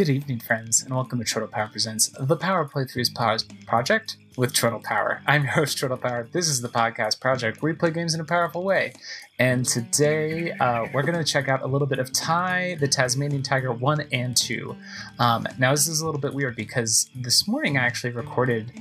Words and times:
Good 0.00 0.08
evening, 0.08 0.40
friends, 0.40 0.82
and 0.82 0.94
welcome 0.94 1.18
to 1.18 1.26
Turtle 1.26 1.46
Power 1.46 1.68
Presents 1.68 2.08
the 2.18 2.34
Power 2.34 2.66
Playthroughs 2.66 3.14
Pause 3.14 3.42
Project 3.66 4.16
with 4.38 4.54
Turtle 4.54 4.80
Power. 4.80 5.20
I'm 5.26 5.42
your 5.42 5.52
host, 5.52 5.76
Turtle 5.76 5.98
Power. 5.98 6.26
This 6.32 6.48
is 6.48 6.62
the 6.62 6.70
podcast 6.70 7.20
project 7.20 7.60
where 7.60 7.70
we 7.70 7.78
play 7.78 7.90
games 7.90 8.14
in 8.14 8.20
a 8.22 8.24
powerful 8.24 8.64
way. 8.64 8.94
And 9.38 9.66
today 9.66 10.52
uh, 10.52 10.86
we're 10.94 11.02
going 11.02 11.22
to 11.22 11.22
check 11.22 11.48
out 11.48 11.60
a 11.60 11.66
little 11.66 11.86
bit 11.86 11.98
of 11.98 12.14
Ty 12.14 12.78
the 12.80 12.88
Tasmanian 12.88 13.42
Tiger 13.42 13.74
1 13.74 14.06
and 14.10 14.34
2. 14.34 14.74
Um, 15.18 15.46
now, 15.58 15.72
this 15.72 15.86
is 15.86 16.00
a 16.00 16.06
little 16.06 16.18
bit 16.18 16.32
weird 16.32 16.56
because 16.56 17.10
this 17.14 17.46
morning 17.46 17.76
I 17.76 17.84
actually 17.84 18.14
recorded 18.14 18.72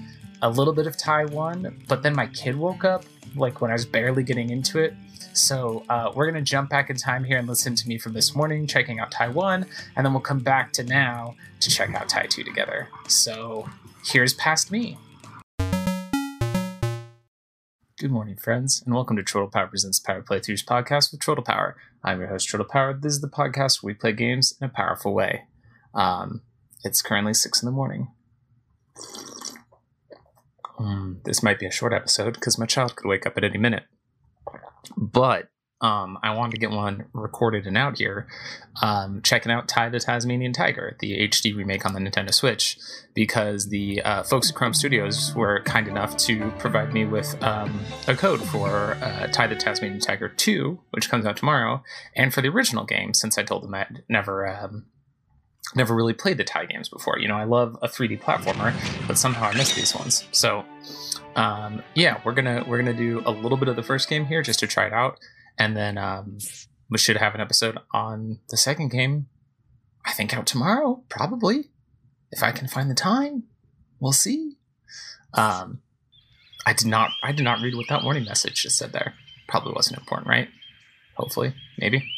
a 0.41 0.49
little 0.49 0.73
bit 0.73 0.88
of 0.88 0.95
Ty 0.95 1.25
1, 1.25 1.83
but 1.89 2.02
then 2.02 2.16
my 2.16 2.27
kid 2.27 2.55
woke 2.55 2.86
up, 2.86 3.03
like 3.36 3.59
when 3.59 3.72
I 3.72 3.73
was 3.73 3.86
barely 3.86 4.23
getting 4.23 4.52
into 4.52 4.80
it. 4.80 4.94
So 5.39 5.85
uh, 5.89 6.11
we're 6.13 6.29
going 6.29 6.43
to 6.43 6.48
jump 6.48 6.70
back 6.70 6.89
in 6.89 6.98
time 6.98 7.23
here 7.23 7.38
and 7.38 7.47
listen 7.47 7.73
to 7.75 7.88
me 7.88 7.97
from 7.97 8.13
this 8.13 8.35
morning, 8.35 8.67
checking 8.67 8.99
out 8.99 9.11
Ty 9.11 9.30
1, 9.30 9.66
and 9.95 10.05
then 10.05 10.13
we'll 10.13 10.21
come 10.21 10.39
back 10.39 10.73
to 10.73 10.84
now 10.84 11.35
to 11.61 11.70
check 11.70 11.93
out 11.95 12.09
Ty 12.09 12.25
2 12.25 12.43
together. 12.43 12.89
So 13.07 13.70
here's 14.05 14.33
past 14.33 14.70
me. 14.70 14.97
Good 17.97 18.11
morning, 18.11 18.35
friends, 18.35 18.83
and 18.85 18.94
welcome 18.94 19.16
to 19.16 19.23
Turtle 19.23 19.49
Power 19.49 19.67
Presents 19.67 19.99
Power 19.99 20.21
Playthroughs 20.21 20.63
podcast 20.63 21.11
with 21.11 21.21
Turtle 21.21 21.44
Power. 21.44 21.77
I'm 22.03 22.19
your 22.19 22.30
host, 22.30 22.49
Turtle 22.49 22.67
Power. 22.69 22.94
This 22.94 23.13
is 23.13 23.21
the 23.21 23.27
podcast 23.27 23.81
where 23.81 23.94
we 23.94 23.97
play 23.97 24.11
games 24.13 24.55
in 24.59 24.66
a 24.66 24.69
powerful 24.69 25.13
way. 25.13 25.44
Um, 25.94 26.41
it's 26.83 27.02
currently 27.02 27.33
6 27.33 27.64
in 27.64 27.66
the 27.66 27.71
morning. 27.71 28.09
Um, 30.77 31.21
this 31.23 31.42
might 31.44 31.59
be 31.59 31.66
a 31.66 31.71
short 31.71 31.94
episode 31.94 32.33
because 32.33 32.58
my 32.58 32.66
child 32.66 32.95
could 32.97 33.08
wake 33.08 33.25
up 33.25 33.38
at 33.38 33.44
any 33.44 33.58
minute. 33.58 33.83
But 34.97 35.49
um, 35.81 36.17
I 36.22 36.35
wanted 36.35 36.52
to 36.55 36.59
get 36.59 36.72
one 36.72 37.05
recorded 37.13 37.66
and 37.66 37.77
out 37.77 37.99
here, 37.99 38.27
um, 38.81 39.21
checking 39.21 39.52
out 39.52 39.69
Ty 39.69 39.89
the 39.89 39.99
Tasmanian 39.99 40.52
Tiger, 40.52 40.97
the 40.99 41.27
HD 41.27 41.55
remake 41.55 41.86
on 41.86 41.94
the 41.94 42.02
Nintendo 42.02 42.33
Switch, 42.33 42.77
because 43.13 43.69
the 43.69 44.02
uh, 44.02 44.23
folks 44.23 44.49
at 44.49 44.58
Krome 44.58 44.75
Studios 44.75 45.33
were 45.36 45.61
kind 45.63 45.88
enough 45.88 46.17
to 46.17 46.52
provide 46.59 46.94
me 46.94 47.05
with 47.05 47.41
um, 47.41 47.80
a 48.08 48.16
code 48.16 48.41
for 48.41 48.97
uh, 49.02 49.27
Ty 49.27 49.47
the 49.47 49.55
Tasmanian 49.55 50.02
Tiger 50.02 50.27
2, 50.27 50.80
which 50.89 51.09
comes 51.09 51.25
out 51.25 51.38
tomorrow, 51.38 51.81
and 52.14 52.33
for 52.33 52.41
the 52.41 52.49
original 52.49 52.83
game, 52.83 53.14
since 53.14 53.38
I 53.38 53.43
told 53.43 53.64
them 53.64 53.73
I'd 53.73 54.03
never. 54.09 54.45
Never 55.75 55.94
really 55.94 56.14
played 56.14 56.38
the 56.38 56.44
Ty 56.44 56.66
games 56.66 56.89
before. 56.89 57.20
You 57.20 57.28
know, 57.28 57.36
I 57.36 57.44
love 57.44 57.78
a 57.81 57.88
3D 57.88 58.22
platformer, 58.22 58.73
but 59.08 59.17
somehow 59.17 59.48
I 59.50 59.53
missed 59.56 59.76
these 59.76 59.94
ones. 59.95 60.28
So, 60.31 60.66
um, 61.36 61.84
yeah, 61.94 62.22
we're 62.26 62.34
gonna 62.34 62.64
we're 62.67 62.80
gonna 62.80 62.94
do 62.94 63.22
a 63.26 63.31
little 63.31 63.58
bit 63.58 63.67
of 63.67 63.76
the 63.76 63.84
first 63.84 64.09
game 64.09 64.26
here 64.26 64.42
just 64.42 64.59
to 64.59 64.67
try 64.67 64.88
it 64.88 64.94
out, 64.94 65.20
and 65.59 65.78
then 65.78 65.98
um, 65.98 66.39
we 66.89 66.98
should 66.98 67.17
have 67.17 67.36
an 67.36 67.42
episode 67.42 67.78
on 67.94 68.39
the 68.50 68.58
second 68.58 68.89
game. 68.89 69.28
I 70.06 70.14
think 70.14 70.36
out 70.36 70.48
tomorrow, 70.48 71.03
probably, 71.08 71.70
if 72.31 72.42
I 72.42 72.52
can 72.52 72.67
find 72.67 72.89
the 72.89 72.95
time. 72.95 73.44
We'll 74.00 74.14
see. 74.14 74.56
Um, 75.33 75.81
I 76.66 76.73
did 76.73 76.88
not 76.88 77.11
I 77.23 77.31
did 77.31 77.44
not 77.44 77.61
read 77.61 77.76
what 77.76 77.88
that 77.89 78.04
warning 78.04 78.26
message 78.26 78.64
just 78.64 78.78
said 78.78 78.92
there. 78.92 79.14
Probably 79.48 79.73
wasn't 79.73 80.00
important, 80.00 80.28
right? 80.28 80.50
Hopefully, 81.16 81.54
maybe. 81.78 82.09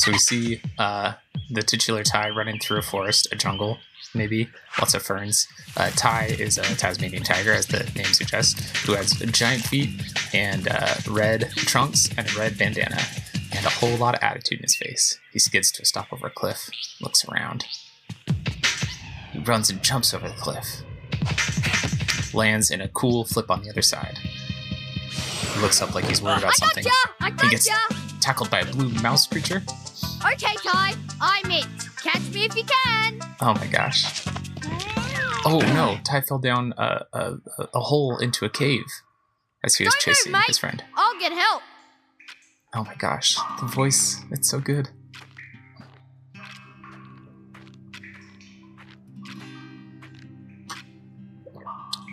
So 0.00 0.12
we 0.12 0.18
see 0.18 0.62
uh, 0.78 1.12
the 1.50 1.62
titular 1.62 2.02
Ty 2.02 2.30
running 2.30 2.58
through 2.58 2.78
a 2.78 2.82
forest, 2.82 3.28
a 3.32 3.36
jungle, 3.36 3.76
maybe 4.14 4.48
lots 4.78 4.94
of 4.94 5.02
ferns. 5.02 5.46
Uh, 5.76 5.90
Ty 5.90 6.36
is 6.38 6.56
a 6.56 6.62
Tasmanian 6.62 7.22
tiger, 7.22 7.52
as 7.52 7.66
the 7.66 7.84
name 7.94 8.06
suggests, 8.06 8.86
who 8.86 8.94
has 8.94 9.12
giant 9.12 9.62
feet 9.62 9.90
and 10.32 10.68
uh, 10.68 10.94
red 11.10 11.50
trunks 11.54 12.08
and 12.16 12.26
a 12.30 12.38
red 12.38 12.56
bandana, 12.56 12.98
and 13.52 13.66
a 13.66 13.70
whole 13.70 13.94
lot 13.98 14.14
of 14.14 14.22
attitude 14.22 14.60
in 14.60 14.62
his 14.62 14.76
face. 14.76 15.18
He 15.34 15.38
skids 15.38 15.70
to 15.72 15.82
a 15.82 15.84
stop 15.84 16.10
over 16.12 16.28
a 16.28 16.30
cliff, 16.30 16.70
looks 17.02 17.28
around. 17.28 17.66
He 19.32 19.38
runs 19.40 19.68
and 19.68 19.82
jumps 19.82 20.14
over 20.14 20.28
the 20.28 20.34
cliff, 20.34 20.82
lands 22.34 22.70
in 22.70 22.80
a 22.80 22.88
cool 22.88 23.26
flip 23.26 23.50
on 23.50 23.62
the 23.62 23.70
other 23.70 23.82
side. 23.82 24.18
He 25.10 25.60
looks 25.60 25.82
up 25.82 25.94
like 25.94 26.04
he's 26.04 26.22
worried 26.22 26.38
about 26.38 26.50
I 26.52 26.54
something. 26.54 26.84
gotcha! 26.84 27.14
I 27.40 27.44
He 27.44 27.50
gets 27.50 27.68
tackled 28.20 28.50
by 28.50 28.60
a 28.60 28.64
blue 28.66 28.88
mouse 29.02 29.26
creature. 29.26 29.62
Okay, 30.24 30.54
Ty, 30.64 30.94
I'm 31.20 31.50
it. 31.50 31.66
Catch 32.02 32.32
me 32.32 32.44
if 32.44 32.56
you 32.56 32.64
can. 32.64 33.20
Oh 33.40 33.54
my 33.54 33.66
gosh. 33.66 34.24
Oh 35.44 35.58
no, 35.74 35.98
Ty 36.04 36.20
fell 36.22 36.38
down 36.38 36.74
a, 36.76 37.04
a, 37.12 37.34
a 37.74 37.80
hole 37.80 38.18
into 38.18 38.44
a 38.44 38.50
cave 38.50 38.84
as 39.64 39.76
he 39.76 39.84
was 39.84 39.94
Don't 39.94 40.00
chasing 40.02 40.32
mate. 40.32 40.44
his 40.46 40.58
friend. 40.58 40.82
I'll 40.96 41.18
get 41.18 41.32
help. 41.32 41.62
Oh 42.74 42.84
my 42.84 42.94
gosh, 42.94 43.36
the 43.60 43.66
voice, 43.66 44.20
it's 44.30 44.48
so 44.50 44.60
good. 44.60 44.90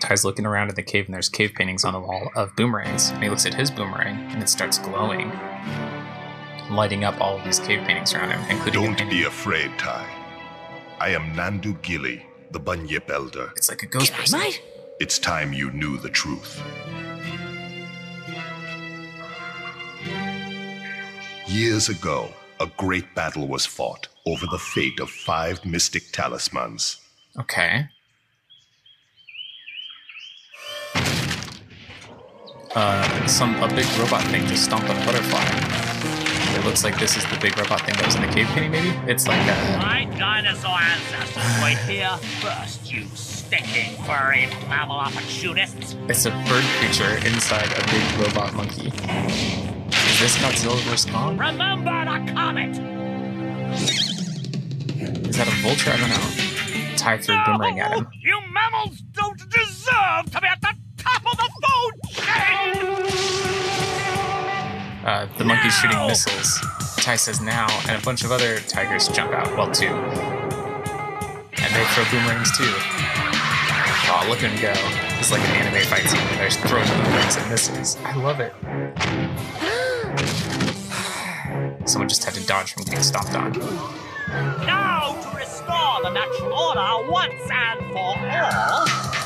Ty's 0.07 0.23
looking 0.23 0.45
around 0.45 0.69
in 0.69 0.75
the 0.75 0.83
cave 0.83 1.05
and 1.07 1.13
there's 1.13 1.27
cave 1.27 1.51
paintings 1.53 1.83
on 1.83 1.91
the 1.91 1.99
wall 1.99 2.31
of 2.33 2.55
boomerangs. 2.55 3.09
And 3.09 3.21
he 3.21 3.29
looks 3.29 3.45
at 3.45 3.53
his 3.53 3.69
boomerang 3.69 4.15
and 4.31 4.41
it 4.41 4.47
starts 4.47 4.79
glowing, 4.79 5.29
lighting 6.71 7.03
up 7.03 7.19
all 7.19 7.37
of 7.37 7.43
these 7.43 7.59
cave 7.59 7.85
paintings 7.85 8.13
around 8.13 8.31
him, 8.31 8.39
including 8.49 8.93
a 8.93 8.95
Don't 8.95 9.09
be 9.09 9.25
afraid, 9.25 9.77
Ty. 9.77 10.07
I 11.01 11.09
am 11.09 11.33
Nandu 11.33 11.81
Gili, 11.81 12.25
the 12.51 12.59
Bunyip 12.59 13.11
Elder. 13.11 13.51
It's 13.57 13.67
like 13.67 13.83
a 13.83 13.85
ghost 13.85 14.13
person. 14.13 14.39
It's 15.01 15.19
time 15.19 15.51
you 15.51 15.71
knew 15.71 15.97
the 15.97 16.09
truth. 16.09 16.63
Years 21.47 21.89
ago, 21.89 22.29
a 22.61 22.67
great 22.77 23.13
battle 23.13 23.49
was 23.49 23.65
fought 23.65 24.07
over 24.25 24.45
the 24.45 24.57
fate 24.57 25.01
of 25.01 25.09
five 25.09 25.65
mystic 25.65 26.13
talismans. 26.13 27.01
Okay. 27.37 27.89
Uh, 32.77 33.25
some 33.25 33.55
a 33.63 33.67
big 33.69 33.87
robot 33.97 34.21
thing 34.25 34.45
just 34.45 34.65
stomped 34.65 34.87
on 34.87 34.95
a 34.95 35.03
butterfly. 35.03 35.41
It 36.55 36.63
looks 36.63 36.83
like 36.83 36.99
this 36.99 37.17
is 37.17 37.25
the 37.25 37.37
big 37.41 37.57
robot 37.57 37.81
thing 37.81 37.95
that 37.95 38.05
was 38.05 38.13
in 38.13 38.21
the 38.21 38.27
cave 38.27 38.45
painting, 38.49 38.69
maybe? 38.69 38.89
It's 39.11 39.27
like 39.27 39.41
a 39.41 39.77
My 39.79 40.05
dinosaur 40.15 40.77
ancestors 40.77 41.43
right 41.57 41.77
here 41.89 42.15
first, 42.39 42.93
you 42.93 43.07
stinking 43.15 43.97
furry 44.03 44.45
mammal 44.69 44.97
opportunists. 44.97 45.95
it's 46.07 46.27
a 46.27 46.29
bird 46.29 46.63
creature 46.77 47.17
inside 47.25 47.65
a 47.65 47.83
big 47.89 48.05
robot 48.23 48.53
monkey. 48.53 48.89
Is 49.89 50.19
this 50.19 50.37
Godzilla 50.37 50.77
vs 50.81 51.11
Kong? 51.11 51.35
Remember 51.35 52.05
the 52.05 52.31
comet! 52.31 52.77
Is 55.27 55.35
that 55.35 55.47
a 55.47 55.51
vulture? 55.63 55.89
I 55.89 55.97
don't 55.97 56.09
know. 56.09 56.95
Ty 56.95 57.17
threw 57.17 57.33
a 57.33 57.43
boomerang 57.43 57.79
at 57.79 57.97
him. 57.97 58.07
You 58.21 58.39
mammals 58.53 59.01
don't 59.13 59.39
deserve 59.49 60.29
to 60.31 60.41
be 60.41 60.45
at 60.45 60.61
the 60.61 60.75
top 60.99 61.25
of 61.25 61.37
the! 61.37 61.56
Uh, 65.07 65.25
the 65.37 65.45
monkey's 65.45 65.73
shooting 65.73 66.05
missiles. 66.05 66.59
Ty 66.97 67.15
says 67.15 67.39
now, 67.39 67.67
and 67.87 68.01
a 68.01 68.05
bunch 68.05 68.25
of 68.25 68.31
other 68.31 68.59
tigers 68.59 69.07
jump 69.07 69.31
out. 69.31 69.47
Well, 69.55 69.71
two. 69.71 69.87
And 69.87 71.73
they 71.73 71.85
throw 71.93 72.03
boomerangs 72.11 72.51
too. 72.57 72.73
Oh, 74.09 74.25
look 74.29 74.43
at 74.43 74.51
him 74.51 74.61
go. 74.61 74.73
It's 75.19 75.31
like 75.31 75.41
an 75.41 75.55
anime 75.55 75.85
fight 75.87 76.07
scene 76.09 76.19
where 76.19 76.37
they're 76.37 76.49
throwing 76.49 76.87
boomerangs 76.87 77.37
and 77.37 77.49
missiles. 77.49 77.97
I 78.03 78.15
love 78.15 78.39
it. 78.41 78.53
Someone 81.89 82.09
just 82.09 82.23
had 82.25 82.33
to 82.33 82.45
dodge 82.45 82.73
from 82.73 82.83
getting 82.83 83.03
stomped 83.03 83.33
on. 83.33 83.53
Now 84.65 85.15
to 85.21 85.37
restore 85.37 86.01
the 86.03 86.09
natural 86.09 86.53
order 86.53 87.09
once 87.09 87.49
and 87.49 87.79
for 87.93 88.17
all. 88.29 89.16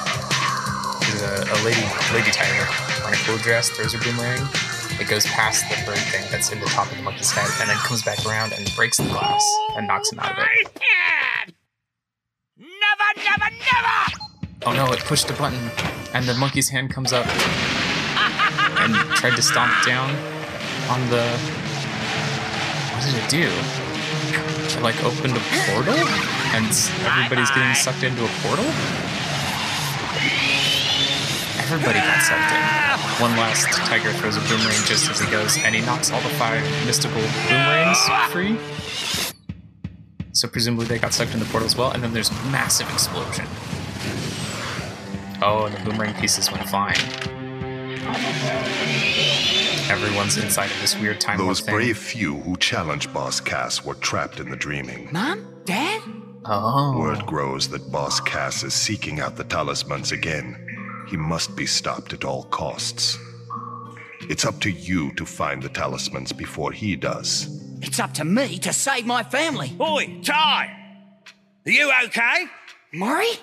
There's 1.21 1.47
a, 1.47 1.53
a 1.53 1.57
lady, 1.63 1.81
lady 2.13 2.31
tiger, 2.31 2.65
wearing 3.03 3.13
a 3.13 3.23
cool 3.25 3.37
dress, 3.37 3.69
throws 3.69 3.93
her 3.93 3.99
boomerang. 3.99 4.41
It 4.99 5.07
goes 5.07 5.25
past 5.27 5.69
the 5.69 5.75
bird 5.85 5.99
thing 6.09 6.25
that's 6.31 6.51
in 6.51 6.59
the 6.59 6.65
top 6.65 6.89
of 6.89 6.97
the 6.97 7.03
monkey's 7.03 7.31
head, 7.31 7.47
and 7.59 7.69
then 7.69 7.77
comes 7.77 8.01
back 8.01 8.25
around 8.25 8.53
and 8.53 8.73
breaks 8.75 8.97
the 8.97 9.03
glass 9.03 9.43
and 9.77 9.85
knocks 9.85 10.11
him 10.11 10.19
out 10.19 10.31
of 10.31 10.45
it. 10.51 10.81
Never, 12.57 13.09
never, 13.17 13.53
never! 13.53 14.65
Oh 14.65 14.73
no, 14.73 14.91
it 14.93 14.99
pushed 15.01 15.29
a 15.29 15.33
button, 15.33 15.69
and 16.15 16.25
the 16.25 16.33
monkey's 16.33 16.69
hand 16.69 16.91
comes 16.91 17.13
up 17.13 17.27
and 18.79 18.95
tried 19.17 19.35
to 19.35 19.43
stomp 19.43 19.73
down 19.85 20.09
on 20.89 21.07
the. 21.11 21.37
What 22.93 23.05
did 23.05 23.15
it 23.15 23.29
do? 23.29 23.47
It 24.75 24.81
like 24.81 25.03
opened 25.03 25.37
a 25.37 25.41
portal, 25.69 25.93
and 26.55 26.65
everybody's 27.05 27.51
getting 27.51 27.75
sucked 27.75 28.01
into 28.01 28.25
a 28.25 28.29
portal. 28.41 28.65
Everybody 31.71 31.99
got 31.99 32.21
sucked 32.21 32.51
in. 32.51 33.21
One 33.21 33.37
last 33.37 33.65
tiger 33.87 34.11
throws 34.11 34.35
a 34.35 34.41
boomerang 34.41 34.83
just 34.85 35.09
as 35.09 35.21
he 35.21 35.31
goes, 35.31 35.57
and 35.63 35.73
he 35.73 35.79
knocks 35.81 36.11
all 36.11 36.19
the 36.19 36.29
five 36.31 36.61
mystical 36.85 37.21
boomerangs 37.47 37.97
free. 38.29 38.57
So 40.33 40.49
presumably 40.49 40.85
they 40.87 40.99
got 40.99 41.13
sucked 41.13 41.33
in 41.33 41.39
the 41.39 41.45
portal 41.45 41.65
as 41.65 41.77
well, 41.77 41.91
and 41.91 42.03
then 42.03 42.13
there's 42.13 42.29
a 42.29 42.33
massive 42.51 42.89
explosion. 42.91 43.45
Oh, 45.41 45.65
and 45.65 45.75
the 45.75 45.89
boomerang 45.89 46.13
pieces 46.15 46.51
went 46.51 46.67
flying. 46.67 46.99
everyone's 49.89 50.37
inside 50.37 50.71
of 50.71 50.81
this 50.81 50.99
weird 50.99 51.21
time 51.21 51.37
warp 51.37 51.47
Those 51.49 51.61
thing. 51.61 51.73
brave 51.75 51.97
few 51.97 52.35
who 52.41 52.57
challenged 52.57 53.13
Boss 53.13 53.39
Cass 53.39 53.85
were 53.85 53.95
trapped 53.95 54.41
in 54.41 54.49
the 54.49 54.57
dreaming. 54.57 55.07
Mom? 55.11 55.45
Dad? 55.65 56.01
Oh. 56.43 56.97
Word 56.99 57.25
grows 57.25 57.69
that 57.69 57.91
Boss 57.91 58.19
Cass 58.19 58.63
is 58.63 58.73
seeking 58.73 59.19
out 59.19 59.37
the 59.37 59.43
talismans 59.45 60.11
again. 60.11 60.67
He 61.11 61.17
must 61.17 61.57
be 61.57 61.65
stopped 61.65 62.13
at 62.13 62.23
all 62.23 62.45
costs. 62.45 63.19
It's 64.29 64.45
up 64.45 64.61
to 64.61 64.71
you 64.71 65.11
to 65.15 65.25
find 65.25 65.61
the 65.61 65.67
talismans 65.67 66.31
before 66.31 66.71
he 66.71 66.95
does. 66.95 67.49
It's 67.81 67.99
up 67.99 68.13
to 68.13 68.23
me 68.23 68.57
to 68.59 68.71
save 68.71 69.05
my 69.05 69.21
family. 69.21 69.75
Oi, 69.77 70.21
Ty! 70.23 70.73
Are 71.65 71.71
you 71.71 71.91
okay? 72.05 72.45
Murray? 72.93 73.33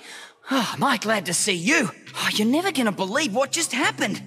Oh, 0.51 0.71
am 0.73 0.83
I 0.83 0.97
glad 0.97 1.27
to 1.27 1.35
see 1.35 1.53
you? 1.53 1.91
Oh, 2.15 2.31
you're 2.33 2.49
never 2.49 2.73
gonna 2.73 2.91
believe 2.91 3.35
what 3.35 3.53
just 3.53 3.73
happened. 3.73 4.23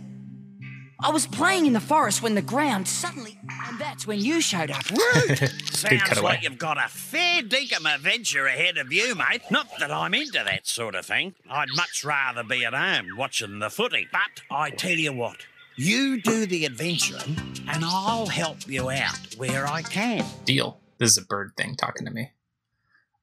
I 1.03 1.09
was 1.09 1.25
playing 1.25 1.65
in 1.65 1.73
the 1.73 1.79
forest 1.79 2.21
when 2.21 2.35
the 2.35 2.41
ground 2.43 2.87
suddenly. 2.87 3.39
And 3.67 3.79
that's 3.79 4.05
when 4.05 4.19
you 4.19 4.39
showed 4.39 4.69
up. 4.69 4.83
Sounds 4.85 6.03
cutaway. 6.03 6.21
like 6.21 6.43
you've 6.43 6.59
got 6.59 6.77
a 6.77 6.87
fair 6.87 7.41
dinkum 7.41 7.91
adventure 7.91 8.45
ahead 8.45 8.77
of 8.77 8.93
you, 8.93 9.15
mate. 9.15 9.41
Not 9.49 9.67
that 9.79 9.89
I'm 9.91 10.13
into 10.13 10.43
that 10.45 10.67
sort 10.67 10.93
of 10.93 11.05
thing. 11.05 11.33
I'd 11.49 11.69
much 11.75 12.03
rather 12.05 12.43
be 12.43 12.63
at 12.65 12.73
home 12.73 13.17
watching 13.17 13.57
the 13.59 13.69
footy. 13.71 14.07
But 14.11 14.43
I 14.55 14.69
tell 14.69 14.97
you 14.97 15.11
what, 15.11 15.37
you 15.75 16.21
do 16.21 16.45
the 16.45 16.65
adventuring, 16.65 17.35
and 17.67 17.83
I'll 17.83 18.27
help 18.27 18.67
you 18.67 18.91
out 18.91 19.35
where 19.37 19.65
I 19.67 19.81
can. 19.81 20.23
Deal. 20.45 20.79
This 20.99 21.11
is 21.11 21.17
a 21.17 21.25
bird 21.25 21.53
thing 21.57 21.75
talking 21.75 22.05
to 22.05 22.11
me. 22.11 22.29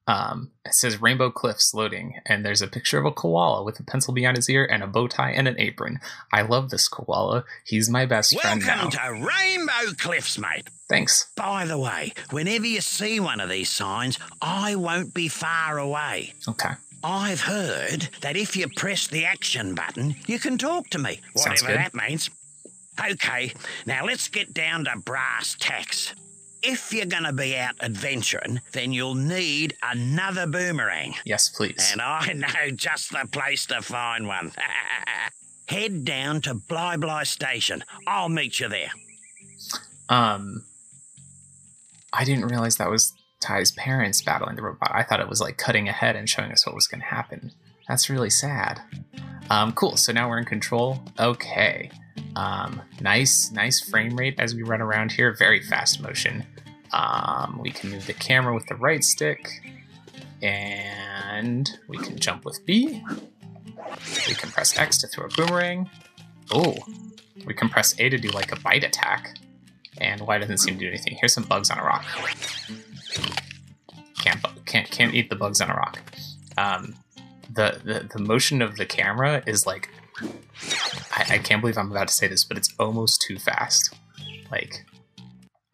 Um, 0.09 0.49
it 0.65 0.73
says 0.73 0.99
Rainbow 0.99 1.29
Cliffs 1.29 1.71
loading, 1.71 2.15
and 2.25 2.43
there's 2.43 2.63
a 2.63 2.67
picture 2.67 2.97
of 2.97 3.05
a 3.05 3.11
koala 3.11 3.63
with 3.63 3.79
a 3.79 3.83
pencil 3.83 4.11
behind 4.11 4.37
his 4.37 4.49
ear 4.49 4.65
and 4.65 4.81
a 4.81 4.87
bow 4.87 5.07
tie 5.07 5.29
and 5.29 5.47
an 5.47 5.55
apron. 5.59 5.99
I 6.33 6.41
love 6.41 6.71
this 6.71 6.87
koala. 6.87 7.45
He's 7.63 7.91
my 7.91 8.07
best 8.07 8.39
friend 8.41 8.59
now. 8.65 8.89
Welcome 8.89 8.91
to 8.91 9.27
Rainbow 9.27 9.93
Cliffs, 9.99 10.39
mate. 10.39 10.67
Thanks. 10.89 11.27
By 11.35 11.65
the 11.65 11.77
way, 11.77 12.13
whenever 12.31 12.65
you 12.65 12.81
see 12.81 13.19
one 13.19 13.39
of 13.39 13.49
these 13.49 13.69
signs, 13.69 14.17
I 14.41 14.75
won't 14.75 15.13
be 15.13 15.27
far 15.27 15.77
away. 15.77 16.33
Okay. 16.47 16.71
I've 17.03 17.41
heard 17.41 18.09
that 18.21 18.35
if 18.35 18.57
you 18.57 18.67
press 18.67 19.05
the 19.05 19.25
action 19.25 19.75
button, 19.75 20.15
you 20.25 20.39
can 20.39 20.57
talk 20.57 20.89
to 20.89 20.97
me, 20.97 21.21
Sounds 21.35 21.61
whatever 21.61 21.77
good. 21.77 21.85
that 21.85 22.09
means. 22.09 22.31
Okay, 22.99 23.53
now 23.85 24.05
let's 24.05 24.27
get 24.27 24.55
down 24.55 24.85
to 24.85 24.97
brass 25.05 25.55
tacks. 25.59 26.15
If 26.61 26.93
you're 26.93 27.05
going 27.05 27.23
to 27.23 27.33
be 27.33 27.55
out 27.57 27.75
adventuring, 27.81 28.61
then 28.73 28.91
you'll 28.91 29.15
need 29.15 29.75
another 29.81 30.45
boomerang. 30.45 31.15
Yes, 31.25 31.49
please. 31.49 31.89
And 31.91 32.01
I 32.01 32.33
know 32.35 32.71
just 32.75 33.11
the 33.11 33.27
place 33.31 33.65
to 33.67 33.81
find 33.81 34.27
one. 34.27 34.51
Head 35.67 36.03
down 36.03 36.41
to 36.41 36.55
Bli 36.55 36.97
Bli 36.97 37.25
Station. 37.25 37.83
I'll 38.07 38.29
meet 38.29 38.59
you 38.59 38.67
there. 38.67 38.89
Um, 40.09 40.65
I 42.11 42.25
didn't 42.25 42.47
realize 42.47 42.77
that 42.77 42.89
was 42.89 43.13
Ty's 43.39 43.71
parents 43.71 44.21
battling 44.21 44.55
the 44.55 44.63
robot. 44.63 44.91
I 44.93 45.03
thought 45.03 45.19
it 45.19 45.29
was 45.29 45.39
like 45.39 45.57
cutting 45.57 45.87
ahead 45.87 46.15
and 46.15 46.27
showing 46.27 46.51
us 46.51 46.65
what 46.65 46.75
was 46.75 46.87
going 46.87 47.01
to 47.01 47.07
happen. 47.07 47.51
That's 47.87 48.09
really 48.09 48.29
sad. 48.29 48.81
Um, 49.49 49.71
cool. 49.73 49.95
So 49.97 50.11
now 50.11 50.29
we're 50.29 50.39
in 50.39 50.45
control. 50.45 50.99
Okay. 51.19 51.91
Um, 52.35 52.81
nice, 53.01 53.51
nice 53.51 53.81
frame 53.89 54.15
rate 54.15 54.35
as 54.39 54.55
we 54.55 54.63
run 54.63 54.81
around 54.81 55.11
here. 55.11 55.35
Very 55.37 55.61
fast 55.61 56.01
motion. 56.01 56.45
Um, 56.91 57.59
we 57.61 57.71
can 57.71 57.91
move 57.91 58.07
the 58.07 58.13
camera 58.13 58.53
with 58.53 58.65
the 58.67 58.75
right 58.75 59.03
stick, 59.03 59.61
and 60.41 61.69
we 61.87 61.97
can 61.97 62.17
jump 62.17 62.45
with 62.45 62.65
B. 62.65 63.03
We 64.27 64.33
can 64.35 64.49
press 64.49 64.77
X 64.77 64.97
to 64.99 65.07
throw 65.07 65.25
a 65.25 65.29
boomerang. 65.29 65.89
Oh, 66.51 66.75
we 67.45 67.53
can 67.53 67.69
press 67.69 67.95
A 67.99 68.09
to 68.09 68.17
do 68.17 68.29
like 68.29 68.51
a 68.51 68.59
bite 68.59 68.83
attack. 68.83 69.37
And 70.01 70.21
Y 70.21 70.37
doesn't 70.37 70.59
seem 70.59 70.75
to 70.75 70.79
do 70.79 70.87
anything. 70.87 71.17
Here's 71.19 71.33
some 71.33 71.43
bugs 71.43 71.69
on 71.69 71.77
a 71.77 71.83
rock. 71.83 72.05
Can't 74.19 74.39
can't 74.65 74.89
can't 74.89 75.13
eat 75.13 75.29
the 75.29 75.35
bugs 75.35 75.59
on 75.59 75.69
a 75.69 75.73
rock. 75.73 75.99
Um, 76.57 76.95
the, 77.53 77.81
the 77.83 78.09
the 78.13 78.19
motion 78.23 78.61
of 78.61 78.77
the 78.77 78.85
camera 78.85 79.43
is 79.45 79.65
like 79.67 79.89
I, 81.11 81.35
I 81.35 81.37
can't 81.39 81.61
believe 81.61 81.77
I'm 81.77 81.91
about 81.91 82.07
to 82.07 82.13
say 82.13 82.27
this, 82.27 82.43
but 82.43 82.57
it's 82.57 82.73
almost 82.79 83.21
too 83.21 83.37
fast. 83.39 83.95
Like 84.51 84.85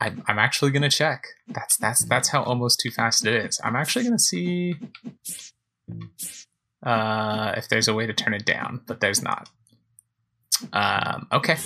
I'm, 0.01 0.23
I'm 0.27 0.39
actually 0.39 0.71
gonna 0.71 0.89
check. 0.89 1.25
That's 1.47 1.77
that's 1.77 2.03
that's 2.05 2.29
how 2.29 2.43
almost 2.43 2.79
too 2.79 2.91
fast 2.91 3.25
it 3.25 3.33
is. 3.45 3.59
I'm 3.63 3.75
actually 3.75 4.05
gonna 4.05 4.19
see 4.19 4.75
uh, 6.83 7.53
if 7.57 7.69
there's 7.69 7.87
a 7.87 7.93
way 7.93 8.05
to 8.05 8.13
turn 8.13 8.33
it 8.33 8.45
down, 8.45 8.81
but 8.85 8.99
there's 8.99 9.21
not. 9.21 9.49
Um, 10.73 11.27
okay, 11.31 11.57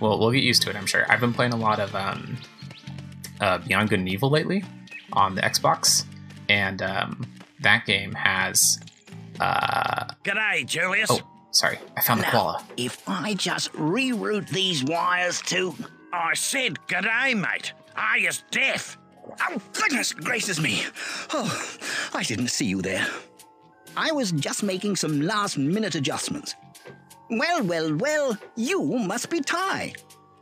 well 0.00 0.18
we'll 0.18 0.30
get 0.30 0.42
used 0.42 0.62
to 0.62 0.70
it. 0.70 0.76
I'm 0.76 0.86
sure. 0.86 1.04
I've 1.10 1.20
been 1.20 1.34
playing 1.34 1.52
a 1.52 1.56
lot 1.56 1.80
of 1.80 1.94
um, 1.94 2.36
uh, 3.40 3.58
Beyond 3.58 3.90
Good 3.90 3.98
and 4.00 4.08
Evil 4.08 4.30
lately 4.30 4.64
on 5.12 5.34
the 5.34 5.42
Xbox, 5.42 6.04
and 6.48 6.82
um, 6.82 7.26
that 7.60 7.84
game 7.86 8.12
has. 8.12 8.78
Uh, 9.40 10.12
G'day, 10.24 10.66
Julius. 10.66 11.10
oh, 11.10 11.20
sorry, 11.52 11.78
I 11.96 12.00
found 12.02 12.20
the 12.20 12.24
koala. 12.24 12.64
If 12.76 13.08
I 13.08 13.34
just 13.34 13.72
reroute 13.74 14.48
these 14.48 14.82
wires 14.84 15.40
to. 15.42 15.74
I 16.12 16.34
said 16.34 16.76
g'day, 16.88 17.34
mate. 17.34 17.72
Ah, 17.96 18.10
Are 18.12 18.18
you 18.18 18.30
deaf? 18.50 18.98
Oh, 19.48 19.60
goodness 19.72 20.12
gracious 20.12 20.60
me. 20.60 20.82
Oh, 21.32 21.78
I 22.12 22.22
didn't 22.22 22.48
see 22.48 22.66
you 22.66 22.82
there. 22.82 23.06
I 23.96 24.10
was 24.12 24.32
just 24.32 24.62
making 24.62 24.96
some 24.96 25.20
last 25.22 25.56
minute 25.56 25.94
adjustments. 25.94 26.54
Well, 27.30 27.62
well, 27.62 27.94
well, 27.96 28.36
you 28.56 28.82
must 28.82 29.30
be 29.30 29.40
Ty. 29.40 29.94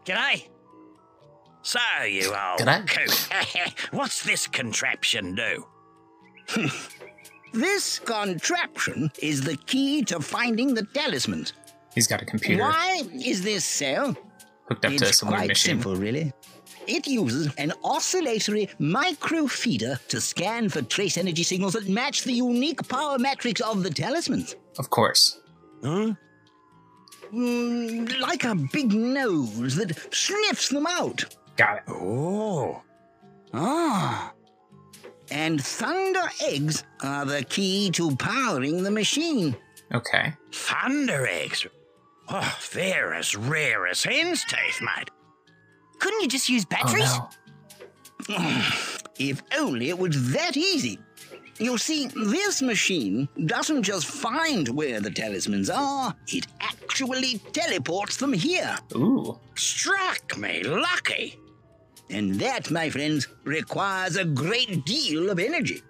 G'day. 0.04 0.48
So, 1.62 1.78
you 2.08 2.28
old 2.28 2.60
G'day. 2.60 2.88
coot. 2.88 3.74
What's 3.92 4.22
this 4.24 4.46
contraption 4.46 5.34
do? 5.34 5.66
This 7.52 7.98
contraption 7.98 9.10
is 9.20 9.42
the 9.42 9.56
key 9.66 10.02
to 10.04 10.20
finding 10.20 10.74
the 10.74 10.84
talismans. 10.94 11.52
He's 11.94 12.06
got 12.06 12.22
a 12.22 12.24
computer 12.24 12.62
Why 12.62 13.02
is 13.12 13.42
this 13.42 13.64
so? 13.64 14.14
hooked 14.68 14.84
up 14.84 14.92
to 14.92 15.06
it's 15.06 15.18
some 15.18 15.28
weird 15.30 15.38
quite 15.40 15.48
machine. 15.48 15.70
simple, 15.76 15.96
really. 15.96 16.32
It 16.86 17.06
uses 17.06 17.52
an 17.56 17.72
oscillatory 17.84 18.68
microfeeder 18.80 20.06
to 20.08 20.20
scan 20.20 20.68
for 20.68 20.82
trace 20.82 21.18
energy 21.18 21.42
signals 21.42 21.74
that 21.74 21.88
match 21.88 22.22
the 22.24 22.32
unique 22.32 22.86
power 22.88 23.18
matrix 23.18 23.60
of 23.60 23.82
the 23.82 23.90
talismans. 23.90 24.54
Of 24.78 24.90
course. 24.90 25.40
Huh? 25.84 26.14
Mm, 27.32 28.18
like 28.20 28.44
a 28.44 28.54
big 28.54 28.92
nose 28.92 29.76
that 29.76 29.96
sniffs 30.12 30.68
them 30.68 30.86
out. 30.86 31.24
Got 31.56 31.78
it. 31.78 31.82
Oh. 31.88 32.82
Ah. 33.52 34.32
And 35.30 35.62
thunder 35.62 36.30
eggs 36.42 36.84
are 37.02 37.24
the 37.24 37.44
key 37.44 37.90
to 37.92 38.14
powering 38.16 38.82
the 38.82 38.90
machine. 38.90 39.56
Okay. 39.94 40.32
Thunder 40.52 41.26
eggs. 41.26 41.66
Oh, 42.28 42.58
they're 42.72 43.14
as 43.14 43.34
rare 43.36 43.86
as 43.86 44.02
hen's 44.04 44.44
teeth, 44.44 44.80
mate. 44.80 45.10
Couldn't 45.98 46.20
you 46.22 46.28
just 46.28 46.48
use 46.48 46.64
Oh 46.64 46.68
batteries? 46.70 47.18
no. 48.28 48.62
If 49.18 49.42
only 49.58 49.90
it 49.90 49.98
was 49.98 50.32
that 50.32 50.56
easy. 50.56 50.98
You 51.58 51.76
see, 51.76 52.06
this 52.06 52.62
machine 52.62 53.28
doesn't 53.44 53.82
just 53.82 54.06
find 54.06 54.66
where 54.70 54.98
the 54.98 55.10
talismans 55.10 55.68
are, 55.68 56.14
it 56.28 56.46
actually 56.60 57.38
teleports 57.52 58.16
them 58.16 58.32
here. 58.32 58.78
Ooh. 58.94 59.38
Struck 59.56 60.38
me 60.38 60.62
lucky. 60.62 61.38
And 62.10 62.34
that, 62.40 62.70
my 62.70 62.90
friends, 62.90 63.28
requires 63.44 64.16
a 64.16 64.24
great 64.24 64.84
deal 64.84 65.30
of 65.30 65.38
energy. 65.38 65.82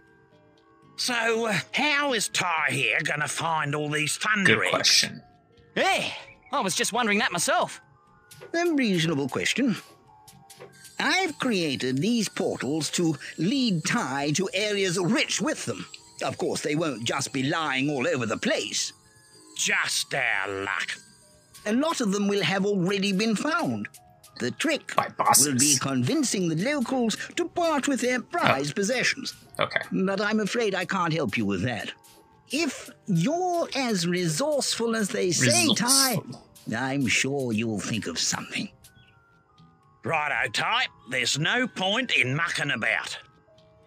So, 0.97 1.47
uh, 1.47 1.59
how 1.73 2.12
is 2.12 2.29
Ty 2.29 2.67
here 2.71 2.99
gonna 3.03 3.27
find 3.27 3.75
all 3.75 3.89
these 3.89 4.17
thunder 4.19 4.57
Good 4.57 4.65
eggs? 4.65 4.71
question. 4.71 5.23
Yeah, 5.75 6.11
I 6.53 6.61
was 6.61 6.75
just 6.75 6.93
wondering 6.93 7.19
that 7.21 7.33
myself. 7.33 7.81
A 8.53 8.73
reasonable 8.75 9.29
question. 9.29 9.77
I've 10.99 11.39
created 11.39 11.99
these 11.99 12.29
portals 12.29 12.91
to 12.91 13.17
lead 13.39 13.85
Ty 13.87 14.33
to 14.33 14.50
areas 14.53 14.99
rich 14.99 15.41
with 15.41 15.65
them. 15.65 15.87
Of 16.23 16.37
course, 16.37 16.61
they 16.61 16.75
won't 16.75 17.05
just 17.05 17.33
be 17.33 17.45
lying 17.45 17.89
all 17.89 18.07
over 18.07 18.27
the 18.27 18.37
place. 18.37 18.93
Just 19.57 20.12
our 20.15 20.49
luck. 20.65 20.99
A 21.65 21.73
lot 21.73 22.03
of 22.03 22.12
them 22.12 22.29
will 22.29 22.43
have 22.43 22.67
already 22.67 23.12
been 23.12 23.35
found. 23.37 23.89
The 24.41 24.51
trick 24.53 24.95
By 24.97 25.09
bosses. 25.09 25.47
will 25.47 25.59
be 25.59 25.77
convincing 25.79 26.49
the 26.49 26.57
locals 26.57 27.17
to 27.37 27.47
part 27.49 27.87
with 27.89 28.01
their 28.01 28.21
prized 28.21 28.75
possessions. 28.75 29.35
Okay. 29.59 29.81
But 29.93 30.21
I'm 30.21 30.41
afraid 30.41 30.75
I 30.75 30.87
can't 30.87 31.13
help 31.13 31.37
you 31.37 31.45
with 31.45 31.63
that. 31.63 31.93
If 32.51 32.91
you're 33.07 33.69
as 33.77 34.07
resourceful 34.09 34.97
as 34.97 35.09
they 35.11 35.31
say, 35.31 35.69
Ty, 35.77 36.19
I'm 36.77 37.07
sure 37.07 37.53
you'll 37.53 37.79
think 37.81 38.07
of 38.07 38.19
something. 38.19 38.69
Righto, 40.05 40.51
Ty. 40.51 40.87
There's 41.11 41.39
no 41.39 41.69
point 41.69 42.11
in 42.13 42.35
mucking 42.35 42.71
about. 42.71 43.19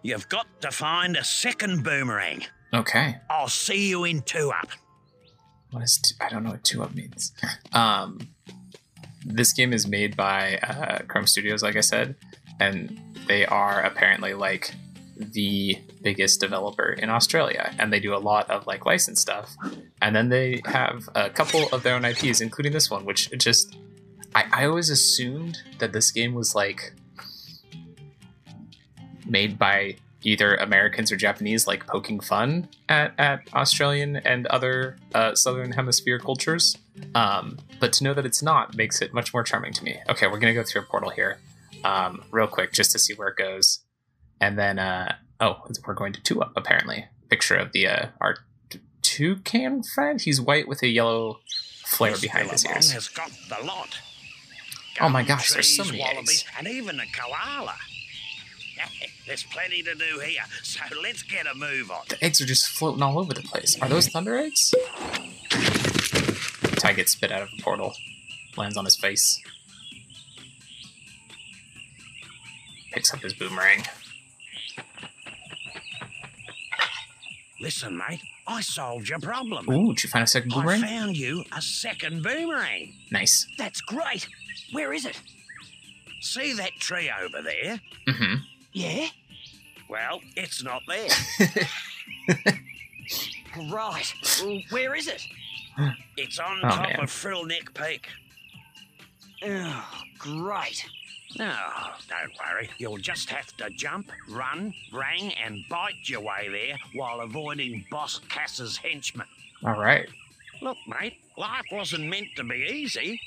You've 0.04 0.30
got 0.30 0.46
to 0.62 0.72
find 0.72 1.18
a 1.18 1.24
second 1.24 1.84
boomerang. 1.84 2.44
Okay. 2.74 3.16
I'll 3.30 3.48
see 3.48 3.90
you 3.90 4.04
in 4.04 4.22
two 4.22 4.52
up. 4.52 4.70
What 5.72 5.84
is 5.84 5.98
two, 5.98 6.24
I 6.24 6.30
don't 6.30 6.44
know 6.44 6.52
what 6.52 6.64
two 6.64 6.84
up 6.84 6.94
means. 6.94 7.34
Um 7.74 8.20
this 9.26 9.54
game 9.54 9.74
is 9.74 9.88
made 9.88 10.16
by 10.16 10.58
uh, 10.58 11.00
Krome 11.04 11.28
Studios, 11.28 11.64
like 11.64 11.76
I 11.76 11.82
said, 11.82 12.16
and 12.60 13.00
they 13.28 13.46
are 13.46 13.82
apparently 13.82 14.34
like 14.34 14.74
the 15.16 15.78
biggest 16.02 16.40
developer 16.40 16.92
in 16.92 17.10
Australia, 17.10 17.74
and 17.80 17.94
they 17.94 18.00
do 18.00 18.16
a 18.16 18.18
lot 18.18 18.50
of 18.50 18.68
like 18.68 18.86
licensed 18.86 19.22
stuff. 19.22 19.56
And 20.02 20.16
then 20.16 20.30
they 20.30 20.62
have 20.66 21.08
a 21.16 21.30
couple 21.30 21.68
of 21.72 21.84
their 21.84 21.96
own 21.96 22.06
IPs, 22.06 22.42
including 22.42 22.74
this 22.74 22.90
one, 22.90 23.06
which 23.06 23.30
just 23.38 23.76
I, 24.36 24.46
I 24.52 24.66
always 24.66 24.90
assumed 24.90 25.60
that 25.80 25.94
this 25.94 26.12
game 26.12 26.34
was 26.34 26.56
like 26.56 26.94
made 29.26 29.58
by 29.58 29.96
either 30.24 30.56
Americans 30.56 31.12
or 31.12 31.16
Japanese, 31.16 31.68
like 31.68 31.86
poking 31.88 32.20
fun 32.20 32.68
at, 32.90 33.14
at 33.18 33.42
Australian 33.54 34.18
and 34.18 34.48
other 34.48 34.98
uh, 35.14 35.36
Southern 35.36 35.72
Hemisphere 35.72 36.20
cultures. 36.20 36.78
Um, 37.16 37.60
but 37.80 37.94
to 37.94 38.04
know 38.04 38.14
that 38.14 38.26
it's 38.26 38.42
not 38.42 38.76
makes 38.76 39.02
it 39.02 39.14
much 39.14 39.34
more 39.34 39.44
charming 39.44 39.74
to 39.74 39.84
me. 39.84 39.98
Okay, 40.10 40.28
we're 40.28 40.40
gonna 40.40 40.54
go 40.54 40.64
through 40.64 40.82
a 40.82 40.86
portal 40.86 41.10
here, 41.10 41.40
um, 41.84 42.24
real 42.32 42.48
quick, 42.48 42.72
just 42.74 42.92
to 42.92 43.00
see 43.00 43.14
where 43.14 43.30
it 43.30 43.38
goes, 43.38 43.80
and 44.40 44.58
then 44.58 44.80
uh, 44.80 45.16
oh, 45.40 45.58
we're 45.86 45.94
going 45.94 46.14
to 46.14 46.22
two 46.22 46.42
up 46.42 46.54
apparently. 46.56 47.06
Picture 47.30 47.56
of 47.56 47.72
the 47.72 47.88
uh, 47.88 48.08
our 48.22 48.38
toucan 49.02 49.84
friend. 49.84 50.22
He's 50.22 50.40
white 50.40 50.68
with 50.68 50.84
a 50.84 50.88
yellow 50.88 51.40
flare 51.86 52.18
behind 52.18 52.52
his 52.52 52.66
ears. 52.66 52.92
has 52.92 53.08
got 53.10 53.32
the 53.50 53.66
lot. 53.66 53.98
Oh 55.02 55.10
my 55.10 55.24
gosh, 55.24 55.52
there's 55.52 55.76
so 55.76 55.84
many 55.84 56.00
wallabies, 56.00 56.46
eggs. 56.48 56.56
and 56.58 56.68
even 56.68 57.00
a 57.00 57.06
koala. 57.12 57.76
There's 59.26 59.44
plenty 59.44 59.82
to 59.84 59.96
do 59.96 60.20
here, 60.20 60.44
so 60.64 60.82
let's 61.02 61.24
get 61.24 61.48
a 61.48 61.56
move 61.56 61.90
on. 61.92 62.02
The 62.10 62.24
eggs 62.24 62.42
are 62.42 62.46
just 62.46 62.68
floating 62.68 63.02
all 63.02 63.18
over 63.20 63.34
the 63.34 63.42
place. 63.42 63.78
Are 63.82 63.88
those 63.88 64.08
thunder 64.10 64.38
eggs? 64.38 64.74
Ty 66.78 66.94
gets 66.94 67.14
spit 67.14 67.32
out 67.32 67.42
of 67.44 67.50
a 67.58 67.62
portal, 67.62 67.94
lands 68.58 68.76
on 68.76 68.84
his 68.84 68.98
face, 68.98 69.42
picks 72.92 73.14
up 73.14 73.22
his 73.22 73.34
boomerang. 73.34 73.84
Listen, 77.62 77.98
mate, 77.98 78.20
I 78.46 78.60
solved 78.60 79.08
your 79.08 79.20
problem. 79.20 79.70
Ooh, 79.72 79.94
did 79.94 80.04
you 80.04 80.10
find 80.10 80.24
a 80.24 80.28
second 80.28 80.52
boomerang? 80.52 80.84
I 80.84 80.88
found 80.88 81.16
you 81.16 81.46
a 81.56 81.62
second 81.62 82.22
boomerang. 82.24 82.94
Nice. 83.10 83.48
That's 83.58 83.80
great. 83.80 84.28
Where 84.74 84.92
is 84.92 85.06
it? 85.06 85.22
See 86.20 86.52
that 86.54 86.72
tree 86.80 87.10
over 87.24 87.42
there? 87.42 87.80
Mm-hmm. 88.08 88.36
Yeah? 88.74 89.08
Well, 89.90 90.20
it's 90.36 90.64
not 90.64 90.82
there. 90.88 91.10
Right. 93.72 94.12
Well, 94.44 94.60
where 94.72 94.96
is 94.96 95.08
it? 95.08 95.22
It's 96.18 96.40
on 96.40 96.58
Oh, 96.64 96.70
top 96.70 96.90
man. 96.90 97.00
of 97.02 97.10
Frillneck 97.12 97.72
Peak. 97.76 98.08
Oh, 99.44 99.86
great. 100.18 100.84
Oh, 101.40 101.94
don't 102.10 102.32
worry. 102.40 102.70
You'll 102.80 102.98
just 102.98 103.30
have 103.30 103.56
to 103.58 103.70
jump, 103.70 104.10
run, 104.28 104.74
rang, 104.92 105.34
and 105.34 105.64
bite 105.70 105.94
your 106.10 106.22
way 106.22 106.48
there 106.52 106.78
while 106.96 107.22
avoiding 107.22 107.86
Boss 107.92 108.22
Cass's 108.30 108.76
henchmen. 108.78 109.28
All 109.64 109.80
right. 109.80 110.08
Look, 110.64 110.78
mate, 110.88 111.18
life 111.38 111.66
wasn't 111.72 112.06
meant 112.06 112.30
to 112.38 112.44
be 112.44 112.56
easy. 112.56 113.22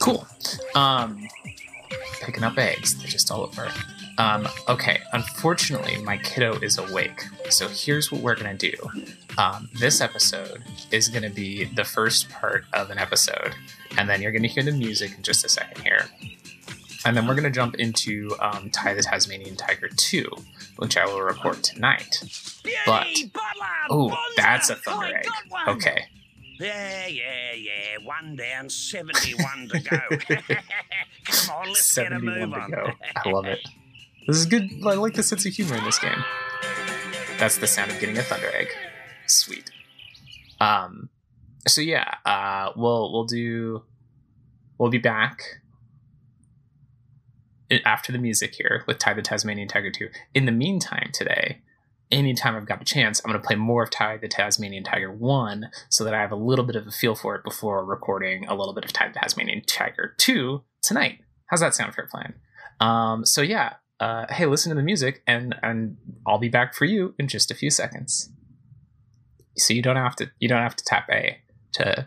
Cool. 0.00 0.24
Um, 0.76 1.26
picking 2.20 2.42
up 2.44 2.58
eggs. 2.58 2.96
They're 2.98 3.06
just 3.08 3.30
all 3.30 3.42
over. 3.42 3.68
Um, 4.18 4.48
okay. 4.68 4.98
Unfortunately, 5.12 5.96
my 6.02 6.18
kiddo 6.18 6.58
is 6.60 6.76
awake. 6.78 7.22
So 7.50 7.68
here's 7.68 8.10
what 8.10 8.20
we're 8.20 8.34
gonna 8.34 8.54
do. 8.56 8.72
Um, 9.36 9.68
this 9.78 10.00
episode 10.00 10.62
is 10.90 11.08
gonna 11.08 11.30
be 11.30 11.64
the 11.64 11.84
first 11.84 12.28
part 12.28 12.64
of 12.72 12.90
an 12.90 12.98
episode, 12.98 13.54
and 13.96 14.08
then 14.08 14.20
you're 14.20 14.32
gonna 14.32 14.48
hear 14.48 14.62
the 14.64 14.72
music 14.72 15.12
in 15.16 15.22
just 15.22 15.44
a 15.44 15.48
second 15.48 15.82
here. 15.82 16.06
And 17.06 17.16
then 17.16 17.28
we're 17.28 17.36
gonna 17.36 17.50
jump 17.50 17.76
into 17.76 18.34
um, 18.40 18.70
Ty 18.70 18.94
the 18.94 19.02
Tasmanian 19.02 19.54
Tiger 19.56 19.88
2, 19.96 20.28
which 20.78 20.96
I 20.96 21.06
will 21.06 21.22
report 21.22 21.62
tonight. 21.62 22.22
But- 22.86 23.06
Oh, 23.90 24.14
that's 24.36 24.68
a 24.68 24.74
thunder 24.74 25.16
egg. 25.16 25.26
Okay. 25.68 26.04
Yeah, 26.58 27.06
yeah, 27.06 27.52
yeah. 27.54 28.04
One 28.04 28.36
down, 28.36 28.68
71 28.68 29.68
to 29.68 29.80
go. 29.80 29.98
Come 31.24 31.56
on, 31.56 31.68
let's 31.68 31.94
get 31.94 32.06
a 32.12 32.16
71 32.18 32.40
move 32.40 32.50
to 32.54 32.60
on. 32.60 32.70
go. 32.70 32.90
I 33.16 33.28
love 33.30 33.46
it. 33.46 33.60
This 34.26 34.36
is 34.36 34.44
good. 34.44 34.68
I 34.84 34.92
like 34.92 35.14
the 35.14 35.22
sense 35.22 35.46
of 35.46 35.54
humor 35.54 35.76
in 35.76 35.84
this 35.84 35.98
game. 35.98 36.22
That's 37.38 37.56
the 37.56 37.66
sound 37.66 37.90
of 37.90 37.98
getting 37.98 38.18
a 38.18 38.22
thunder 38.22 38.50
egg. 38.54 38.68
Sweet. 39.26 39.70
Um. 40.60 41.08
So 41.66 41.80
yeah. 41.80 42.16
Uh. 42.26 42.72
We'll 42.76 43.10
we'll 43.10 43.24
do. 43.24 43.84
We'll 44.76 44.90
be 44.90 44.98
back 44.98 45.40
after 47.86 48.12
the 48.12 48.18
music 48.18 48.54
here 48.56 48.84
with 48.86 48.98
Ty 48.98 49.14
the 49.14 49.22
Tasmanian 49.22 49.66
Tiger 49.66 49.90
2. 49.90 50.08
In 50.34 50.44
the 50.44 50.52
meantime, 50.52 51.08
today, 51.14 51.62
anytime 52.10 52.56
I've 52.56 52.66
got 52.66 52.80
a 52.80 52.84
chance, 52.84 53.20
I'm 53.20 53.30
going 53.30 53.40
to 53.40 53.46
play 53.46 53.56
more 53.56 53.82
of 53.82 53.90
Ty 53.90 54.18
the 54.18 54.28
Tasmanian 54.28 54.84
Tiger 54.84 55.12
1 55.12 55.70
so 55.88 56.04
that 56.04 56.14
I 56.14 56.20
have 56.20 56.32
a 56.32 56.36
little 56.36 56.64
bit 56.64 56.76
of 56.76 56.86
a 56.86 56.90
feel 56.90 57.14
for 57.14 57.34
it 57.34 57.44
before 57.44 57.84
recording 57.84 58.46
a 58.46 58.54
little 58.54 58.74
bit 58.74 58.84
of 58.84 58.92
Ty 58.92 59.08
the 59.08 59.18
Tasmanian 59.18 59.62
Tiger 59.66 60.14
2 60.18 60.62
tonight. 60.82 61.20
How's 61.46 61.60
that 61.60 61.74
sound 61.74 61.94
for 61.94 62.02
a 62.02 62.08
plan? 62.08 62.34
Um, 62.80 63.24
so 63.24 63.42
yeah, 63.42 63.74
uh, 64.00 64.26
hey, 64.30 64.46
listen 64.46 64.70
to 64.70 64.76
the 64.76 64.82
music, 64.82 65.22
and 65.26 65.54
and 65.62 65.96
I'll 66.26 66.38
be 66.38 66.48
back 66.48 66.74
for 66.74 66.84
you 66.84 67.14
in 67.18 67.26
just 67.26 67.50
a 67.50 67.54
few 67.54 67.70
seconds. 67.70 68.30
So 69.56 69.74
you 69.74 69.82
don't 69.82 69.96
have 69.96 70.14
to 70.16 70.30
you 70.38 70.48
don't 70.48 70.62
have 70.62 70.76
to 70.76 70.84
tap 70.84 71.08
A 71.10 71.38
to 71.72 72.06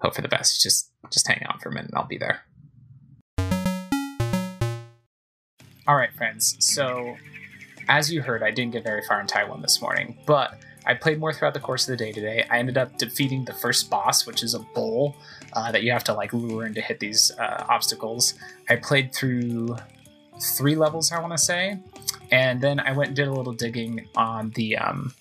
hope 0.00 0.14
for 0.14 0.22
the 0.22 0.28
best. 0.28 0.62
Just 0.62 0.90
just 1.12 1.28
hang 1.28 1.42
on 1.48 1.60
for 1.60 1.68
a 1.68 1.72
minute, 1.72 1.90
and 1.90 1.98
I'll 1.98 2.06
be 2.06 2.18
there. 2.18 2.40
All 5.86 5.96
right, 5.96 6.12
friends. 6.12 6.56
So 6.58 7.16
as 7.88 8.12
you 8.12 8.22
heard, 8.22 8.42
I 8.42 8.50
didn't 8.50 8.72
get 8.72 8.84
very 8.84 9.02
far 9.02 9.20
in 9.20 9.26
Ty 9.26 9.44
1 9.44 9.62
this 9.62 9.80
morning, 9.80 10.18
but 10.26 10.58
I 10.86 10.94
played 10.94 11.18
more 11.18 11.32
throughout 11.32 11.54
the 11.54 11.60
course 11.60 11.88
of 11.88 11.98
the 11.98 12.02
day 12.02 12.12
today. 12.12 12.46
I 12.50 12.58
ended 12.58 12.78
up 12.78 12.96
defeating 12.98 13.44
the 13.44 13.52
first 13.52 13.90
boss, 13.90 14.26
which 14.26 14.42
is 14.42 14.54
a 14.54 14.60
bull 14.60 15.16
uh, 15.52 15.72
that 15.72 15.82
you 15.82 15.92
have 15.92 16.04
to 16.04 16.14
like 16.14 16.32
lure 16.32 16.66
in 16.66 16.74
to 16.74 16.80
hit 16.80 17.00
these 17.00 17.30
uh, 17.38 17.66
obstacles. 17.68 18.34
I 18.68 18.76
played 18.76 19.14
through 19.14 19.76
three 20.56 20.76
levels, 20.76 21.12
I 21.12 21.20
want 21.20 21.32
to 21.32 21.38
say, 21.38 21.78
and 22.30 22.60
then 22.60 22.80
I 22.80 22.92
went 22.92 23.08
and 23.08 23.16
did 23.16 23.28
a 23.28 23.32
little 23.32 23.52
digging 23.52 24.06
on 24.16 24.50
the 24.50 24.76
um, 24.76 25.12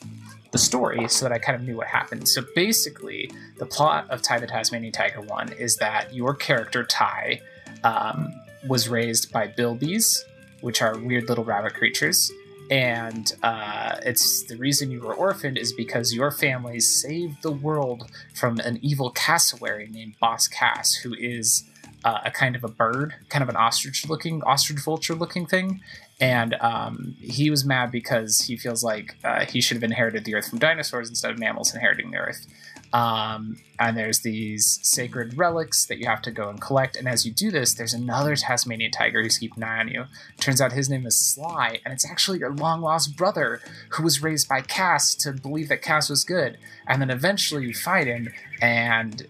the 0.52 0.58
story 0.58 1.08
so 1.10 1.26
that 1.26 1.34
I 1.34 1.40
kind 1.40 1.56
of 1.56 1.68
knew 1.68 1.78
what 1.78 1.88
happened. 1.88 2.28
So 2.28 2.44
basically, 2.56 3.30
the 3.58 3.66
plot 3.66 4.10
of 4.10 4.22
Ty 4.22 4.40
the 4.40 4.48
Tasmanian 4.48 4.94
Tiger 4.94 5.22
One 5.22 5.52
is 5.54 5.76
that 5.78 6.14
your 6.14 6.34
character 6.34 6.84
Ty 6.84 7.42
um, 7.84 8.34
was 8.68 8.88
raised 8.88 9.32
by 9.32 9.48
bilbies, 9.48 10.20
which 10.62 10.82
are 10.82 10.98
weird 10.98 11.28
little 11.30 11.44
rabbit 11.44 11.74
creatures. 11.74 12.32
And 12.70 13.32
uh, 13.44 13.98
it's 14.04 14.44
the 14.44 14.58
reason 14.58 14.92
you 14.92 15.02
were 15.02 15.14
orphaned 15.14 15.58
is 15.58 15.72
because 15.72 16.14
your 16.14 16.32
family 16.32 16.80
saved 16.80 17.42
the 17.42 17.52
world 17.52 18.10
from 18.34 18.60
an 18.60 18.80
evil 18.82 19.10
cassowary 19.12 19.88
named 19.88 20.16
Boss 20.20 20.48
Cass, 20.48 20.96
who 20.96 21.14
is 21.14 21.64
uh, 22.04 22.20
a 22.26 22.32
kind 22.32 22.56
of 22.56 22.64
a 22.64 22.68
bird, 22.68 23.16
kind 23.30 23.42
of 23.42 23.50
an 23.50 23.56
ostrich-looking, 23.56 24.44
ostrich 24.44 24.80
vulture-looking 24.80 25.46
thing. 25.46 25.82
And 26.20 26.56
um, 26.56 27.16
he 27.20 27.50
was 27.50 27.64
mad 27.64 27.92
because 27.92 28.42
he 28.42 28.58
feels 28.58 28.84
like 28.84 29.16
uh, 29.24 29.46
he 29.46 29.62
should 29.62 29.78
have 29.78 29.84
inherited 29.84 30.26
the 30.26 30.36
earth 30.36 30.50
from 30.50 30.60
dinosaurs 30.60 31.10
instead 31.10 31.32
of 31.32 31.40
mammals 31.40 31.74
inheriting 31.74 32.12
the 32.12 32.18
earth. 32.18 32.48
Um, 32.94 33.58
and 33.80 33.98
there's 33.98 34.22
these 34.22 34.80
sacred 34.82 35.38
relics 35.38 35.86
that 35.86 35.98
you 35.98 36.08
have 36.08 36.22
to 36.24 36.32
go 36.32 36.50
and 36.50 36.60
collect. 36.60 36.96
And 36.96 37.08
as 37.08 37.26
you 37.26 37.32
do 37.32 37.52
this, 37.52 37.74
there's 37.74 37.94
another 37.94 38.36
Tasmanian 38.36 38.92
tiger 38.92 39.22
who's 39.22 39.38
keeping 39.38 39.64
an 39.64 39.70
eye 39.70 39.80
on 39.80 39.88
you. 39.90 40.06
Turns 40.40 40.62
out 40.62 40.72
his 40.72 40.90
name 40.90 41.06
is 41.06 41.18
Sly, 41.18 41.80
and 41.84 41.94
it's 41.94 42.10
actually 42.10 42.40
your 42.40 42.54
long 42.54 42.82
lost 42.82 43.16
brother 43.18 43.62
who 43.90 44.04
was 44.04 44.24
raised 44.24 44.48
by 44.48 44.62
Cass 44.62 45.14
to 45.16 45.34
believe 45.34 45.70
that 45.70 45.82
Cass 45.82 46.10
was 46.10 46.24
good. 46.24 46.58
And 46.88 47.02
then 47.02 47.10
eventually 47.10 47.66
you 47.66 47.74
fight 47.74 48.08
him, 48.08 48.30
and 48.62 49.28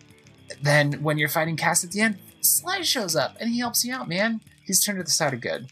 then 0.61 1.03
when 1.03 1.17
you're 1.17 1.29
fighting 1.29 1.57
Cass 1.57 1.83
at 1.83 1.91
the 1.91 2.01
end, 2.01 2.17
Sly 2.41 2.81
shows 2.81 3.15
up 3.15 3.35
and 3.39 3.49
he 3.49 3.59
helps 3.59 3.83
you 3.83 3.93
out, 3.93 4.07
man. 4.07 4.41
He's 4.63 4.83
turned 4.83 4.99
to 4.99 5.03
the 5.03 5.09
side 5.09 5.33
of 5.33 5.41
good. 5.41 5.67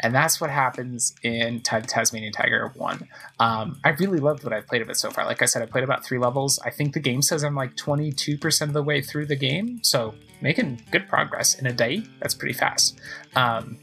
And 0.00 0.14
that's 0.14 0.40
what 0.40 0.50
happens 0.50 1.14
in 1.22 1.60
Tasmanian 1.60 2.32
Tiger 2.32 2.72
1. 2.74 3.08
Um, 3.40 3.80
I 3.84 3.90
really 3.90 4.18
loved 4.18 4.44
what 4.44 4.52
I've 4.52 4.66
played 4.66 4.82
of 4.82 4.90
it 4.90 4.96
so 4.96 5.10
far. 5.10 5.24
Like 5.24 5.42
I 5.42 5.46
said, 5.46 5.62
I 5.62 5.66
played 5.66 5.84
about 5.84 6.04
three 6.04 6.18
levels. 6.18 6.58
I 6.64 6.70
think 6.70 6.92
the 6.92 7.00
game 7.00 7.22
says 7.22 7.42
I'm 7.44 7.54
like 7.54 7.76
22% 7.76 8.62
of 8.62 8.72
the 8.72 8.82
way 8.82 9.00
through 9.00 9.26
the 9.26 9.36
game. 9.36 9.80
So 9.82 10.14
making 10.40 10.82
good 10.90 11.08
progress 11.08 11.54
in 11.54 11.66
a 11.66 11.72
day. 11.72 12.02
That's 12.20 12.34
pretty 12.34 12.54
fast. 12.54 12.98
Um, 13.34 13.78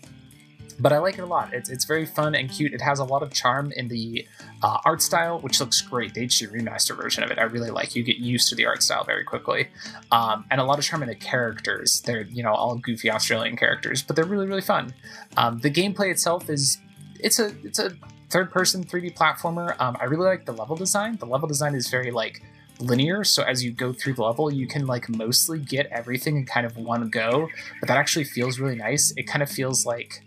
but 0.84 0.92
I 0.92 0.98
like 0.98 1.18
it 1.18 1.22
a 1.22 1.26
lot. 1.26 1.54
It's, 1.54 1.70
it's 1.70 1.86
very 1.86 2.06
fun 2.06 2.36
and 2.36 2.52
cute. 2.52 2.74
It 2.74 2.82
has 2.82 3.00
a 3.00 3.06
lot 3.06 3.24
of 3.24 3.32
charm 3.32 3.72
in 3.72 3.88
the 3.88 4.28
uh, 4.62 4.80
art 4.84 5.02
style, 5.02 5.40
which 5.40 5.62
looks 5.62 5.80
great. 5.80 6.14
The 6.14 6.28
HD 6.28 6.52
remaster 6.52 6.94
version 6.94 7.24
of 7.24 7.32
it, 7.32 7.40
I 7.40 7.44
really 7.44 7.70
like. 7.70 7.96
You 7.96 8.04
get 8.04 8.18
used 8.18 8.50
to 8.50 8.56
the 8.56 8.66
art 8.66 8.84
style 8.84 9.06
very 9.06 9.24
quickly, 9.24 9.70
um, 10.12 10.44
and 10.52 10.60
a 10.60 10.66
lot 10.66 10.80
of 10.80 10.84
charm 10.84 11.02
in 11.02 11.08
the 11.08 11.16
characters. 11.16 12.02
They're 12.02 12.24
you 12.24 12.44
know 12.44 12.54
all 12.54 12.76
goofy 12.76 13.10
Australian 13.10 13.56
characters, 13.56 14.04
but 14.04 14.18
they're 14.18 14.26
really 14.26 14.46
really 14.46 14.62
fun. 14.62 14.94
Um, 15.38 15.60
the 15.60 15.72
gameplay 15.72 16.12
itself 16.12 16.50
is 16.50 16.80
it's 17.18 17.40
a 17.40 17.56
it's 17.64 17.80
a 17.80 17.92
third 18.30 18.52
person 18.52 18.84
3D 18.84 19.16
platformer. 19.16 19.80
Um, 19.80 19.96
I 20.02 20.04
really 20.04 20.26
like 20.26 20.46
the 20.46 20.52
level 20.52 20.76
design. 20.76 21.16
The 21.16 21.28
level 21.28 21.48
design 21.48 21.76
is 21.76 21.90
very 21.90 22.12
like 22.12 22.44
linear. 22.82 23.24
So 23.24 23.42
as 23.44 23.64
you 23.64 23.72
go 23.72 23.94
through 23.94 24.16
the 24.16 24.24
level, 24.24 24.52
you 24.52 24.68
can 24.68 24.86
like 24.86 25.08
mostly 25.08 25.60
get 25.60 25.86
everything 25.86 26.36
in 26.36 26.46
kind 26.46 26.66
of 26.66 26.76
one 26.76 27.10
go. 27.10 27.48
But 27.80 27.88
that 27.88 27.98
actually 27.98 28.26
feels 28.26 28.60
really 28.60 28.76
nice. 28.76 29.14
It 29.16 29.24
kind 29.24 29.42
of 29.42 29.50
feels 29.50 29.86
like 29.86 30.24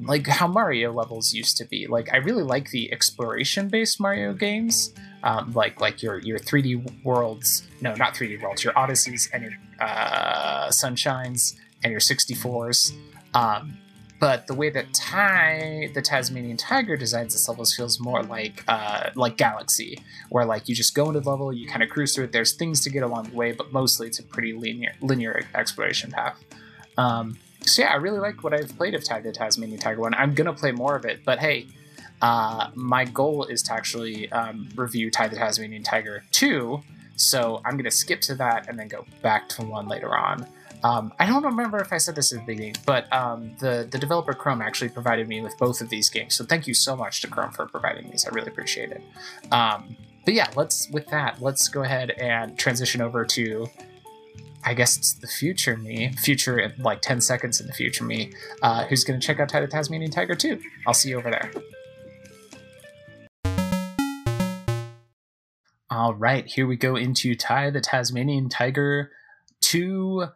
like 0.00 0.26
how 0.26 0.46
Mario 0.46 0.92
levels 0.92 1.32
used 1.32 1.56
to 1.58 1.64
be. 1.64 1.86
Like 1.86 2.12
I 2.12 2.18
really 2.18 2.42
like 2.42 2.70
the 2.70 2.92
exploration 2.92 3.68
based 3.68 4.00
Mario 4.00 4.32
games. 4.32 4.92
Um, 5.24 5.52
like 5.52 5.80
like 5.80 6.02
your 6.02 6.18
your 6.18 6.38
3D 6.38 7.04
worlds, 7.04 7.66
no, 7.80 7.94
not 7.94 8.14
3D 8.14 8.40
worlds, 8.40 8.62
your 8.62 8.72
Odysseys 8.74 9.28
and 9.32 9.42
your 9.42 9.52
uh, 9.80 10.68
Sunshines 10.68 11.56
and 11.82 11.90
your 11.90 12.00
64s. 12.00 12.92
Um, 13.34 13.78
but 14.20 14.48
the 14.48 14.54
way 14.54 14.68
that 14.70 14.92
Ty, 14.94 15.90
the 15.94 16.02
Tasmanian 16.02 16.56
Tiger, 16.56 16.96
designs 16.96 17.34
its 17.34 17.48
levels 17.48 17.74
feels 17.74 18.00
more 18.00 18.22
like 18.22 18.64
uh, 18.66 19.10
like 19.14 19.36
Galaxy, 19.36 20.00
where 20.28 20.44
like 20.44 20.68
you 20.68 20.74
just 20.74 20.94
go 20.94 21.08
into 21.08 21.20
the 21.20 21.30
level, 21.30 21.52
you 21.52 21.68
kind 21.68 21.82
of 21.82 21.88
cruise 21.88 22.14
through 22.14 22.24
it. 22.24 22.32
There's 22.32 22.52
things 22.52 22.80
to 22.82 22.90
get 22.90 23.02
along 23.02 23.30
the 23.30 23.36
way, 23.36 23.52
but 23.52 23.72
mostly 23.72 24.08
it's 24.08 24.18
a 24.18 24.24
pretty 24.24 24.52
linear 24.52 24.94
linear 25.00 25.42
exploration 25.54 26.10
path. 26.10 26.36
Um, 26.96 27.38
so 27.68 27.82
yeah, 27.82 27.88
I 27.88 27.96
really 27.96 28.18
like 28.18 28.42
what 28.42 28.54
I've 28.54 28.76
played 28.76 28.94
of 28.94 29.04
Ty 29.04 29.20
the 29.20 29.32
Tasmanian 29.32 29.78
Tiger 29.78 30.00
one. 30.00 30.14
I'm 30.14 30.34
gonna 30.34 30.52
play 30.52 30.72
more 30.72 30.96
of 30.96 31.04
it, 31.04 31.24
but 31.24 31.38
hey, 31.38 31.66
uh, 32.20 32.70
my 32.74 33.04
goal 33.04 33.44
is 33.44 33.62
to 33.64 33.72
actually 33.72 34.30
um, 34.32 34.68
review 34.76 35.10
Ty 35.10 35.28
the 35.28 35.36
Tasmanian 35.36 35.82
Tiger 35.82 36.24
2, 36.32 36.80
so 37.16 37.60
I'm 37.64 37.76
gonna 37.76 37.90
skip 37.90 38.20
to 38.22 38.34
that 38.36 38.68
and 38.68 38.78
then 38.78 38.88
go 38.88 39.04
back 39.22 39.48
to 39.50 39.64
one 39.64 39.86
later 39.88 40.16
on. 40.16 40.46
Um, 40.84 41.12
I 41.18 41.26
don't 41.26 41.42
remember 41.44 41.78
if 41.78 41.92
I 41.92 41.98
said 41.98 42.14
this 42.14 42.32
at 42.32 42.40
the 42.40 42.46
beginning, 42.46 42.76
but 42.86 43.12
um, 43.12 43.56
the 43.58 43.86
the 43.90 43.98
developer 43.98 44.32
Krome 44.32 44.64
actually 44.64 44.90
provided 44.90 45.28
me 45.28 45.40
with 45.40 45.56
both 45.58 45.80
of 45.80 45.88
these 45.88 46.08
games. 46.08 46.34
So 46.34 46.44
thank 46.44 46.66
you 46.66 46.74
so 46.74 46.96
much 46.96 47.20
to 47.22 47.28
Krome 47.28 47.54
for 47.54 47.66
providing 47.66 48.10
these. 48.10 48.24
I 48.26 48.30
really 48.30 48.48
appreciate 48.48 48.92
it. 48.92 49.02
Um, 49.52 49.96
but 50.24 50.34
yeah, 50.34 50.50
let's 50.56 50.88
with 50.90 51.06
that, 51.08 51.42
let's 51.42 51.68
go 51.68 51.82
ahead 51.82 52.10
and 52.10 52.56
transition 52.58 53.00
over 53.00 53.24
to. 53.24 53.66
I 54.64 54.74
guess 54.74 54.96
it's 54.96 55.14
the 55.14 55.26
future 55.26 55.76
me, 55.76 56.12
future 56.22 56.72
like 56.78 57.00
10 57.00 57.20
seconds 57.20 57.60
in 57.60 57.66
the 57.66 57.72
future 57.72 58.04
me, 58.04 58.32
uh, 58.62 58.84
who's 58.84 59.04
going 59.04 59.18
to 59.18 59.26
check 59.26 59.40
out 59.40 59.48
Ty 59.48 59.60
the 59.60 59.68
Tasmanian 59.68 60.10
Tiger 60.10 60.34
2. 60.34 60.60
I'll 60.86 60.94
see 60.94 61.10
you 61.10 61.18
over 61.18 61.30
there. 61.30 61.50
All 65.90 66.14
right, 66.14 66.46
here 66.46 66.66
we 66.66 66.76
go 66.76 66.96
into 66.96 67.34
Ty 67.34 67.70
the 67.70 67.80
Tasmanian 67.80 68.48
Tiger 68.48 69.10
2 69.62 70.26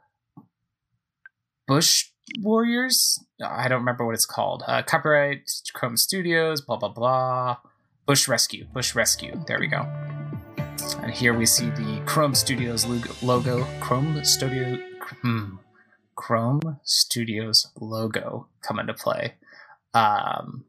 Bush 1.67 2.11
Warriors. 2.41 3.23
I 3.45 3.69
don't 3.69 3.81
remember 3.81 4.07
what 4.07 4.15
it's 4.15 4.27
called. 4.27 4.63
Uh, 4.67 4.83
copyright 4.83 5.51
Krome 5.75 5.99
Studios. 5.99 6.61
Blah 6.61 6.77
blah 6.77 6.89
blah. 6.89 7.57
Bush 8.07 8.29
Rescue. 8.29 8.67
Bush 8.73 8.95
Rescue. 8.95 9.43
There 9.47 9.59
we 9.61 9.69
go. 9.69 9.87
And 11.03 11.13
here 11.13 11.35
we 11.35 11.47
see 11.47 11.67
the 11.71 12.03
Krome 12.07 12.37
Studios 12.37 12.87
logo. 13.23 13.65
Krome 13.81 14.25
Studio. 14.27 14.79
Hmm, 15.23 15.57
Krome 16.17 16.81
Studios 16.83 17.69
logo 17.81 18.49
come 18.63 18.79
into 18.79 18.95
play. 18.95 19.35
Um, 19.95 20.65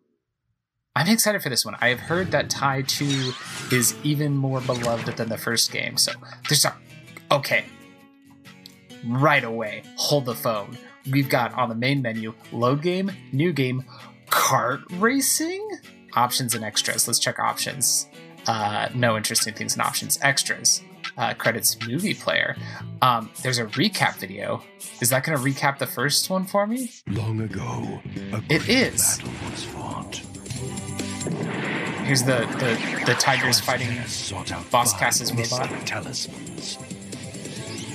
I'm 0.96 1.08
excited 1.08 1.41
for 1.41 1.50
this 1.50 1.65
one. 1.65 1.75
I 1.82 1.89
have 1.89 2.00
heard 2.00 2.32
that 2.32 2.50
Ty 2.50 2.84
2 2.84 3.34
is 3.72 3.96
even 4.03 4.36
more 4.36 4.62
beloved 4.62 5.17
than 5.17 5.29
the 5.29 5.38
first 5.38 5.72
game. 5.72 5.98
So 5.98 6.12
there's 6.48 6.65
a. 6.65 6.75
Okay, 7.32 7.65
right 9.05 9.43
away. 9.43 9.84
Hold 9.96 10.25
the 10.25 10.36
phone. 10.36 10.77
We've 11.12 11.29
got 11.29 11.53
on 11.53 11.70
the 11.70 11.75
main 11.75 12.01
menu 12.01 12.33
load 12.51 12.81
game, 12.81 13.11
new 13.31 13.51
game, 13.51 13.83
kart 14.27 14.83
racing, 15.00 15.68
options 16.16 16.55
and 16.55 16.64
extras. 16.64 17.07
Let's 17.07 17.20
check 17.20 17.40
options. 17.40 18.07
Uh, 18.48 18.90
no 18.94 19.16
interesting 19.18 19.53
things 19.53 19.74
and 19.74 19.82
options. 19.82 20.20
Extras. 20.22 20.82
Uh, 21.18 21.34
credits 21.34 21.77
movie 21.88 22.14
player. 22.14 22.56
Um, 23.01 23.29
there's 23.44 23.60
a 23.60 23.66
recap 23.66 24.16
video. 24.16 24.64
Is 25.00 25.10
that 25.12 25.24
going 25.24 25.38
to 25.38 25.44
recap 25.44 25.77
the 25.77 25.86
first 25.86 26.29
one 26.29 26.46
for 26.46 26.66
me? 26.66 26.90
Long 27.08 27.42
ago, 27.42 28.01
it 28.50 28.68
is. 28.68 29.20
Here's 32.03 32.24
the 32.24 32.48
the, 32.58 33.03
the 33.06 33.14
tigers 33.20 33.60
fighting 33.60 33.96
Boss 34.72 34.94
Cass's 34.98 35.32
robot. 35.32 35.70
Talismans. 35.86 36.79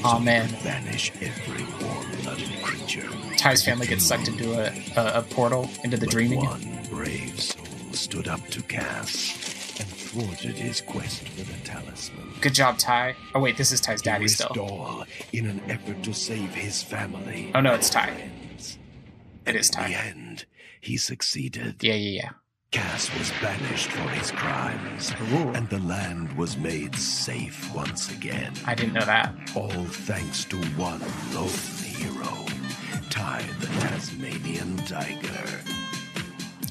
Oh 0.04 0.20
man. 0.20 0.46
Vanish 0.62 1.10
every 1.20 1.64
warm-blooded 1.84 2.62
creature. 2.62 3.08
Ty's 3.36 3.64
family 3.64 3.86
gets 3.86 4.06
sucked 4.06 4.28
into 4.28 4.52
a, 4.52 4.72
a, 4.96 5.18
a 5.18 5.22
portal 5.22 5.68
into 5.82 5.96
the 5.96 6.06
but 6.06 6.12
dreaming. 6.12 6.40
One 6.40 6.86
brave 6.88 7.40
soul 7.40 7.64
stood 7.92 8.28
up 8.28 8.46
to 8.48 8.62
Cass 8.62 9.57
thwarted 10.18 10.56
his 10.56 10.80
quest 10.80 11.28
for 11.28 11.44
the 11.44 11.58
talisman. 11.64 12.32
Good 12.40 12.54
job, 12.54 12.78
Ty. 12.78 13.14
Oh 13.34 13.40
wait, 13.40 13.56
this 13.56 13.70
is 13.72 13.80
Ty's 13.80 14.02
daddy 14.02 14.24
he 14.24 14.28
still. 14.28 15.04
in 15.32 15.46
an 15.46 15.60
effort 15.68 16.02
to 16.02 16.12
save 16.12 16.54
his 16.54 16.82
family. 16.82 17.52
Oh 17.54 17.60
no, 17.60 17.74
it's 17.74 17.90
Ty. 17.90 18.06
Friends. 18.14 18.78
It 19.46 19.54
is 19.54 19.70
In 19.76 19.84
the 19.92 19.98
end, 19.98 20.46
he 20.80 20.96
succeeded. 20.96 21.82
Yeah, 21.82 21.94
yeah, 21.94 22.22
yeah. 22.22 22.30
Cass 22.70 23.16
was 23.16 23.30
banished 23.40 23.90
for 23.90 24.08
his 24.10 24.30
crimes, 24.30 25.12
Ooh. 25.32 25.48
and 25.54 25.68
the 25.70 25.78
land 25.78 26.36
was 26.36 26.58
made 26.58 26.94
safe 26.96 27.72
once 27.74 28.12
again. 28.12 28.52
I 28.66 28.74
didn't 28.74 28.92
know 28.92 29.06
that. 29.06 29.32
All 29.54 29.70
thanks 29.70 30.44
to 30.46 30.56
one 30.76 31.00
lone 31.32 31.48
hero, 31.82 32.44
Ty 33.08 33.42
the 33.60 33.66
Tasmanian 33.66 34.76
Tiger. 34.78 35.60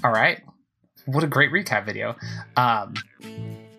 All 0.04 0.12
right. 0.12 0.44
What 1.08 1.24
a 1.24 1.28
great 1.28 1.52
recap 1.52 1.86
video. 1.86 2.18
Um, 2.58 2.94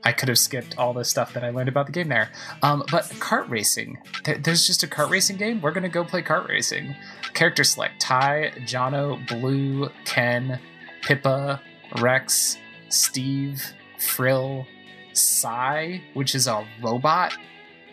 I 0.09 0.13
could 0.13 0.31
have 0.31 0.39
skipped 0.39 0.79
all 0.79 0.95
the 0.95 1.05
stuff 1.05 1.35
that 1.35 1.45
I 1.45 1.51
learned 1.51 1.69
about 1.69 1.85
the 1.85 1.93
game 1.93 2.09
there. 2.09 2.31
Um, 2.63 2.83
but 2.91 3.05
kart 3.21 3.47
racing. 3.51 3.99
There, 4.25 4.39
there's 4.39 4.67
just 4.67 4.83
a 4.83 4.87
kart 4.87 5.11
racing 5.11 5.37
game. 5.37 5.61
We're 5.61 5.73
gonna 5.73 5.91
go 5.91 6.03
play 6.03 6.23
kart 6.23 6.49
racing. 6.49 6.97
Character 7.35 7.63
select: 7.63 8.01
Ty, 8.01 8.53
Jono, 8.61 9.29
Blue, 9.29 9.91
Ken, 10.07 10.59
Pippa, 11.03 11.61
Rex, 12.01 12.57
Steve, 12.89 13.63
Frill, 13.99 14.67
Psy, 15.13 15.99
which 16.15 16.35
is 16.35 16.47
a 16.47 16.67
robot, 16.83 17.37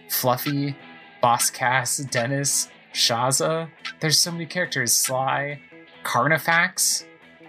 Fluffy, 0.08 0.74
Boss 1.22 1.50
Cass, 1.50 1.98
Dennis, 1.98 2.70
Shazza. 2.94 3.70
There's 4.00 4.18
so 4.18 4.32
many 4.32 4.46
characters. 4.46 4.94
Sly, 4.94 5.60
Carnifax, 6.06 7.04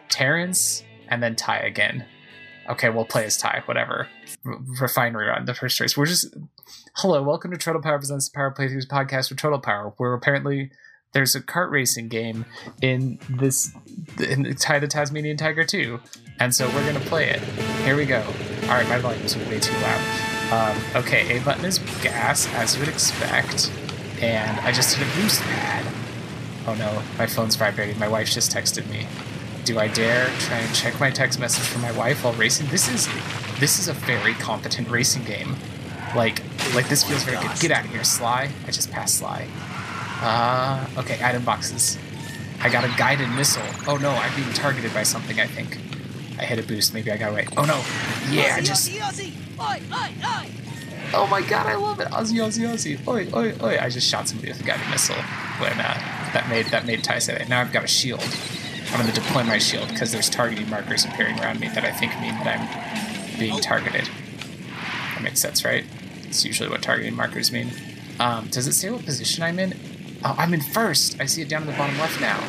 Terrence, 0.09 0.83
and 1.07 1.22
then 1.22 1.37
Ty 1.37 1.59
again. 1.59 2.05
Okay, 2.68 2.90
we'll 2.90 3.05
play 3.05 3.26
as 3.26 3.37
Ty, 3.37 3.62
whatever. 3.66 4.09
Refinery 4.45 5.31
on 5.31 5.45
the 5.45 5.55
first 5.55 5.79
race. 5.81 5.97
We're 5.97 6.07
just. 6.07 6.35
Hello, 6.97 7.23
welcome 7.23 7.51
to 7.51 7.57
Turtle 7.57 7.83
Power 7.83 7.99
Presents 7.99 8.29
Power 8.29 8.53
Playthroughs 8.57 8.87
podcast 8.87 9.29
with 9.31 9.39
Turtle 9.39 9.59
Power, 9.59 9.93
where 9.97 10.15
apparently 10.15 10.71
there's 11.12 11.35
a 11.35 11.41
kart 11.41 11.71
racing 11.71 12.09
game 12.09 12.45
in 12.83 13.19
this 13.29 13.73
in 14.19 14.55
Ty 14.57 14.81
the 14.81 14.89
Tasmanian 14.89 15.37
Tiger 15.37 15.65
2. 15.65 16.01
And 16.39 16.55
so 16.55 16.69
we're 16.69 16.85
gonna 16.87 17.05
play 17.07 17.31
it. 17.31 17.41
Here 17.85 17.97
we 17.97 18.05
go. 18.05 18.23
Alright, 18.65 18.89
my 18.89 18.99
volume's 18.99 19.37
way 19.37 19.59
too 19.59 19.73
loud. 19.79 20.01
Um, 20.53 21.03
okay, 21.03 21.39
A 21.39 21.43
button 21.43 21.65
is 21.65 21.79
gas, 22.03 22.53
as 22.55 22.75
you 22.75 22.81
would 22.81 22.89
expect. 22.89 23.73
And 24.21 24.61
I 24.61 24.73
just 24.73 24.97
hit 24.97 25.07
a 25.07 25.21
boost 25.21 25.41
pad. 25.43 25.87
Oh 26.67 26.75
no, 26.75 27.03
my 27.17 27.27
phone's 27.27 27.57
vibrating. 27.57 27.99
My 27.99 28.09
wife 28.09 28.31
just 28.31 28.55
texted 28.55 28.89
me. 28.91 29.07
Do 29.66 29.81
I 29.81 29.88
dare 29.88 30.29
try 30.38 30.59
and 30.59 30.72
check 30.76 31.00
my 31.00 31.11
text 31.11 31.40
message 31.40 31.64
from 31.64 31.83
my 31.83 31.90
wife 31.90 32.22
while 32.22 32.33
racing? 32.35 32.68
This 32.68 32.88
is 32.88 33.09
this 33.59 33.81
is 33.81 33.88
a 33.88 33.94
very 33.94 34.33
competent 34.35 34.88
racing 34.88 35.24
game. 35.24 35.57
Like 36.14 36.40
like 36.72 36.88
this 36.88 37.02
feels 37.02 37.24
very 37.24 37.37
good. 37.38 37.50
Get 37.59 37.72
out 37.72 37.85
of 37.85 37.90
here, 37.90 38.05
Sly. 38.05 38.48
I 38.64 38.70
just 38.70 38.92
passed 38.92 39.16
Sly. 39.18 39.48
Uh 40.22 40.87
okay, 40.98 41.18
item 41.20 41.44
boxes. 41.44 41.98
I 42.61 42.68
got 42.68 42.85
a 42.85 42.96
guided 42.96 43.29
missile. 43.31 43.66
Oh 43.88 43.96
no, 43.96 44.11
I'm 44.11 44.33
being 44.37 44.52
targeted 44.52 44.94
by 44.94 45.02
something, 45.02 45.40
I 45.40 45.48
think. 45.48 45.79
I 46.38 46.44
hit 46.44 46.61
a 46.61 46.62
boost, 46.62 46.94
maybe 46.94 47.11
I 47.11 47.16
got 47.16 47.33
away. 47.33 47.48
Oh 47.57 47.64
no! 47.64 47.83
Yeah, 48.31 48.55
I 48.55 48.61
just 48.61 48.88
Aussie, 48.88 49.00
Aussie! 49.00 49.33
Oi, 49.59 49.83
oi, 49.92 50.11
oi! 50.24 50.50
Oh 51.12 51.26
my 51.26 51.40
god, 51.40 51.66
I 51.66 51.74
love 51.74 51.98
it! 51.98 52.07
Aussie, 52.09 52.38
Aussie, 52.38 52.68
Aussie! 52.68 53.09
Oi, 53.09 53.29
oi, 53.35 53.52
oi! 53.61 53.79
I 53.81 53.88
just 53.88 54.09
shot 54.09 54.29
somebody 54.29 54.52
with 54.52 54.61
a 54.61 54.64
guided 54.64 54.88
missile 54.90 55.16
when 55.59 55.72
uh, 55.72 55.98
that 56.33 56.46
made 56.48 56.66
that 56.66 56.87
made 56.87 57.02
Ty 57.02 57.18
say 57.18 57.37
that. 57.37 57.48
Now 57.48 57.62
I've 57.62 57.72
got 57.72 57.83
a 57.83 57.88
shield. 57.88 58.22
I'm 58.92 59.01
gonna 59.01 59.12
deploy 59.12 59.42
my 59.44 59.59
shield 59.59 59.88
because 59.88 60.12
there's 60.12 60.31
targeting 60.31 60.68
markers 60.70 61.05
appearing 61.05 61.38
around 61.40 61.61
me 61.61 61.68
that 61.68 61.85
I 61.85 61.92
think 61.92 62.12
mean 62.20 62.35
that 62.44 62.59
I'm 62.59 63.38
being 63.38 63.59
targeted. 63.61 64.09
That 65.14 65.22
makes 65.22 65.40
sense, 65.40 65.64
right? 65.64 65.85
It's 66.25 66.44
usually 66.44 66.68
what 66.68 66.83
targeting 66.83 67.14
markers 67.14 67.53
mean. 67.53 67.70
Um, 68.18 68.49
does 68.49 68.66
it 68.66 68.72
say 68.72 68.90
what 68.90 69.05
position 69.05 69.42
I'm 69.42 69.59
in? 69.59 69.75
Oh, 70.25 70.35
I'm 70.38 70.55
in 70.55 70.61
first. 70.61 71.20
I 71.20 71.27
see 71.27 71.42
it 71.42 71.49
down 71.49 71.62
in 71.62 71.68
the 71.68 71.75
bottom 71.75 71.99
left 71.99 72.20
now. 72.20 72.42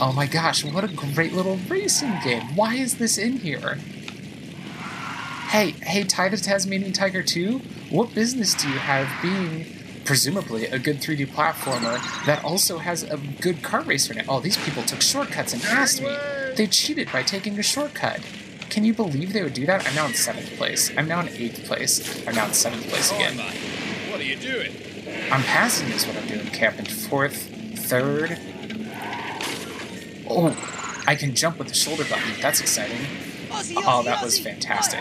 Oh 0.00 0.12
my 0.12 0.26
gosh, 0.26 0.64
what 0.64 0.82
a 0.84 0.88
great 0.88 1.32
little 1.32 1.56
racing 1.68 2.18
game. 2.24 2.56
Why 2.56 2.74
is 2.74 2.98
this 2.98 3.16
in 3.16 3.38
here? 3.38 3.78
Hey, 5.48 5.70
hey, 5.82 6.02
the 6.02 6.40
Tasmanian 6.42 6.92
Tiger 6.92 7.22
2? 7.22 7.60
What 7.90 8.12
business 8.12 8.54
do 8.54 8.68
you 8.68 8.78
have 8.78 9.08
being, 9.22 9.66
presumably, 10.04 10.66
a 10.66 10.78
good 10.78 10.96
3D 10.96 11.28
platformer 11.28 11.98
that 12.26 12.44
also 12.44 12.78
has 12.78 13.02
a 13.02 13.16
good 13.40 13.56
kart 13.56 13.86
racer 13.86 14.12
in 14.12 14.20
it? 14.20 14.26
Oh, 14.28 14.40
these 14.40 14.56
people 14.56 14.82
took 14.82 15.00
shortcuts 15.00 15.52
and 15.52 15.62
passed 15.62 16.02
me. 16.02 16.14
They 16.56 16.66
cheated 16.66 17.10
by 17.12 17.22
taking 17.22 17.58
a 17.58 17.62
shortcut. 17.62 18.20
Can 18.70 18.84
you 18.84 18.94
believe 18.94 19.32
they 19.32 19.42
would 19.42 19.54
do 19.54 19.66
that? 19.66 19.86
I'm 19.86 19.94
now 19.94 20.06
in 20.06 20.14
seventh 20.14 20.56
place. 20.56 20.90
I'm 20.96 21.06
now 21.08 21.20
in 21.20 21.28
eighth 21.28 21.64
place. 21.64 22.26
I'm 22.26 22.34
now 22.34 22.46
in 22.46 22.52
seventh 22.52 22.88
place 22.88 23.12
again. 23.12 23.38
What 24.10 24.20
are 24.20 24.24
you 24.24 24.36
doing? 24.36 24.72
I'm 25.30 25.42
passing 25.42 25.88
is 25.90 26.06
what 26.06 26.16
I'm 26.16 26.26
doing. 26.26 26.46
Okay, 26.48 26.66
in 26.66 26.84
fourth, 26.84 27.50
third. 27.78 28.38
Oh, 30.28 30.56
I 31.06 31.14
can 31.14 31.34
jump 31.34 31.58
with 31.58 31.68
the 31.68 31.74
shoulder 31.74 32.04
button. 32.04 32.40
That's 32.40 32.60
exciting. 32.60 33.06
Oh, 33.86 34.02
that 34.04 34.22
was 34.22 34.38
fantastic. 34.38 35.00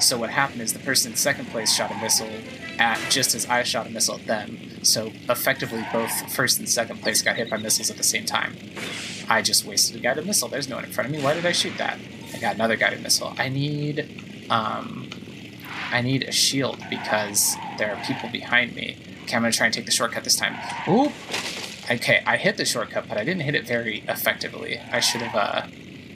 So 0.00 0.16
what 0.16 0.30
happened 0.30 0.62
is 0.62 0.72
the 0.72 0.78
person 0.78 1.12
in 1.12 1.16
second 1.16 1.46
place 1.46 1.74
shot 1.74 1.90
a 1.90 1.96
missile 1.96 2.30
at 2.78 2.98
just 3.10 3.34
as 3.34 3.46
I 3.46 3.62
shot 3.62 3.86
a 3.86 3.90
missile 3.90 4.16
at 4.16 4.26
them. 4.26 4.84
So 4.84 5.12
effectively, 5.28 5.84
both 5.92 6.32
first 6.32 6.58
and 6.58 6.68
second 6.68 7.00
place 7.00 7.22
got 7.22 7.36
hit 7.36 7.50
by 7.50 7.56
missiles 7.56 7.90
at 7.90 7.96
the 7.96 8.02
same 8.02 8.24
time. 8.24 8.56
I 9.28 9.42
just 9.42 9.64
wasted 9.64 9.96
a 9.96 10.00
guided 10.00 10.26
missile. 10.26 10.48
There's 10.48 10.68
no 10.68 10.76
one 10.76 10.84
in 10.84 10.92
front 10.92 11.10
of 11.10 11.16
me. 11.16 11.22
Why 11.22 11.34
did 11.34 11.44
I 11.44 11.52
shoot 11.52 11.76
that? 11.78 11.98
I 12.34 12.38
got 12.38 12.54
another 12.54 12.76
guided 12.76 13.02
missile. 13.02 13.34
I 13.36 13.48
need, 13.48 14.46
um, 14.50 15.10
I 15.90 16.00
need 16.00 16.22
a 16.22 16.32
shield 16.32 16.82
because 16.88 17.56
there 17.78 17.94
are 17.94 18.04
people 18.04 18.28
behind 18.30 18.74
me. 18.74 18.96
Okay, 19.24 19.36
I'm 19.36 19.42
gonna 19.42 19.52
try 19.52 19.66
and 19.66 19.74
take 19.74 19.84
the 19.86 19.92
shortcut 19.92 20.24
this 20.24 20.36
time. 20.36 20.56
Ooh. 20.88 21.12
Okay, 21.90 22.22
I 22.26 22.36
hit 22.36 22.56
the 22.56 22.64
shortcut, 22.64 23.08
but 23.08 23.18
I 23.18 23.24
didn't 23.24 23.42
hit 23.42 23.54
it 23.54 23.66
very 23.66 24.04
effectively. 24.08 24.78
I 24.92 25.00
should 25.00 25.22
have 25.22 25.34
uh, 25.34 25.66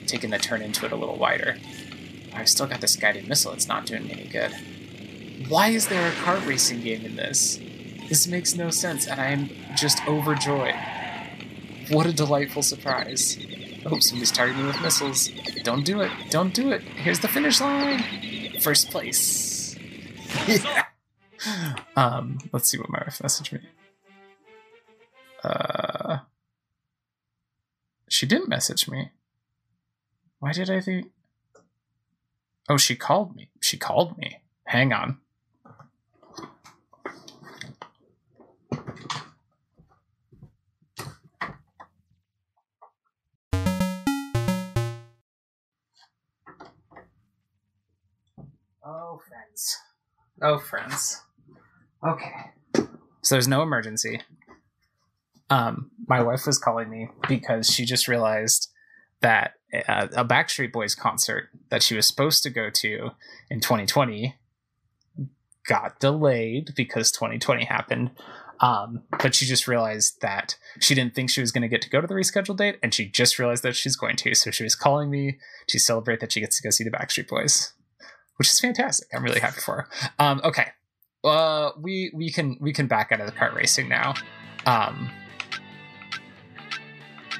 taken 0.05 0.29
the 0.29 0.37
turn 0.37 0.61
into 0.61 0.85
it 0.85 0.91
a 0.91 0.95
little 0.95 1.17
wider. 1.17 1.57
I've 2.33 2.49
still 2.49 2.67
got 2.67 2.81
this 2.81 2.95
guided 2.95 3.27
missile. 3.27 3.53
It's 3.53 3.67
not 3.67 3.85
doing 3.85 4.05
me 4.05 4.11
any 4.13 4.27
good. 4.27 4.53
Why 5.47 5.69
is 5.69 5.87
there 5.87 6.07
a 6.07 6.11
kart 6.11 6.45
racing 6.47 6.81
game 6.81 7.05
in 7.05 7.15
this? 7.15 7.59
This 8.09 8.27
makes 8.27 8.55
no 8.55 8.69
sense, 8.69 9.07
and 9.07 9.19
I'm 9.19 9.49
just 9.75 10.05
overjoyed. 10.07 10.75
What 11.89 12.05
a 12.05 12.13
delightful 12.13 12.63
surprise. 12.63 13.37
Oh, 13.85 13.99
somebody's 13.99 14.31
targeting 14.31 14.61
me 14.61 14.67
with 14.67 14.81
missiles. 14.81 15.29
Don't 15.63 15.85
do 15.85 16.01
it. 16.01 16.11
Don't 16.29 16.53
do 16.53 16.71
it. 16.71 16.81
Here's 16.81 17.19
the 17.19 17.27
finish 17.27 17.59
line. 17.59 18.03
First 18.61 18.89
place. 18.91 19.75
Yeah. 20.47 20.85
Um, 21.97 22.37
let's 22.53 22.71
see 22.71 22.77
what 22.77 22.89
my 22.89 22.99
wife 22.99 23.19
messaged 23.19 23.51
me. 23.51 23.59
Uh, 25.43 26.19
she 28.07 28.25
didn't 28.25 28.47
message 28.47 28.87
me. 28.87 29.11
Why 30.39 30.53
did 30.53 30.69
I 30.69 30.79
think? 30.79 31.11
Oh, 32.69 32.77
she 32.77 32.95
called 32.95 33.35
me. 33.35 33.49
She 33.59 33.77
called 33.77 34.17
me. 34.17 34.41
Hang 34.67 34.93
on. 34.93 35.17
Oh, 49.13 49.19
friends. 49.27 49.77
Oh, 50.41 50.57
friends. 50.57 51.21
Okay. 52.03 52.85
So 53.21 53.35
there's 53.35 53.47
no 53.47 53.61
emergency. 53.61 54.21
Um, 55.51 55.91
my 56.07 56.23
wife 56.23 56.47
was 56.47 56.57
calling 56.57 56.89
me 56.89 57.09
because 57.27 57.69
she 57.69 57.85
just 57.85 58.07
realized 58.07 58.69
that 59.21 59.53
uh, 59.87 60.07
a 60.15 60.25
Backstreet 60.25 60.71
Boys 60.71 60.95
concert 60.95 61.49
that 61.69 61.83
she 61.83 61.95
was 61.95 62.07
supposed 62.07 62.41
to 62.43 62.49
go 62.49 62.69
to 62.71 63.11
in 63.51 63.59
2020 63.59 64.35
got 65.67 65.99
delayed 65.99 66.73
because 66.75 67.11
2020 67.11 67.65
happened. 67.65 68.11
Um, 68.61 69.03
but 69.19 69.35
she 69.35 69.45
just 69.45 69.67
realized 69.67 70.21
that 70.21 70.55
she 70.79 70.95
didn't 70.95 71.13
think 71.13 71.29
she 71.29 71.41
was 71.41 71.51
going 71.51 71.61
to 71.61 71.67
get 71.67 71.83
to 71.83 71.89
go 71.89 72.01
to 72.01 72.07
the 72.07 72.13
rescheduled 72.15 72.57
date, 72.57 72.79
and 72.81 72.93
she 72.93 73.05
just 73.07 73.37
realized 73.37 73.61
that 73.63 73.75
she's 73.75 73.95
going 73.95 74.15
to. 74.17 74.33
So 74.33 74.51
she 74.51 74.63
was 74.63 74.75
calling 74.75 75.11
me 75.11 75.37
to 75.67 75.79
celebrate 75.79 76.19
that 76.21 76.31
she 76.31 76.39
gets 76.39 76.57
to 76.57 76.63
go 76.63 76.71
see 76.71 76.83
the 76.83 76.91
Backstreet 76.91 77.27
Boys, 77.27 77.73
which 78.37 78.49
is 78.49 78.59
fantastic. 78.59 79.07
I'm 79.13 79.23
really 79.23 79.39
happy 79.39 79.61
for 79.61 79.75
her. 79.75 79.87
Um, 80.19 80.41
okay, 80.43 80.67
uh, 81.23 81.71
we 81.79 82.11
we 82.13 82.29
can 82.29 82.57
we 82.59 82.73
can 82.73 82.87
back 82.87 83.11
out 83.11 83.19
of 83.19 83.25
the 83.25 83.31
kart 83.31 83.53
racing 83.53 83.89
now. 83.89 84.13
Um, 84.65 85.09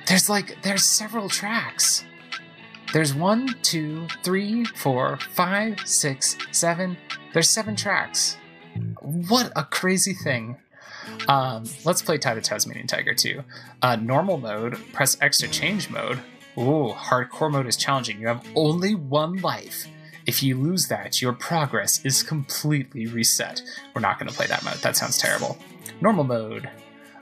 there's 0.07 0.29
like 0.29 0.61
there's 0.63 0.85
several 0.85 1.29
tracks. 1.29 2.03
There's 2.93 3.13
one, 3.13 3.55
two, 3.63 4.07
three, 4.23 4.65
four, 4.65 5.17
five, 5.31 5.79
six, 5.85 6.37
seven. 6.51 6.97
There's 7.33 7.49
seven 7.49 7.75
tracks. 7.75 8.37
What 9.01 9.51
a 9.55 9.63
crazy 9.63 10.13
thing. 10.13 10.57
Um, 11.27 11.63
let's 11.85 12.01
play 12.01 12.17
Ty 12.17 12.35
the 12.35 12.41
Tasmanian 12.41 12.87
Tiger 12.87 13.13
2. 13.13 13.43
Uh, 13.81 13.95
normal 13.95 14.37
mode, 14.37 14.77
press 14.93 15.17
X 15.21 15.39
to 15.39 15.47
change 15.47 15.89
mode. 15.89 16.19
Ooh, 16.57 16.93
hardcore 16.95 17.51
mode 17.51 17.67
is 17.67 17.75
challenging. 17.75 18.19
You 18.19 18.27
have 18.27 18.45
only 18.55 18.93
one 18.95 19.37
life. 19.37 19.87
If 20.25 20.41
you 20.41 20.57
lose 20.57 20.87
that, 20.87 21.21
your 21.21 21.33
progress 21.33 22.03
is 22.05 22.23
completely 22.23 23.07
reset. 23.07 23.61
We're 23.93 24.01
not 24.01 24.19
going 24.19 24.29
to 24.29 24.35
play 24.35 24.47
that 24.47 24.63
mode. 24.63 24.75
That 24.77 24.95
sounds 24.95 25.17
terrible. 25.17 25.57
Normal 26.01 26.23
mode. 26.23 26.69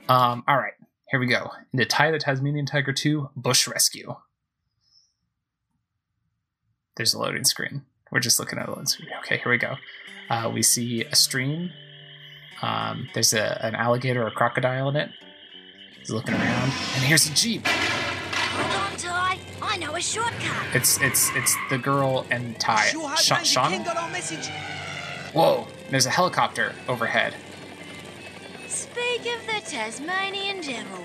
Um, 0.08 0.44
all 0.46 0.56
right, 0.56 0.74
here 1.10 1.18
we 1.18 1.26
go. 1.26 1.50
Into 1.72 1.84
Ty 1.84 2.12
the 2.12 2.18
Tasmanian 2.18 2.66
Tiger 2.66 2.92
2 2.92 3.30
Bush 3.36 3.66
Rescue. 3.66 4.14
There's 6.96 7.14
a 7.14 7.18
loading 7.18 7.44
screen. 7.44 7.82
We're 8.10 8.20
just 8.20 8.38
looking 8.38 8.58
at 8.58 8.68
a 8.68 8.70
loading 8.70 8.86
screen. 8.86 9.08
Okay, 9.20 9.38
here 9.38 9.50
we 9.50 9.58
go. 9.58 9.76
Uh, 10.28 10.50
we 10.52 10.62
see 10.62 11.04
a 11.04 11.16
stream. 11.16 11.70
Um, 12.60 13.08
there's 13.14 13.32
a, 13.32 13.64
an 13.64 13.74
alligator 13.74 14.24
or 14.24 14.30
crocodile 14.30 14.88
in 14.90 14.96
it. 14.96 15.10
He's 15.98 16.10
looking 16.10 16.34
around, 16.34 16.64
and 16.64 17.04
here's 17.04 17.26
a 17.28 17.34
jeep. 17.34 17.66
Hold 19.62 19.72
on, 19.72 19.78
Ty. 19.80 19.86
I 19.86 19.86
know 19.86 19.96
a 19.96 20.00
shortcut. 20.00 20.66
It's 20.74 21.00
it's 21.00 21.30
it's 21.34 21.56
the 21.70 21.78
girl 21.78 22.26
and 22.30 22.58
Ty. 22.58 22.86
Sure 22.86 23.08
hope 23.08 23.18
Sha- 23.18 23.36
Ranger 23.36 23.60
Shauna? 23.60 23.68
King 23.68 23.82
got 23.84 23.96
our 23.96 24.10
message. 24.10 24.48
Whoa! 25.32 25.66
There's 25.90 26.06
a 26.06 26.10
helicopter 26.10 26.74
overhead. 26.88 27.34
Speak 28.68 29.20
of 29.20 29.46
the 29.46 29.60
Tasmanian 29.70 30.60
devil. 30.60 31.04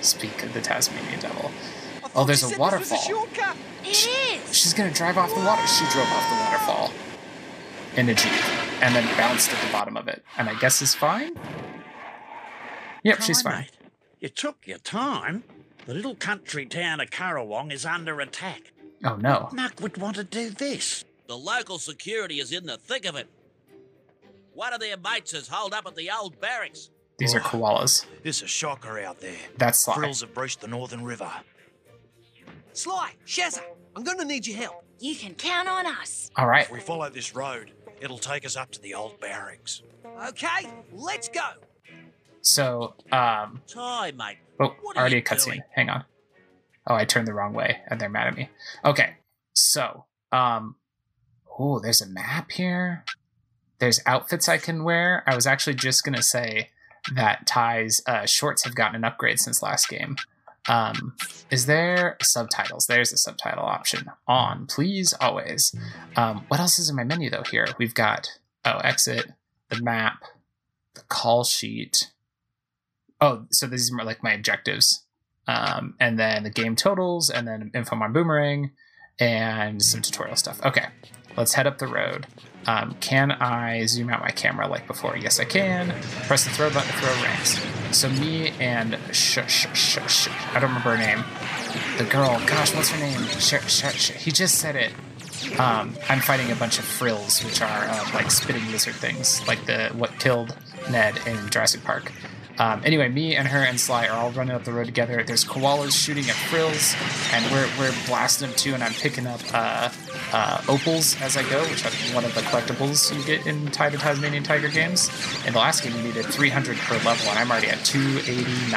Speak 0.00 0.42
of 0.42 0.54
the 0.54 0.60
Tasmanian 0.60 1.20
devil. 1.20 1.50
Oh, 2.14 2.24
there's 2.24 2.42
a 2.42 2.58
waterfall. 2.58 2.78
This 2.80 2.90
was 2.90 3.04
a 3.04 3.08
shortcut. 3.08 3.56
She's 4.52 4.74
gonna 4.74 4.90
drive 4.92 5.18
off 5.18 5.34
the 5.34 5.40
water. 5.40 5.66
She 5.66 5.84
drove 5.90 6.06
off 6.08 6.28
the 6.28 6.36
waterfall 6.36 6.92
in 7.96 8.08
a 8.08 8.14
jeep, 8.14 8.32
and 8.82 8.94
then 8.94 9.04
bounced 9.16 9.52
at 9.52 9.60
the 9.66 9.72
bottom 9.72 9.96
of 9.96 10.08
it. 10.08 10.24
And 10.38 10.48
I 10.48 10.54
guess 10.54 10.80
is 10.80 10.94
fine. 10.94 11.32
Yep, 13.02 13.22
she's 13.22 13.42
fine. 13.42 13.60
Mate, 13.60 13.70
you 14.20 14.28
took 14.28 14.66
your 14.66 14.78
time. 14.78 15.44
The 15.86 15.94
little 15.94 16.14
country 16.14 16.66
town 16.66 17.00
of 17.00 17.10
Currawong 17.10 17.72
is 17.72 17.84
under 17.84 18.20
attack. 18.20 18.72
Oh 19.04 19.16
no! 19.16 19.48
Muck 19.52 19.80
would 19.80 19.96
want 19.96 20.16
to 20.16 20.24
do 20.24 20.50
this. 20.50 21.04
The 21.26 21.36
local 21.36 21.78
security 21.78 22.38
is 22.40 22.52
in 22.52 22.66
the 22.66 22.76
thick 22.76 23.06
of 23.06 23.16
it. 23.16 23.28
One 24.52 24.72
of 24.72 24.80
their 24.80 24.96
mates 24.96 25.32
is 25.32 25.48
holed 25.48 25.72
up 25.72 25.86
at 25.86 25.94
the 25.96 26.10
old 26.10 26.40
barracks. 26.40 26.90
These 27.18 27.34
are 27.34 27.40
koalas. 27.40 28.04
It's 28.24 28.42
a 28.42 28.46
shocker 28.46 28.98
out 28.98 29.20
there. 29.20 29.36
That's 29.56 29.84
Sly. 29.84 29.94
Frills 29.94 30.20
have 30.20 30.34
breached 30.34 30.60
the 30.60 30.68
Northern 30.68 31.04
River. 31.04 31.30
Sly, 32.72 33.12
Shazza, 33.26 33.62
I'm 33.96 34.04
gonna 34.04 34.24
need 34.24 34.46
your 34.46 34.56
help. 34.56 34.84
You 34.98 35.14
can 35.14 35.34
count 35.34 35.68
on 35.68 35.86
us. 35.86 36.30
All 36.36 36.46
right. 36.46 36.64
If 36.64 36.70
we 36.70 36.80
follow 36.80 37.08
this 37.08 37.34
road, 37.34 37.72
it'll 38.00 38.18
take 38.18 38.44
us 38.44 38.56
up 38.56 38.70
to 38.72 38.80
the 38.80 38.94
old 38.94 39.18
barracks. 39.20 39.82
Okay, 40.28 40.70
let's 40.92 41.28
go. 41.28 41.40
So, 42.42 42.94
um, 43.12 43.62
oh, 44.58 44.74
already 44.96 45.18
a 45.18 45.22
cutscene. 45.22 45.62
Hang 45.74 45.90
on. 45.90 46.04
Oh, 46.86 46.94
I 46.94 47.04
turned 47.04 47.28
the 47.28 47.34
wrong 47.34 47.52
way, 47.52 47.78
and 47.88 48.00
they're 48.00 48.08
mad 48.08 48.28
at 48.28 48.36
me. 48.36 48.48
Okay, 48.84 49.16
so, 49.52 50.06
um, 50.32 50.76
oh, 51.58 51.78
there's 51.80 52.00
a 52.00 52.08
map 52.08 52.50
here. 52.52 53.04
There's 53.78 54.00
outfits 54.06 54.48
I 54.48 54.58
can 54.58 54.84
wear. 54.84 55.22
I 55.26 55.34
was 55.34 55.46
actually 55.46 55.74
just 55.74 56.04
gonna 56.04 56.22
say 56.22 56.70
that 57.14 57.46
Ty's 57.46 58.02
uh, 58.06 58.26
shorts 58.26 58.64
have 58.64 58.74
gotten 58.74 58.96
an 58.96 59.04
upgrade 59.04 59.40
since 59.40 59.62
last 59.62 59.88
game. 59.88 60.16
Um, 60.68 61.14
is 61.50 61.66
there 61.66 62.16
subtitles? 62.22 62.86
There's 62.86 63.12
a 63.12 63.16
subtitle 63.16 63.64
option 63.64 64.10
on, 64.26 64.66
please, 64.66 65.14
always. 65.20 65.74
Um, 66.16 66.44
what 66.48 66.60
else 66.60 66.78
is 66.78 66.90
in 66.90 66.96
my 66.96 67.04
menu 67.04 67.30
though? 67.30 67.44
Here 67.50 67.66
we've 67.78 67.94
got 67.94 68.38
oh, 68.64 68.78
exit, 68.78 69.32
the 69.68 69.82
map, 69.82 70.22
the 70.94 71.02
call 71.02 71.44
sheet. 71.44 72.09
Oh, 73.20 73.46
so 73.50 73.66
these 73.66 73.92
are 73.92 74.04
like 74.04 74.22
my 74.22 74.32
objectives, 74.32 75.04
um, 75.46 75.94
and 76.00 76.18
then 76.18 76.42
the 76.42 76.50
game 76.50 76.74
totals, 76.76 77.28
and 77.30 77.46
then 77.46 77.70
info 77.74 77.96
on 77.96 78.12
boomerang, 78.12 78.70
and 79.18 79.82
some 79.82 80.00
tutorial 80.00 80.36
stuff. 80.36 80.64
Okay, 80.64 80.86
let's 81.36 81.54
head 81.54 81.66
up 81.66 81.78
the 81.78 81.86
road. 81.86 82.26
Um, 82.66 82.94
can 83.00 83.32
I 83.32 83.86
zoom 83.86 84.10
out 84.10 84.20
my 84.20 84.30
camera 84.30 84.68
like 84.68 84.86
before? 84.86 85.16
Yes, 85.16 85.40
I 85.40 85.44
can. 85.44 85.94
Press 86.26 86.44
the 86.44 86.50
throw 86.50 86.68
button 86.70 86.90
to 86.90 86.98
throw 86.98 87.12
rangs. 87.22 87.60
So 87.96 88.08
me 88.08 88.50
and 88.60 88.98
sh- 89.12 89.38
sh- 89.48 89.66
sh- 89.74 89.98
sh- 90.06 90.28
I 90.54 90.60
don't 90.60 90.70
remember 90.70 90.94
her 90.94 90.98
name. 90.98 91.24
The 91.98 92.04
girl, 92.04 92.40
gosh, 92.46 92.74
what's 92.74 92.90
her 92.90 92.98
name? 92.98 93.20
Sh- 93.38 93.66
sh- 93.66 93.96
sh- 93.96 94.10
he 94.12 94.30
just 94.30 94.56
said 94.58 94.76
it. 94.76 94.92
Um, 95.58 95.96
I'm 96.08 96.20
fighting 96.20 96.50
a 96.52 96.54
bunch 96.54 96.78
of 96.78 96.84
frills, 96.84 97.42
which 97.42 97.62
are 97.62 97.84
uh, 97.84 98.10
like 98.14 98.30
spitting 98.30 98.64
lizard 98.70 98.94
things, 98.94 99.46
like 99.48 99.64
the 99.66 99.88
what 99.96 100.18
killed 100.18 100.56
Ned 100.90 101.18
in 101.26 101.48
Jurassic 101.50 101.82
Park. 101.82 102.12
Um, 102.60 102.82
anyway, 102.84 103.08
me 103.08 103.36
and 103.36 103.48
her 103.48 103.64
and 103.64 103.80
Sly 103.80 104.06
are 104.06 104.18
all 104.18 104.30
running 104.32 104.54
up 104.54 104.64
the 104.64 104.72
road 104.72 104.84
together. 104.84 105.24
There's 105.24 105.46
koalas 105.46 105.92
shooting 105.92 106.28
at 106.28 106.36
frills, 106.36 106.94
and 107.32 107.42
we're, 107.50 107.66
we're 107.78 107.94
blasting 108.06 108.48
them 108.48 108.56
too. 108.58 108.74
And 108.74 108.84
I'm 108.84 108.92
picking 108.92 109.26
up 109.26 109.40
uh, 109.54 109.88
uh, 110.34 110.60
opals 110.68 111.18
as 111.22 111.38
I 111.38 111.42
go, 111.48 111.62
which 111.70 111.86
are 111.86 111.90
one 112.14 112.22
of 112.22 112.34
the 112.34 112.42
collectibles 112.42 113.16
you 113.16 113.24
get 113.24 113.46
in 113.46 113.70
Ty 113.70 113.88
the 113.88 113.96
Tasmanian 113.96 114.42
Tiger 114.42 114.68
games. 114.68 115.08
In 115.46 115.54
the 115.54 115.58
last 115.58 115.82
game, 115.82 115.96
you 115.96 116.02
needed 116.02 116.26
300 116.26 116.76
per 116.76 116.96
level, 116.96 117.30
and 117.30 117.38
I'm 117.38 117.50
already 117.50 117.68
at 117.68 117.82
289. 117.82 118.76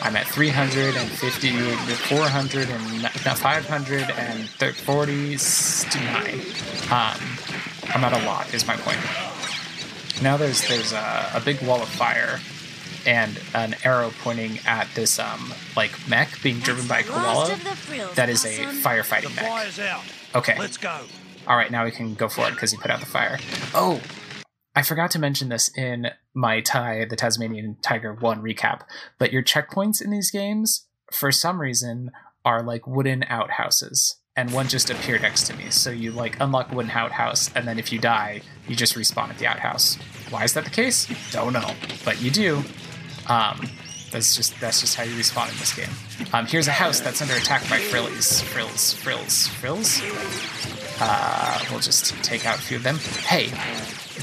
I'm 0.00 0.16
at 0.16 0.26
350, 0.28 1.50
400, 1.50 2.70
and 2.70 3.02
no, 3.02 3.08
500, 3.10 4.10
and 4.10 4.48
49. 4.48 6.40
Um, 6.90 7.20
I'm 7.94 8.04
at 8.04 8.14
a 8.14 8.24
lot, 8.24 8.54
is 8.54 8.66
my 8.66 8.76
point. 8.76 9.00
Now 10.22 10.38
there's 10.38 10.66
there's 10.66 10.94
a, 10.94 11.30
a 11.34 11.42
big 11.44 11.60
wall 11.60 11.82
of 11.82 11.90
fire 11.90 12.40
and 13.06 13.40
an 13.54 13.74
arrow 13.84 14.10
pointing 14.22 14.58
at 14.66 14.88
this 14.94 15.18
um 15.18 15.52
like 15.76 15.92
mech 16.08 16.42
being 16.42 16.58
driven 16.60 16.86
by 16.86 17.00
a 17.00 17.02
koala. 17.04 17.56
That 18.14 18.28
is 18.28 18.44
a 18.44 18.64
firefighting 18.82 19.34
The 19.34 19.42
mech. 19.42 19.78
out. 19.90 20.02
Okay. 20.34 20.58
Let's 20.58 20.76
go. 20.76 21.00
All 21.46 21.56
right, 21.56 21.70
now 21.70 21.84
we 21.84 21.92
can 21.92 22.14
go 22.14 22.28
for 22.28 22.46
it 22.48 22.52
because 22.52 22.72
you 22.72 22.78
put 22.78 22.90
out 22.90 22.98
the 23.00 23.06
fire. 23.06 23.38
Oh, 23.72 24.00
I 24.74 24.82
forgot 24.82 25.10
to 25.12 25.18
mention 25.18 25.48
this 25.48 25.70
in 25.76 26.08
my 26.34 26.60
Ty 26.60 27.04
the 27.08 27.16
Tasmanian 27.16 27.76
Tiger 27.82 28.12
1 28.12 28.42
recap, 28.42 28.80
but 29.18 29.32
your 29.32 29.42
checkpoints 29.42 30.02
in 30.02 30.10
these 30.10 30.30
games, 30.30 30.86
for 31.12 31.30
some 31.32 31.60
reason, 31.60 32.10
are 32.44 32.62
like 32.62 32.86
wooden 32.86 33.24
outhouses. 33.28 34.20
And 34.38 34.52
one 34.52 34.68
just 34.68 34.90
appeared 34.90 35.22
next 35.22 35.44
to 35.44 35.56
me. 35.56 35.70
So 35.70 35.90
you 35.90 36.10
like 36.12 36.36
unlock 36.40 36.70
a 36.70 36.74
wooden 36.74 36.90
outhouse, 36.90 37.50
and 37.54 37.66
then 37.66 37.78
if 37.78 37.90
you 37.90 37.98
die, 37.98 38.42
you 38.68 38.76
just 38.76 38.94
respawn 38.94 39.30
at 39.30 39.38
the 39.38 39.46
outhouse. 39.46 39.96
Why 40.28 40.44
is 40.44 40.52
that 40.52 40.64
the 40.64 40.70
case? 40.70 41.08
Don't 41.30 41.54
know. 41.54 41.70
But 42.04 42.20
you 42.20 42.30
do. 42.30 42.62
Um, 43.28 43.68
that's 44.10 44.36
just 44.36 44.58
that's 44.60 44.80
just 44.80 44.94
how 44.94 45.02
you 45.02 45.14
respawn 45.14 45.50
in 45.50 45.58
this 45.58 45.74
game. 45.74 46.30
Um, 46.32 46.46
here's 46.46 46.68
a 46.68 46.72
house 46.72 47.00
that's 47.00 47.20
under 47.20 47.34
attack 47.34 47.68
by 47.68 47.78
frillies. 47.78 48.40
Frills, 48.42 48.94
frills, 48.94 49.48
frills. 49.48 50.00
Uh, 51.00 51.58
we'll 51.70 51.80
just 51.80 52.14
take 52.22 52.46
out 52.46 52.56
a 52.56 52.62
few 52.62 52.76
of 52.76 52.82
them. 52.82 52.96
Hey, 52.96 53.48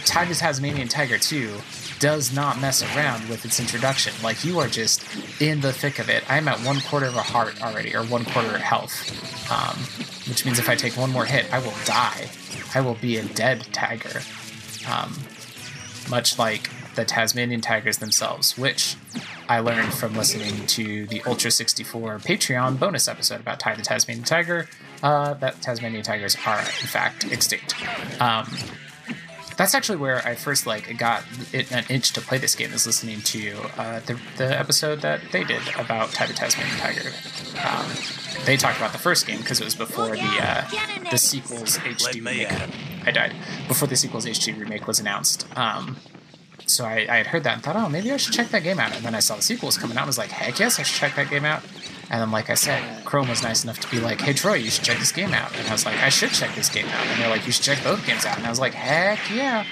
Tiger 0.06 0.34
Tasmanian 0.34 0.88
Tiger 0.88 1.18
2 1.18 1.52
does 2.00 2.34
not 2.34 2.60
mess 2.60 2.82
around 2.96 3.30
with 3.30 3.46
its 3.46 3.60
introduction. 3.60 4.14
Like, 4.24 4.44
you 4.44 4.60
are 4.60 4.68
just 4.68 5.06
in 5.40 5.62
the 5.62 5.72
thick 5.72 6.00
of 6.00 6.10
it. 6.10 6.24
I'm 6.30 6.48
at 6.48 6.60
one 6.62 6.82
quarter 6.82 7.06
of 7.06 7.16
a 7.16 7.22
heart 7.22 7.62
already, 7.62 7.96
or 7.96 8.04
one 8.04 8.26
quarter 8.26 8.50
of 8.50 8.62
health. 8.62 9.52
Um, 9.52 9.78
which 10.28 10.46
means 10.46 10.58
if 10.58 10.70
I 10.70 10.76
take 10.76 10.98
one 10.98 11.12
more 11.12 11.26
hit, 11.26 11.52
I 11.54 11.60
will 11.60 11.74
die. 11.86 12.30
I 12.74 12.82
will 12.82 12.96
be 12.96 13.18
a 13.18 13.24
dead 13.24 13.68
tiger. 13.72 14.22
Um, 14.90 15.14
much 16.10 16.40
like 16.40 16.70
the 16.96 17.06
Tasmanian 17.06 17.62
Tigers 17.62 17.98
themselves, 17.98 18.58
which 18.58 18.96
I 19.50 19.60
learned 19.60 19.94
from 19.94 20.16
listening 20.16 20.66
to 20.68 21.06
the 21.08 21.22
Ultra 21.26 21.52
64 21.52 22.20
Patreon 22.20 22.80
bonus 22.80 23.08
episode 23.08 23.40
about 23.40 23.60
Ty 23.60 23.76
the 23.76 23.82
Tasmanian 23.82 24.26
Tiger, 24.26 24.68
uh, 25.02 25.34
that 25.36 25.62
Tasmanian 25.62 26.04
Tigers 26.04 26.38
are, 26.46 26.60
in 26.60 26.66
fact, 26.66 27.32
extinct. 27.32 27.76
Um, 28.22 28.48
that's 29.58 29.76
actually 29.76 29.98
where 29.98 30.26
I 30.26 30.36
first 30.36 30.66
like 30.66 30.98
got 30.98 31.24
it, 31.52 31.72
an 31.72 31.86
itch 31.90 32.12
to 32.14 32.22
play 32.22 32.38
this 32.38 32.56
game 32.56 32.74
is 32.74 32.86
listening 32.86 33.22
to 33.22 33.54
uh, 33.78 34.00
the, 34.02 34.20
the 34.38 34.60
episode 34.60 35.02
that 35.02 35.22
they 35.32 35.44
did 35.44 35.62
about 35.78 36.10
Ty 36.10 36.28
the 36.28 36.34
Tasmanian 36.34 36.78
Tiger. 36.78 37.12
Um, 37.64 37.86
they 38.46 38.58
talked 38.58 38.78
about 38.78 38.92
the 38.92 38.98
first 38.98 39.28
game 39.28 39.40
because 39.40 39.62
it 39.62 39.64
was 39.64 39.76
before 39.76 40.10
the 40.10 40.40
uh, 40.42 40.68
the 41.12 41.18
sequel's 41.18 41.78
HD 41.78 42.16
remake. 42.16 42.48
I 43.06 43.12
died 43.12 43.36
before 43.68 43.88
the 43.88 43.96
sequel's 43.96 44.26
HD 44.26 44.58
remake 44.60 44.88
was 44.88 45.00
announced. 45.00 45.46
Um, 45.58 45.98
so 46.66 46.86
I, 46.86 47.06
I 47.10 47.18
had 47.18 47.28
heard 47.28 47.44
that 47.44 47.54
and 47.56 47.64
thought, 47.64 47.76
oh, 47.76 47.90
maybe 47.90 48.12
I 48.12 48.18
should 48.18 48.34
check 48.34 48.50
that 48.50 48.64
game 48.64 48.80
out. 48.80 48.96
And 48.96 49.04
then 49.04 49.16
I 49.16 49.20
saw 49.20 49.36
the 49.36 49.42
sequels 49.42 49.78
coming 49.78 49.98
out 49.98 50.02
and 50.02 50.08
was 50.08 50.18
like, 50.18 50.30
heck 50.30 50.60
yes, 50.60 50.80
I 50.80 50.84
should 50.84 51.00
check 51.00 51.16
that 51.16 51.30
game 51.30 51.46
out. 51.46 51.64
And 52.10 52.22
then, 52.22 52.32
like 52.32 52.50
I 52.50 52.54
said, 52.54 53.04
Krome 53.06 53.30
was 53.30 53.42
nice 53.42 53.64
enough 53.64 53.80
to 53.80 53.90
be 53.90 54.00
like, 54.00 54.22
hey, 54.22 54.34
Troy, 54.34 54.56
you 54.56 54.70
should 54.70 54.84
check 54.84 55.00
this 55.00 55.12
game 55.12 55.34
out. 55.34 55.58
And 55.58 55.68
I 55.68 55.72
was 55.72 55.86
like, 55.86 55.98
I 55.98 56.10
should 56.10 56.32
check 56.32 56.54
this 56.56 56.70
game 56.70 56.86
out. 56.88 57.06
And 57.08 57.22
they're 57.22 57.30
like, 57.30 57.46
you 57.46 57.52
should 57.52 57.64
check 57.64 57.84
both 57.84 58.06
games 58.06 58.26
out. 58.26 58.38
And 58.38 58.46
I 58.46 58.50
was 58.50 58.60
like, 58.60 58.74
heck 58.74 59.20
yeah. 59.34 59.66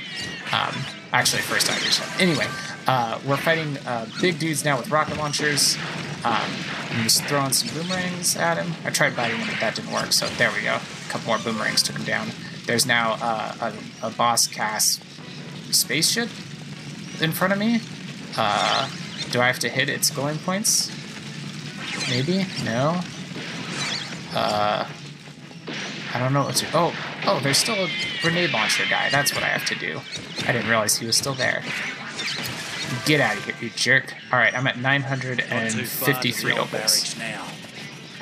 Um, 0.52 0.76
actually, 1.14 1.42
first 1.44 1.70
reached 1.70 2.02
out. 2.02 2.22
Anyway, 2.22 2.48
uh, 2.88 3.20
we're 3.28 3.38
fighting 3.38 3.78
uh, 3.86 4.08
big 4.22 4.40
dudes 4.40 4.66
now 4.66 4.78
with 4.78 4.90
rocket 4.90 5.18
launchers. 5.18 5.78
Um, 6.24 6.50
I'm 6.90 7.04
just 7.04 7.24
throwing 7.26 7.52
some 7.52 7.76
boomerangs 7.76 8.36
at 8.38 8.58
him. 8.58 8.74
I 8.86 8.90
tried 8.90 9.16
biting 9.16 9.38
him, 9.38 9.48
but 9.48 9.60
that 9.60 9.76
didn't 9.76 9.92
work. 9.92 10.12
So 10.12 10.28
there 10.38 10.52
we 10.52 10.64
go. 10.64 10.76
A 10.76 11.10
couple 11.10 11.28
more 11.28 11.38
boomerangs 11.38 11.84
took 11.84 11.96
him 11.96 12.06
down. 12.06 12.30
There's 12.66 12.86
now 12.86 13.18
uh, 13.22 13.72
a, 14.02 14.08
a 14.08 14.10
Boss 14.10 14.48
Cass 14.48 15.00
spaceship 15.72 16.30
in 17.22 17.32
front 17.32 17.54
of 17.54 17.60
me. 17.60 17.82
Uh, 18.38 18.90
do 19.32 19.42
I 19.42 19.48
have 19.48 19.60
to 19.60 19.70
hit 19.70 19.90
its 19.90 20.10
glowing 20.10 20.38
points? 20.40 20.90
Maybe? 22.10 22.46
No? 22.64 23.02
Uh, 24.34 24.88
I 26.14 26.20
don't 26.20 26.34
know 26.34 26.44
what 26.44 26.56
to. 26.58 26.68
Oh, 26.74 26.94
oh, 27.26 27.40
there's 27.42 27.58
still 27.58 27.76
a 27.86 27.90
grenade 28.22 28.52
launcher 28.52 28.84
guy. 28.90 29.10
That's 29.10 29.34
what 29.34 29.44
I 29.44 29.48
have 29.48 29.66
to 29.68 29.76
do. 29.76 30.02
I 30.48 30.52
didn't 30.52 30.70
realize 30.70 30.98
he 30.98 31.06
was 31.06 31.16
still 31.18 31.34
there. 31.34 31.64
Get 33.06 33.22
out 33.22 33.38
of 33.38 33.46
here, 33.46 33.56
you 33.62 33.70
jerk. 33.70 34.14
Alright, 34.32 34.54
I'm 34.54 34.68
at 34.68 34.78
953 34.78 36.52
opals. 36.54 37.18
now. 37.18 37.46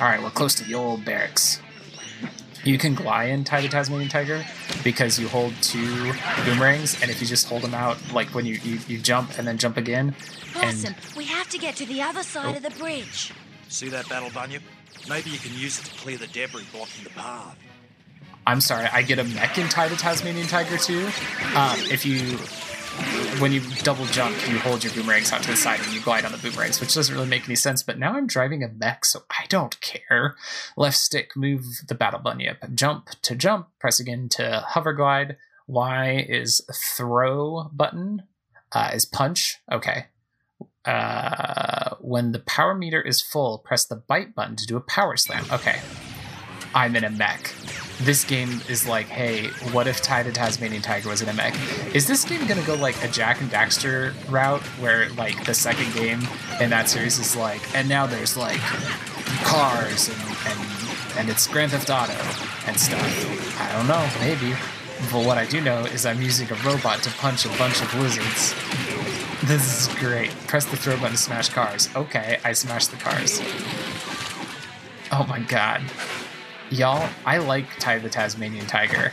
Alright, 0.00 0.22
we're 0.22 0.30
close 0.30 0.54
to 0.56 0.64
the 0.64 0.74
old 0.74 1.04
barracks. 1.04 1.60
You 2.64 2.76
can 2.76 2.94
glide 2.94 3.30
in 3.30 3.44
Ty 3.44 3.62
the 3.62 3.68
Tasmanian 3.68 4.10
Tiger 4.10 4.44
because 4.84 5.18
you 5.18 5.28
hold 5.28 5.54
two 5.62 6.12
boomerangs, 6.44 7.00
and 7.00 7.10
if 7.10 7.20
you 7.20 7.26
just 7.26 7.48
hold 7.48 7.62
them 7.62 7.74
out, 7.74 7.96
like 8.12 8.28
when 8.34 8.44
you, 8.44 8.54
you, 8.62 8.78
you 8.86 8.98
jump 8.98 9.38
and 9.38 9.48
then 9.48 9.56
jump 9.56 9.76
again, 9.78 10.14
Blossom, 10.52 10.94
and 10.94 11.16
we 11.16 11.24
have 11.24 11.48
to 11.48 11.58
get 11.58 11.76
to 11.76 11.86
the 11.86 12.02
other 12.02 12.22
side 12.22 12.54
Oh. 12.54 12.56
of 12.58 12.62
the 12.62 12.70
bridge. 12.78 13.32
See 13.68 13.88
that 13.88 14.08
battle 14.08 14.30
bunyip? 14.30 14.62
Maybe 15.08 15.30
you 15.30 15.38
can 15.38 15.54
use 15.54 15.78
it 15.78 15.86
to 15.86 15.90
clear 15.92 16.18
the 16.18 16.26
debris 16.26 16.64
blocking 16.72 17.04
the 17.04 17.10
path. 17.10 17.56
I'm 18.46 18.60
sorry, 18.60 18.86
I 18.92 19.02
get 19.02 19.18
a 19.18 19.24
mech 19.24 19.56
in 19.58 19.68
Ty 19.68 19.88
the 19.88 19.96
Tasmanian 19.96 20.46
Tiger 20.46 20.76
too. 20.76 21.06
Um, 21.54 21.76
if 21.90 22.04
you, 22.04 22.36
when 23.40 23.52
you 23.52 23.60
double 23.82 24.04
jump, 24.06 24.36
you 24.48 24.58
hold 24.58 24.84
your 24.84 24.92
boomerangs 24.92 25.32
out 25.32 25.42
to 25.42 25.50
the 25.50 25.56
side 25.56 25.80
and 25.80 25.92
you 25.92 26.00
glide 26.00 26.24
on 26.24 26.32
the 26.32 26.38
boomerangs, 26.38 26.80
which 26.80 26.94
doesn't 26.94 27.14
really 27.14 27.28
make 27.28 27.44
any 27.46 27.56
sense. 27.56 27.82
But 27.82 27.98
now 27.98 28.12
I'm 28.12 28.26
driving 28.26 28.62
a 28.62 28.68
mech, 28.68 29.04
so 29.04 29.22
I 29.30 29.46
don't 29.48 29.80
care. 29.80 30.36
Left 30.76 30.96
stick, 30.96 31.36
move 31.36 31.64
the 31.88 31.94
battle 31.94 32.20
bunyip. 32.20 32.74
Jump 32.74 33.10
to 33.22 33.34
jump, 33.34 33.68
press 33.78 34.00
again 34.00 34.28
to 34.30 34.64
hover 34.66 34.92
glide. 34.92 35.36
Y 35.66 36.26
is 36.28 36.60
throw 36.72 37.70
button. 37.72 38.24
Uh, 38.72 38.90
is 38.92 39.04
punch. 39.04 39.58
Okay. 39.70 40.06
Uh, 40.84 41.96
when 42.00 42.32
the 42.32 42.38
power 42.40 42.74
meter 42.74 43.00
is 43.00 43.20
full, 43.20 43.58
press 43.58 43.86
the 43.86 43.96
bite 43.96 44.34
button 44.34 44.56
to 44.56 44.66
do 44.66 44.76
a 44.76 44.80
power 44.80 45.16
slam. 45.16 45.44
Okay. 45.52 45.80
I'm 46.74 46.94
in 46.94 47.04
a 47.04 47.10
mech. 47.10 47.52
This 48.02 48.24
game 48.24 48.62
is 48.68 48.88
like, 48.88 49.06
hey, 49.08 49.48
what 49.72 49.86
if 49.86 50.00
Ty 50.00 50.22
the 50.22 50.32
Tasmanian 50.32 50.80
Tiger 50.80 51.10
was 51.10 51.20
in 51.20 51.28
a 51.28 51.34
mech? 51.34 51.54
Is 51.94 52.06
this 52.06 52.24
game 52.24 52.46
gonna 52.46 52.62
go 52.62 52.74
like 52.74 53.02
a 53.04 53.08
Jak 53.08 53.40
and 53.42 53.50
Daxter 53.50 54.14
route 54.30 54.62
where 54.80 55.10
like 55.10 55.44
the 55.44 55.52
second 55.52 55.92
game 55.92 56.20
in 56.60 56.70
that 56.70 56.88
series 56.88 57.18
is 57.18 57.36
like, 57.36 57.60
and 57.74 57.88
now 57.88 58.06
there's 58.06 58.36
like 58.36 58.60
cars 59.42 60.08
and 60.08 60.18
and, 60.46 61.18
and 61.18 61.28
it's 61.28 61.46
Grand 61.46 61.72
Theft 61.72 61.90
Auto 61.90 62.12
and 62.66 62.78
stuff. 62.80 63.60
I 63.60 63.72
don't 63.72 63.86
know, 63.86 64.08
maybe. 64.20 64.56
But 65.12 65.26
what 65.26 65.38
I 65.38 65.46
do 65.46 65.60
know 65.60 65.80
is 65.80 66.06
I'm 66.06 66.22
using 66.22 66.50
a 66.50 66.54
robot 66.64 67.02
to 67.02 67.10
punch 67.10 67.44
a 67.44 67.48
bunch 67.58 67.82
of 67.82 67.94
lizards. 67.94 68.54
This 69.44 69.88
is 69.88 69.94
great. 69.96 70.30
Press 70.46 70.66
the 70.66 70.76
throw 70.76 70.96
button 70.96 71.12
to 71.12 71.16
smash 71.16 71.48
cars. 71.48 71.88
Okay, 71.96 72.38
I 72.44 72.52
smashed 72.52 72.90
the 72.90 72.96
cars. 72.96 73.40
Oh 75.12 75.26
my 75.26 75.40
god. 75.40 75.82
Y'all, 76.70 77.08
I 77.26 77.38
like 77.38 77.66
Ty 77.80 77.98
the 77.98 78.08
Tasmanian 78.08 78.64
Tiger. 78.66 79.12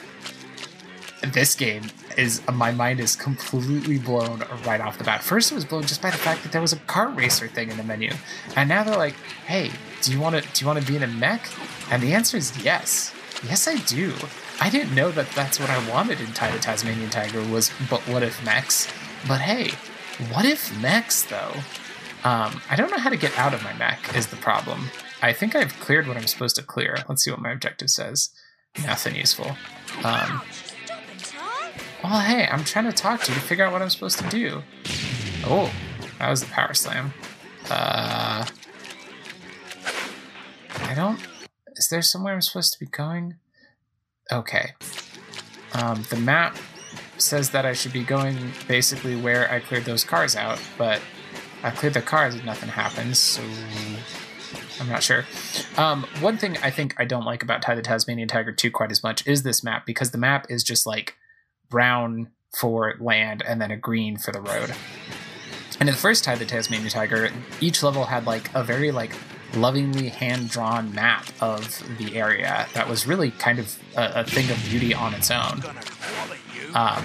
This 1.23 1.55
game 1.55 1.83
is 2.15 2.39
my 2.47 2.71
mind 2.71 2.99
is 2.99 3.15
completely 3.15 3.97
blown 3.97 4.43
right 4.63 4.79
off 4.79 4.99
the 4.99 5.03
bat. 5.03 5.23
First, 5.23 5.51
it 5.51 5.55
was 5.55 5.65
blown 5.65 5.81
just 5.81 5.99
by 5.99 6.11
the 6.11 6.17
fact 6.17 6.43
that 6.43 6.51
there 6.51 6.61
was 6.61 6.71
a 6.71 6.77
kart 6.77 7.17
racer 7.17 7.47
thing 7.47 7.71
in 7.71 7.77
the 7.77 7.83
menu, 7.83 8.11
and 8.55 8.69
now 8.69 8.83
they're 8.83 8.95
like, 8.95 9.15
"Hey, 9.47 9.71
do 10.03 10.11
you 10.11 10.19
want 10.19 10.35
to 10.35 10.41
do 10.41 10.63
you 10.63 10.67
want 10.67 10.79
to 10.79 10.85
be 10.85 10.95
in 10.95 11.01
a 11.01 11.07
mech?" 11.07 11.49
And 11.89 12.03
the 12.03 12.13
answer 12.13 12.37
is 12.37 12.63
yes. 12.63 13.11
Yes, 13.43 13.67
I 13.67 13.77
do. 13.77 14.13
I 14.61 14.69
didn't 14.69 14.93
know 14.93 15.09
that 15.11 15.31
that's 15.31 15.59
what 15.59 15.71
I 15.71 15.89
wanted 15.89 16.19
in 16.19 16.27
Ty 16.33 16.51
the 16.51 16.59
Tasmanian 16.59 17.09
Tiger 17.09 17.43
was, 17.49 17.71
but 17.89 18.01
what 18.01 18.21
if 18.21 18.43
mechs? 18.45 18.87
But 19.27 19.41
hey, 19.41 19.71
what 20.31 20.45
if 20.45 20.79
mechs 20.79 21.23
though? 21.23 21.53
Um, 22.23 22.61
I 22.69 22.75
don't 22.75 22.91
know 22.91 22.97
how 22.97 23.09
to 23.09 23.17
get 23.17 23.35
out 23.35 23.55
of 23.55 23.63
my 23.63 23.73
mech 23.73 24.15
is 24.15 24.27
the 24.27 24.35
problem. 24.35 24.91
I 25.21 25.33
think 25.33 25.55
I've 25.55 25.73
cleared 25.79 26.07
what 26.07 26.17
I'm 26.17 26.27
supposed 26.27 26.55
to 26.57 26.63
clear. 26.63 26.97
Let's 27.09 27.23
see 27.23 27.31
what 27.31 27.41
my 27.41 27.51
objective 27.51 27.89
says. 27.89 28.29
Nothing 28.83 29.15
useful. 29.15 29.55
Um, 30.03 30.41
well, 32.03 32.19
hey, 32.19 32.47
I'm 32.47 32.63
trying 32.63 32.85
to 32.85 32.91
talk 32.91 33.23
to 33.23 33.31
you 33.31 33.35
to 33.35 33.43
figure 33.43 33.65
out 33.65 33.73
what 33.73 33.81
I'm 33.81 33.89
supposed 33.89 34.19
to 34.19 34.29
do. 34.29 34.61
Oh, 35.45 35.71
that 36.19 36.29
was 36.29 36.41
the 36.41 36.47
power 36.47 36.73
slam. 36.73 37.13
Uh, 37.69 38.45
I 40.83 40.93
don't. 40.93 41.19
Is 41.75 41.87
there 41.89 42.01
somewhere 42.01 42.33
I'm 42.33 42.41
supposed 42.41 42.73
to 42.73 42.79
be 42.79 42.85
going? 42.85 43.35
Okay. 44.31 44.73
Um, 45.73 46.03
the 46.09 46.17
map 46.17 46.55
says 47.17 47.49
that 47.51 47.65
I 47.65 47.73
should 47.73 47.93
be 47.93 48.03
going 48.03 48.37
basically 48.67 49.15
where 49.15 49.49
I 49.51 49.59
cleared 49.59 49.85
those 49.85 50.03
cars 50.03 50.35
out, 50.35 50.61
but 50.77 51.01
I 51.63 51.71
cleared 51.71 51.95
the 51.95 52.01
cars 52.01 52.35
and 52.35 52.45
nothing 52.45 52.69
happens, 52.69 53.17
so 53.17 53.41
I'm 54.79 54.89
not 54.89 55.03
sure. 55.03 55.25
Um, 55.77 56.05
one 56.19 56.37
thing 56.37 56.57
I 56.57 56.69
think 56.69 56.95
I 56.97 57.05
don't 57.05 57.25
like 57.25 57.43
about 57.43 57.61
Ty 57.61 57.75
the 57.75 57.81
Tasmanian 57.81 58.27
Tiger 58.27 58.51
2 58.51 58.71
quite 58.71 58.91
as 58.91 59.03
much 59.03 59.25
is 59.27 59.43
this 59.43 59.63
map 59.63 59.85
because 59.85 60.11
the 60.11 60.17
map 60.17 60.47
is 60.49 60.63
just 60.63 60.85
like 60.85 61.15
brown 61.69 62.31
for 62.57 62.95
land 62.99 63.43
and 63.45 63.61
then 63.61 63.71
a 63.71 63.77
green 63.77 64.17
for 64.17 64.31
the 64.31 64.41
road. 64.41 64.73
And 65.79 65.87
in 65.87 65.93
the 65.93 65.99
first 65.99 66.23
Ty 66.23 66.35
the 66.35 66.45
Tasmanian 66.45 66.89
Tiger, 66.89 67.29
each 67.61 67.83
level 67.83 68.05
had 68.05 68.25
like 68.25 68.53
a 68.55 68.63
very 68.63 68.91
like 68.91 69.11
lovingly 69.55 70.09
hand 70.09 70.49
drawn 70.49 70.93
map 70.93 71.27
of 71.39 71.83
the 71.97 72.17
area 72.17 72.67
that 72.73 72.89
was 72.89 73.07
really 73.07 73.31
kind 73.31 73.59
of 73.59 73.77
a, 73.95 74.21
a 74.21 74.23
thing 74.23 74.49
of 74.49 74.63
beauty 74.69 74.93
on 74.93 75.13
its 75.13 75.31
own. 75.31 75.63
Um, 76.73 77.03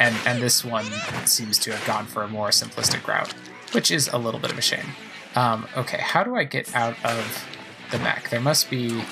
and 0.00 0.14
and 0.26 0.42
this 0.42 0.64
one 0.64 0.86
seems 1.24 1.58
to 1.60 1.72
have 1.72 1.84
gone 1.86 2.06
for 2.06 2.22
a 2.22 2.28
more 2.28 2.48
simplistic 2.48 3.06
route, 3.06 3.32
which 3.72 3.90
is 3.90 4.08
a 4.08 4.18
little 4.18 4.40
bit 4.40 4.52
of 4.52 4.58
a 4.58 4.62
shame. 4.62 4.86
Um, 5.34 5.66
okay, 5.76 5.98
how 6.00 6.24
do 6.24 6.34
I 6.34 6.44
get 6.44 6.74
out 6.74 6.96
of 7.04 7.46
the 7.90 7.98
mech? 7.98 8.30
There 8.30 8.40
must 8.40 8.70
be 8.70 9.02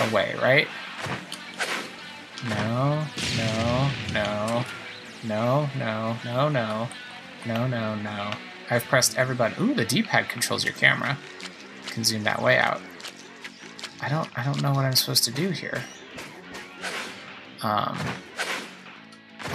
a 0.00 0.14
way, 0.14 0.34
right? 0.40 0.68
No, 2.48 3.04
no, 3.36 3.90
no, 4.12 4.64
no, 5.24 5.68
no, 5.76 6.16
no, 6.24 6.48
no, 6.48 6.88
no, 7.46 7.66
no, 7.66 7.94
no. 7.96 8.30
I've 8.70 8.84
pressed 8.84 9.18
every 9.18 9.34
button. 9.34 9.70
Ooh, 9.70 9.74
the 9.74 9.84
D-pad 9.84 10.28
controls 10.28 10.64
your 10.64 10.74
camera. 10.74 11.18
Can 11.88 12.04
zoom 12.04 12.22
that 12.22 12.40
way 12.40 12.56
out. 12.56 12.80
I 14.00 14.08
don't, 14.08 14.28
I 14.38 14.44
don't 14.44 14.62
know 14.62 14.72
what 14.72 14.84
I'm 14.84 14.94
supposed 14.94 15.24
to 15.24 15.30
do 15.30 15.50
here. 15.50 15.82
Um, 17.62 17.98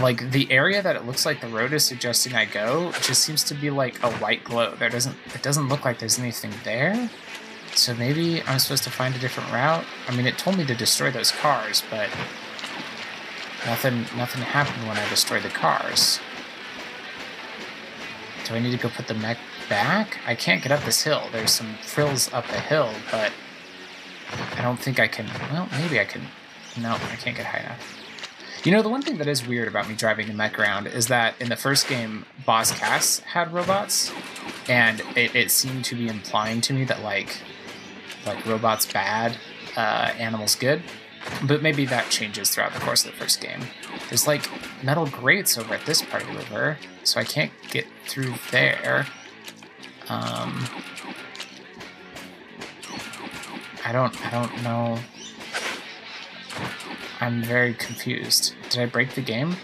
like 0.02 0.32
the 0.32 0.52
area 0.52 0.82
that 0.82 0.96
it 0.96 1.06
looks 1.06 1.26
like 1.26 1.42
the 1.42 1.48
road 1.48 1.74
is 1.74 1.86
suggesting 1.86 2.36
I 2.36 2.46
go 2.46 2.92
just 3.02 3.24
seems 3.24 3.44
to 3.46 3.54
be 3.54 3.70
like 3.70 4.02
a 4.04 4.12
white 4.14 4.44
glow. 4.44 4.76
There 4.76 4.90
doesn't, 4.90 5.16
it 5.34 5.42
doesn't 5.42 5.70
look 5.70 5.86
like 5.86 6.00
there's 6.00 6.20
anything 6.20 6.52
there. 6.64 7.10
So 7.74 7.94
maybe 7.94 8.42
I'm 8.44 8.60
supposed 8.60 8.84
to 8.84 8.90
find 8.90 9.16
a 9.16 9.20
different 9.20 9.52
route. 9.52 9.86
I 10.08 10.16
mean, 10.16 10.26
it 10.26 10.38
told 10.38 10.58
me 10.58 10.66
to 10.66 10.76
destroy 10.76 11.12
those 11.12 11.32
cars, 11.32 11.84
but 11.90 12.10
nothing, 13.66 14.06
nothing 14.18 14.42
happened 14.42 14.88
when 14.88 14.98
I 14.98 15.10
destroyed 15.10 15.44
the 15.44 15.50
cars. 15.50 16.20
Do 18.46 18.54
I 18.56 18.60
need 18.60 18.72
to 18.72 18.78
go 18.78 18.90
put 18.90 19.08
the 19.08 19.14
mech 19.14 19.38
back? 19.70 20.20
I 20.26 20.36
can't 20.36 20.62
get 20.62 20.72
up 20.72 20.84
this 20.84 21.04
hill. 21.04 21.24
There's 21.32 21.52
some 21.52 21.76
frills 21.82 22.32
up 22.32 22.48
the 22.48 22.60
hill, 22.60 22.92
but 23.12 23.32
I 24.56 24.62
don't 24.62 24.80
think 24.80 25.00
I 25.00 25.08
can. 25.08 25.28
Well, 25.52 25.68
maybe 25.72 26.00
I 26.00 26.06
can. 26.06 26.22
No, 26.80 26.94
I 26.94 27.16
can't 27.16 27.36
get 27.36 27.46
high 27.46 27.60
enough. 27.60 28.05
You 28.66 28.72
know, 28.72 28.82
the 28.82 28.90
one 28.90 29.04
thing 29.04 29.20
that 29.20 29.28
is 29.28 29.46
weird 29.46 29.68
about 29.68 29.88
me 29.88 29.94
driving 29.94 30.28
a 30.28 30.34
mech 30.34 30.58
around 30.58 30.88
is 30.88 31.08
that 31.10 31.40
in 31.40 31.50
the 31.50 31.56
first 31.56 31.88
game, 31.88 32.26
Boss 32.48 32.72
Cass 32.72 33.20
had 33.20 33.54
robots, 33.54 34.12
and 34.68 35.02
it, 35.16 35.36
it 35.36 35.52
seemed 35.52 35.86
to 35.86 35.96
be 35.96 36.08
implying 36.08 36.62
to 36.62 36.74
me 36.74 36.84
that 36.86 37.04
like, 37.04 37.44
like 38.26 38.44
robots 38.44 38.92
bad, 38.92 39.38
uh, 39.78 40.14
animals 40.18 40.56
good. 40.56 40.82
But 41.44 41.62
maybe 41.62 41.86
that 41.86 42.10
changes 42.10 42.50
throughout 42.50 42.74
the 42.74 42.80
course 42.80 43.06
of 43.06 43.12
the 43.12 43.18
first 43.18 43.40
game. 43.40 43.62
There's 44.10 44.26
like 44.26 44.50
metal 44.84 45.06
grates 45.06 45.60
over 45.60 45.76
at 45.76 45.86
this 45.86 46.02
part 46.02 46.24
of 46.24 46.30
the 46.30 46.36
river, 46.36 46.80
so 47.04 47.20
I 47.20 47.24
can't 47.24 47.52
get 47.70 47.86
through 48.08 48.34
there. 48.50 49.06
Um, 50.10 50.66
I 53.86 53.92
don't, 53.92 54.26
I 54.26 54.32
don't 54.32 54.64
know. 54.64 54.98
I'm 57.22 57.42
very 57.44 57.74
confused. 57.74 58.56
Did 58.70 58.82
I 58.82 58.86
break 58.88 59.16
the 59.16 59.22
game? 59.22 59.56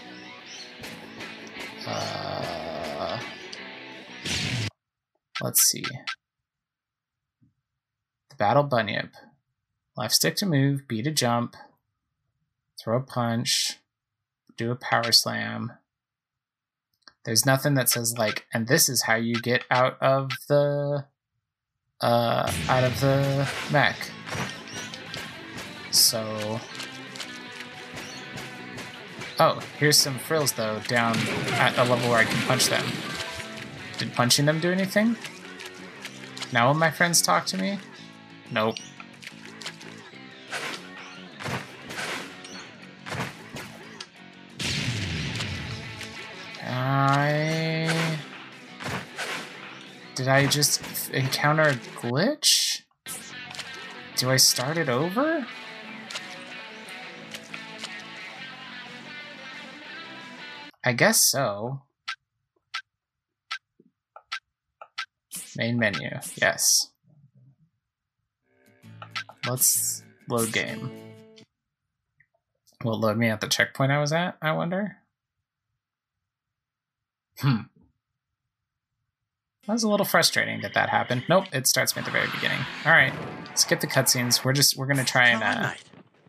Uh, 1.86 3.20
let's 5.42 5.62
see. 5.62 5.84
The 8.30 8.36
Battle 8.36 8.64
Bunyip. 8.64 9.10
Left 9.96 10.14
stick 10.14 10.36
to 10.36 10.46
move, 10.46 10.88
B 10.88 11.02
to 11.02 11.10
jump, 11.10 11.54
throw 12.80 12.96
a 12.96 13.00
punch, 13.00 13.78
do 14.56 14.70
a 14.70 14.76
power 14.76 15.12
slam. 15.12 15.72
There's 17.24 17.44
nothing 17.44 17.74
that 17.74 17.90
says 17.90 18.16
like, 18.16 18.46
and 18.54 18.66
this 18.66 18.88
is 18.88 19.02
how 19.02 19.16
you 19.16 19.34
get 19.34 19.64
out 19.70 20.00
of 20.00 20.30
the 20.48 21.04
uh 22.00 22.52
out 22.68 22.84
of 22.84 23.00
the 23.00 23.48
mech. 23.70 23.96
So 25.90 26.58
Oh, 29.38 29.60
here's 29.78 29.96
some 29.96 30.18
frills 30.18 30.52
though 30.52 30.80
down 30.88 31.16
at 31.52 31.76
a 31.78 31.84
level 31.84 32.10
where 32.10 32.18
I 32.18 32.24
can 32.24 32.40
punch 32.46 32.66
them. 32.66 32.84
Did 33.98 34.14
punching 34.14 34.46
them 34.46 34.60
do 34.60 34.70
anything? 34.70 35.16
Now 36.52 36.68
will 36.68 36.74
my 36.74 36.90
friends 36.90 37.22
talk 37.22 37.46
to 37.46 37.58
me? 37.58 37.78
Nope. 38.50 38.76
I... 46.64 48.18
Did 50.14 50.28
I 50.28 50.46
just 50.46 51.10
encounter 51.10 51.62
a 51.62 51.74
glitch? 51.74 52.82
Do 54.16 54.30
I 54.30 54.36
start 54.36 54.76
it 54.76 54.88
over? 54.88 55.46
I 60.84 60.92
guess 60.92 61.30
so. 61.30 61.82
Main 65.56 65.78
menu, 65.78 66.10
yes. 66.36 66.90
Let's 69.46 70.02
load 70.28 70.52
game. 70.52 70.90
Will 72.82 72.94
it 72.94 73.00
load 73.00 73.16
me 73.16 73.28
at 73.28 73.40
the 73.40 73.48
checkpoint 73.48 73.92
I 73.92 74.00
was 74.00 74.12
at, 74.12 74.36
I 74.42 74.52
wonder? 74.52 74.96
Hmm. 77.38 77.62
That 79.66 79.74
was 79.74 79.84
a 79.84 79.88
little 79.88 80.06
frustrating 80.06 80.60
that 80.62 80.74
that 80.74 80.88
happened. 80.88 81.24
Nope, 81.28 81.44
it 81.52 81.68
starts 81.68 81.94
me 81.94 82.00
at 82.00 82.06
the 82.06 82.10
very 82.10 82.28
beginning. 82.28 82.58
All 82.84 82.92
right, 82.92 83.12
skip 83.54 83.80
the 83.80 83.86
cutscenes. 83.86 84.44
We're 84.44 84.52
just 84.52 84.76
we're 84.76 84.86
gonna 84.86 85.04
try 85.04 85.28
and 85.28 85.42
uh, 85.42 85.72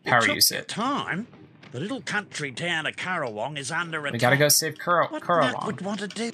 power 0.05 0.27
use 0.27 0.51
it. 0.51 0.67
Time. 0.67 1.27
The 1.73 1.79
little 1.79 2.01
country 2.01 2.51
town 2.51 2.86
of 2.86 2.95
Currawong 2.95 3.57
is 3.57 3.71
under 3.71 3.99
attack. 4.01 4.13
We 4.13 4.19
gotta 4.19 4.38
go 4.38 4.47
save 4.47 4.77
Cur- 4.77 5.07
what 5.07 5.23
Currawong. 5.23 5.65
Would 5.65 5.81
want 5.81 6.01
to 6.01 6.07
do? 6.07 6.29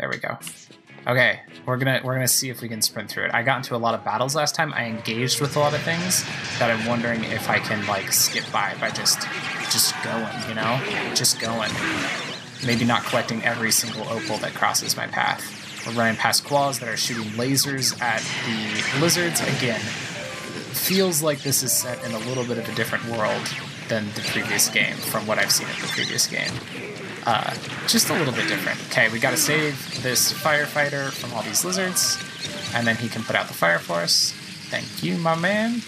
There 0.00 0.10
we 0.10 0.16
go. 0.16 0.38
Okay, 1.06 1.38
we're 1.66 1.76
gonna 1.76 2.00
we're 2.02 2.14
gonna 2.14 2.26
see 2.26 2.50
if 2.50 2.60
we 2.60 2.68
can 2.68 2.82
sprint 2.82 3.08
through 3.08 3.26
it. 3.26 3.30
I 3.32 3.44
got 3.44 3.58
into 3.58 3.76
a 3.76 3.78
lot 3.78 3.94
of 3.94 4.04
battles 4.04 4.34
last 4.34 4.56
time. 4.56 4.74
I 4.74 4.86
engaged 4.86 5.40
with 5.40 5.54
a 5.54 5.60
lot 5.60 5.72
of 5.72 5.80
things 5.82 6.24
that 6.58 6.68
I'm 6.68 6.84
wondering 6.84 7.22
if 7.22 7.48
I 7.48 7.60
can 7.60 7.86
like 7.86 8.10
skip 8.12 8.42
by 8.52 8.74
by 8.80 8.90
just 8.90 9.20
just 9.70 9.94
going, 10.02 10.26
you 10.48 10.56
know, 10.56 10.80
just 11.14 11.38
going. 11.38 11.70
Maybe 12.66 12.84
not 12.84 13.04
collecting 13.04 13.44
every 13.44 13.70
single 13.70 14.02
opal 14.08 14.36
that 14.38 14.54
crosses 14.54 14.96
my 14.96 15.06
path. 15.06 15.86
We're 15.86 15.92
running 15.92 16.16
past 16.16 16.44
quolls 16.44 16.80
that 16.80 16.88
are 16.88 16.96
shooting 16.96 17.30
lasers 17.34 18.00
at 18.02 18.20
the 18.44 19.00
lizards. 19.00 19.40
Again, 19.42 19.78
feels 19.78 21.22
like 21.22 21.42
this 21.42 21.62
is 21.62 21.72
set 21.72 22.04
in 22.04 22.10
a 22.10 22.18
little 22.26 22.44
bit 22.44 22.58
of 22.58 22.68
a 22.68 22.74
different 22.74 23.04
world 23.16 23.48
than 23.88 24.06
the 24.14 24.22
previous 24.32 24.68
game, 24.68 24.94
from 24.96 25.26
what 25.26 25.38
I've 25.38 25.50
seen 25.52 25.68
of 25.68 25.80
the 25.80 25.88
previous 25.88 26.26
game. 26.26 26.50
Uh, 27.26 27.54
just 27.88 28.08
a 28.10 28.12
little 28.14 28.32
bit 28.32 28.46
different. 28.48 28.78
Okay, 28.90 29.08
we 29.10 29.18
gotta 29.18 29.36
save 29.36 30.02
this 30.02 30.32
firefighter 30.32 31.10
from 31.10 31.32
all 31.34 31.42
these 31.42 31.64
lizards, 31.64 32.18
and 32.74 32.86
then 32.86 32.96
he 32.96 33.08
can 33.08 33.22
put 33.24 33.34
out 33.36 33.48
the 33.48 33.54
fire 33.54 33.78
for 33.78 33.94
us. 33.96 34.32
Thank 34.70 35.02
you, 35.02 35.16
my 35.18 35.34
man. 35.34 35.82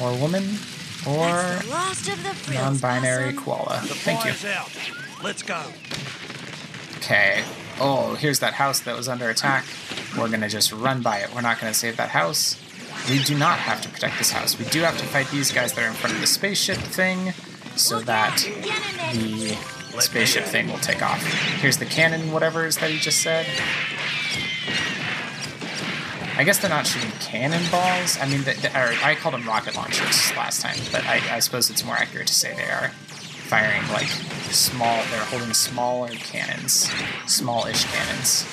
Or 0.00 0.16
woman. 0.20 0.44
Or 1.06 1.26
Last 1.70 2.08
of 2.08 2.22
the 2.22 2.30
frills, 2.34 2.60
non-binary 2.82 3.32
possum. 3.34 3.44
koala. 3.44 3.80
The 3.82 3.94
Thank 3.94 4.24
you. 4.24 4.32
fire's 4.32 4.56
out. 4.56 4.70
Let's 5.24 5.42
go. 5.42 5.62
Okay. 6.98 7.42
Oh, 7.80 8.14
here's 8.14 8.40
that 8.40 8.54
house 8.54 8.80
that 8.80 8.96
was 8.96 9.08
under 9.08 9.28
attack. 9.30 9.64
We're 10.18 10.28
gonna 10.28 10.48
just 10.48 10.72
run 10.72 11.02
by 11.02 11.18
it. 11.18 11.32
We're 11.34 11.42
not 11.42 11.60
gonna 11.60 11.74
save 11.74 11.96
that 11.98 12.08
house. 12.10 12.56
We 13.08 13.22
do 13.22 13.36
not 13.38 13.58
have 13.58 13.80
to 13.82 13.88
protect 13.88 14.18
this 14.18 14.30
house. 14.30 14.58
We 14.58 14.64
do 14.66 14.80
have 14.80 14.98
to 14.98 15.04
fight 15.04 15.28
these 15.30 15.52
guys 15.52 15.72
that 15.74 15.84
are 15.84 15.88
in 15.88 15.94
front 15.94 16.14
of 16.14 16.20
the 16.20 16.26
spaceship 16.26 16.78
thing 16.78 17.32
so 17.76 18.00
that 18.00 18.36
the 19.12 19.56
spaceship 20.00 20.44
thing 20.44 20.68
will 20.68 20.78
take 20.78 21.02
off. 21.02 21.22
Here's 21.60 21.76
the 21.76 21.86
cannon, 21.86 22.32
whatever 22.32 22.66
is 22.66 22.76
that 22.78 22.90
he 22.90 22.98
just 22.98 23.22
said. 23.22 23.46
I 26.38 26.44
guess 26.44 26.58
they're 26.58 26.68
not 26.68 26.86
shooting 26.86 27.10
cannonballs. 27.20 28.18
I 28.20 28.28
mean, 28.28 28.42
the, 28.42 28.52
the, 28.60 28.68
or 28.76 28.92
I 29.02 29.14
called 29.14 29.34
them 29.34 29.46
rocket 29.46 29.74
launchers 29.74 30.36
last 30.36 30.60
time, 30.60 30.76
but 30.92 31.04
I, 31.06 31.36
I 31.36 31.38
suppose 31.38 31.70
it's 31.70 31.84
more 31.84 31.94
accurate 31.94 32.26
to 32.26 32.34
say 32.34 32.54
they 32.54 32.70
are 32.70 32.90
firing 33.48 33.86
like 33.88 34.08
small. 34.50 35.02
They're 35.10 35.24
holding 35.24 35.54
smaller 35.54 36.10
cannons, 36.10 36.90
small-ish 37.26 37.84
cannons. 37.84 38.44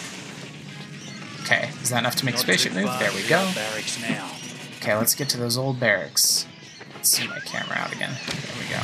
Okay, 1.41 1.71
is 1.81 1.89
that 1.89 1.99
enough 1.99 2.15
to 2.17 2.25
make 2.25 2.35
Not 2.35 2.41
spaceship 2.41 2.73
move? 2.73 2.89
There 2.99 3.11
we 3.11 3.27
go. 3.27 3.51
Barracks 3.53 3.99
now. 4.01 4.32
Okay, 4.83 4.95
let's 4.95 5.15
get 5.15 5.29
to 5.29 5.37
those 5.37 5.57
old 5.57 5.79
barracks. 5.79 6.45
Let's 6.93 7.07
see 7.07 7.25
my 7.25 7.39
camera 7.39 7.77
out 7.77 7.95
again. 7.95 8.11
There 8.27 8.55
we 8.59 8.69
go. 8.69 8.81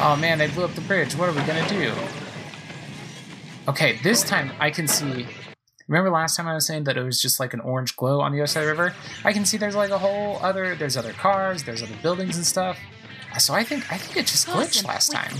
Oh 0.00 0.16
man, 0.16 0.38
they 0.38 0.46
blew 0.46 0.64
up 0.64 0.72
the 0.72 0.80
bridge. 0.80 1.14
What 1.14 1.28
are 1.28 1.32
we 1.32 1.42
gonna 1.42 1.68
do? 1.68 1.92
Okay, 3.68 3.98
this 4.02 4.22
time 4.22 4.52
I 4.58 4.70
can 4.70 4.88
see. 4.88 5.26
Remember 5.86 6.08
last 6.08 6.34
time 6.34 6.48
I 6.48 6.54
was 6.54 6.66
saying 6.66 6.84
that 6.84 6.96
it 6.96 7.02
was 7.02 7.20
just 7.20 7.38
like 7.38 7.52
an 7.52 7.60
orange 7.60 7.94
glow 7.94 8.22
on 8.22 8.32
the 8.32 8.38
other 8.38 8.46
side 8.46 8.62
of 8.62 8.74
the 8.74 8.82
river? 8.82 8.94
I 9.22 9.34
can 9.34 9.44
see 9.44 9.58
there's 9.58 9.76
like 9.76 9.90
a 9.90 9.98
whole 9.98 10.38
other. 10.40 10.74
There's 10.74 10.96
other 10.96 11.12
cars. 11.12 11.62
There's 11.62 11.82
other 11.82 11.96
buildings 12.00 12.36
and 12.36 12.46
stuff. 12.46 12.78
So 13.38 13.52
I 13.52 13.64
think 13.64 13.92
I 13.92 13.98
think 13.98 14.16
it 14.16 14.28
just 14.28 14.48
glitched 14.48 14.86
last 14.86 15.12
time. 15.12 15.34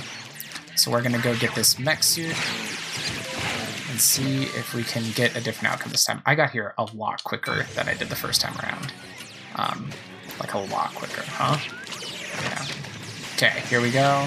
So 0.77 0.91
we're 0.91 1.01
gonna 1.01 1.23
go 1.23 1.35
get 1.37 1.55
this 1.55 1.79
mech 1.79 2.03
suit 2.03 2.37
and 3.89 3.99
see 3.99 4.43
if 4.43 4.75
we 4.75 4.83
can 4.83 5.11
get 5.15 5.35
a 5.35 5.41
different 5.41 5.73
outcome 5.73 5.93
this 5.93 6.05
time. 6.05 6.21
I 6.27 6.35
got 6.35 6.51
here 6.51 6.75
a 6.77 6.85
lot 6.93 7.25
quicker 7.25 7.65
than 7.75 7.89
I 7.89 7.95
did 7.95 8.11
the 8.11 8.17
first 8.17 8.43
time 8.43 8.55
around. 8.59 8.93
Um, 9.61 9.91
like 10.39 10.55
a 10.55 10.59
lot 10.59 10.95
quicker, 10.95 11.23
huh? 11.27 11.59
Yeah. 12.43 12.65
Okay, 13.35 13.61
here 13.69 13.83
we 13.83 13.91
go. 13.91 14.27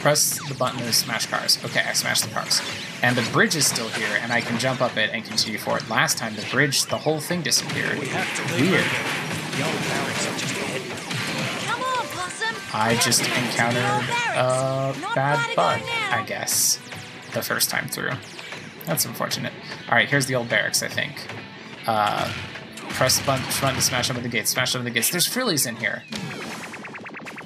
Press 0.00 0.46
the 0.46 0.54
button 0.54 0.78
to 0.80 0.92
smash 0.92 1.26
cars. 1.26 1.58
Okay, 1.64 1.80
I 1.80 1.94
smashed 1.94 2.24
the 2.24 2.30
cars. 2.34 2.60
And 3.02 3.16
the 3.16 3.30
bridge 3.32 3.56
is 3.56 3.66
still 3.66 3.88
here, 3.88 4.18
and 4.20 4.30
I 4.30 4.42
can 4.42 4.58
jump 4.58 4.82
up 4.82 4.96
it 4.98 5.10
and 5.12 5.24
continue 5.24 5.58
forward. 5.58 5.88
Last 5.88 6.18
time, 6.18 6.34
the 6.36 6.46
bridge, 6.50 6.84
the 6.84 6.98
whole 6.98 7.20
thing 7.20 7.40
disappeared. 7.40 7.98
We 7.98 8.08
have 8.08 8.28
to 8.36 8.54
leave. 8.54 8.70
Weird. 8.72 8.84
The 9.56 9.64
old 9.64 9.82
barracks 9.88 10.26
are 10.26 10.38
just 10.38 10.54
ahead. 10.56 10.82
Come 11.66 11.82
on, 11.82 12.06
Blossom. 12.12 12.56
I 12.74 12.94
just 12.96 13.24
Head 13.24 13.56
down 13.56 13.72
to 13.72 13.78
the 13.78 13.86
old 13.90 14.96
encountered 14.96 15.10
a 15.10 15.14
bad 15.14 15.54
far 15.54 15.74
to 15.78 15.80
go 15.80 15.86
bug. 15.86 16.12
I 16.12 16.24
guess, 16.26 16.78
the 17.32 17.42
first 17.42 17.70
time 17.70 17.88
through. 17.88 18.12
That's 18.84 19.06
unfortunate. 19.06 19.52
All 19.88 19.94
right, 19.94 20.08
here's 20.08 20.26
the 20.26 20.34
old 20.34 20.48
barracks, 20.50 20.82
I 20.82 20.88
think. 20.88 21.26
Uh, 21.86 22.30
press 22.90 23.18
the 23.18 23.24
button, 23.24 23.44
to 23.74 23.80
smash 23.82 24.10
over 24.10 24.20
the 24.20 24.28
gates. 24.28 24.50
Smash 24.50 24.74
over 24.74 24.84
the 24.84 24.90
gates. 24.90 25.10
There's 25.10 25.26
frillies 25.26 25.66
in 25.66 25.76
here. 25.76 26.04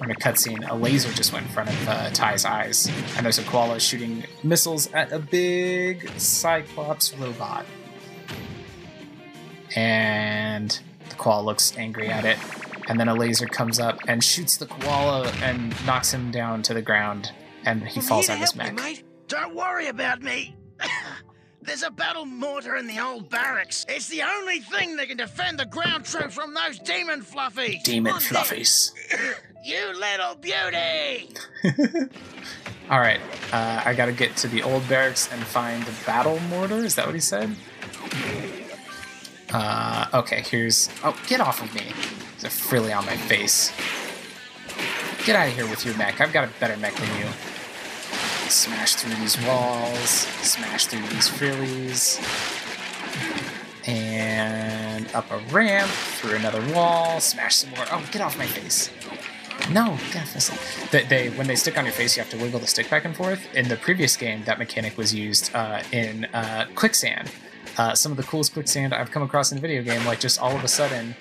In 0.03 0.11
a 0.11 0.15
cutscene, 0.15 0.69
a 0.69 0.75
laser 0.75 1.11
just 1.13 1.33
went 1.33 1.47
in 1.47 1.53
front 1.53 1.71
of 1.71 1.89
uh, 1.89 2.11
Ty's 2.11 2.45
eyes, 2.45 2.91
and 3.17 3.25
there's 3.25 3.39
a 3.39 3.45
koala 3.45 3.81
shooting 3.81 4.25
missiles 4.43 4.93
at 4.93 5.13
a 5.13 5.19
big 5.19 6.11
Cyclops 6.19 7.15
robot. 7.17 7.65
And 9.75 10.79
the 11.09 11.15
koala 11.17 11.43
looks 11.43 11.77
angry 11.79 12.09
at 12.09 12.25
it, 12.25 12.39
and 12.89 13.01
then 13.01 13.09
a 13.09 13.15
laser 13.15 13.47
comes 13.47 13.81
up 13.81 13.99
and 14.07 14.23
shoots 14.23 14.57
the 14.57 14.67
koala 14.67 15.29
and 15.43 15.75
knocks 15.87 16.13
him 16.13 16.31
down 16.31 16.63
to 16.65 16.75
the 16.75 16.83
ground, 16.83 17.33
and 17.65 17.87
he 17.89 18.01
falls 18.01 18.29
out 18.29 18.35
of 18.35 18.41
his 18.41 18.55
mech. 18.55 18.75
mate. 18.75 19.05
Don't 19.27 19.55
worry 19.55 19.89
about 19.89 20.23
me. 20.23 20.55
There's 21.65 21.83
a 21.83 21.91
battle 21.91 22.27
mortar 22.27 22.77
in 22.77 22.87
the 22.87 23.01
old 23.01 23.31
barracks. 23.31 23.87
It's 23.89 24.09
the 24.09 24.23
only 24.23 24.61
thing 24.61 24.97
that 24.97 25.09
can 25.09 25.17
defend 25.17 25.59
the 25.59 25.65
ground 25.65 26.05
troops 26.05 26.35
from 26.35 26.53
those 26.53 26.79
demon 26.79 27.23
fluffies. 27.23 27.83
Demon 27.83 28.13
On 28.13 28.21
fluffies. 28.21 28.93
You 29.65 29.99
little 29.99 30.35
beauty! 30.35 31.31
All 32.91 33.01
right, 33.01 33.19
uh, 33.51 33.81
I 33.83 33.95
gotta 33.95 34.13
get 34.13 34.37
to 34.37 34.47
the 34.47 34.63
old 34.63 34.87
barracks 34.91 35.33
and 35.33 35.43
find 35.43 35.83
the 35.85 35.95
battle 36.05 36.39
mortar. 36.51 36.85
Is 36.85 36.97
that 36.97 37.07
what 37.07 37.15
he 37.15 37.21
said? 37.23 37.57
Uh, 39.55 40.07
okay, 40.13 40.43
here's. 40.43 40.91
Oh, 41.03 41.19
get 41.29 41.41
off 41.41 41.63
of 41.63 41.75
me! 41.75 41.95
There's 42.33 42.45
a 42.45 42.51
frilly 42.51 42.93
on 42.93 43.07
my 43.07 43.17
face. 43.17 43.73
Get 45.25 45.35
out 45.35 45.49
of 45.49 45.55
here 45.55 45.67
with 45.67 45.87
your 45.87 45.97
mech. 45.97 46.21
I've 46.21 46.35
got 46.35 46.45
a 46.45 46.51
better 46.61 46.77
mech 46.77 46.95
than 46.97 47.19
you. 47.19 47.27
Smash 48.49 48.95
through 48.95 49.15
these 49.17 49.41
walls. 49.47 50.09
Smash 50.09 50.87
through 50.87 51.07
these 51.09 51.29
frillies. 51.29 52.21
And 53.87 55.13
up 55.15 55.31
a 55.31 55.39
ramp, 55.53 55.91
through 55.91 56.37
another 56.37 56.65
wall, 56.75 57.21
smash 57.21 57.57
some 57.57 57.71
more. 57.71 57.85
Oh, 57.91 58.07
get 58.13 58.23
off 58.23 58.39
my 58.39 58.47
face. 58.47 58.91
No, 59.71 59.97
this. 60.13 60.51
They, 60.91 61.05
they, 61.05 61.31
when 61.31 61.47
they 61.47 61.57
stick 61.57 61.79
on 61.79 61.85
your 61.85 61.93
face, 61.93 62.17
you 62.17 62.23
have 62.23 62.31
to 62.33 62.39
wiggle 62.39 62.61
the 62.61 62.67
stick 62.67 62.91
back 62.91 63.05
and 63.05 63.17
forth. 63.17 63.55
In 63.55 63.69
the 63.69 63.77
previous 63.77 64.17
game, 64.17 64.45
that 64.45 64.59
mechanic 64.59 64.97
was 64.97 65.15
used 65.15 65.55
uh, 65.55 65.83
in 65.93 66.27
uh, 66.27 66.67
quicksand. 66.75 67.31
Uh, 67.79 67.95
some 67.95 68.13
of 68.13 68.17
the 68.17 68.25
coolest 68.25 68.53
quicksand 68.53 68.95
I've 68.95 69.11
come 69.11 69.23
across 69.23 69.53
in 69.53 69.59
a 69.59 69.61
video 69.61 69.83
game, 69.83 70.05
like 70.05 70.21
just 70.21 70.41
all 70.41 70.55
of 70.55 70.65
a 70.65 70.69
sudden, 70.69 71.17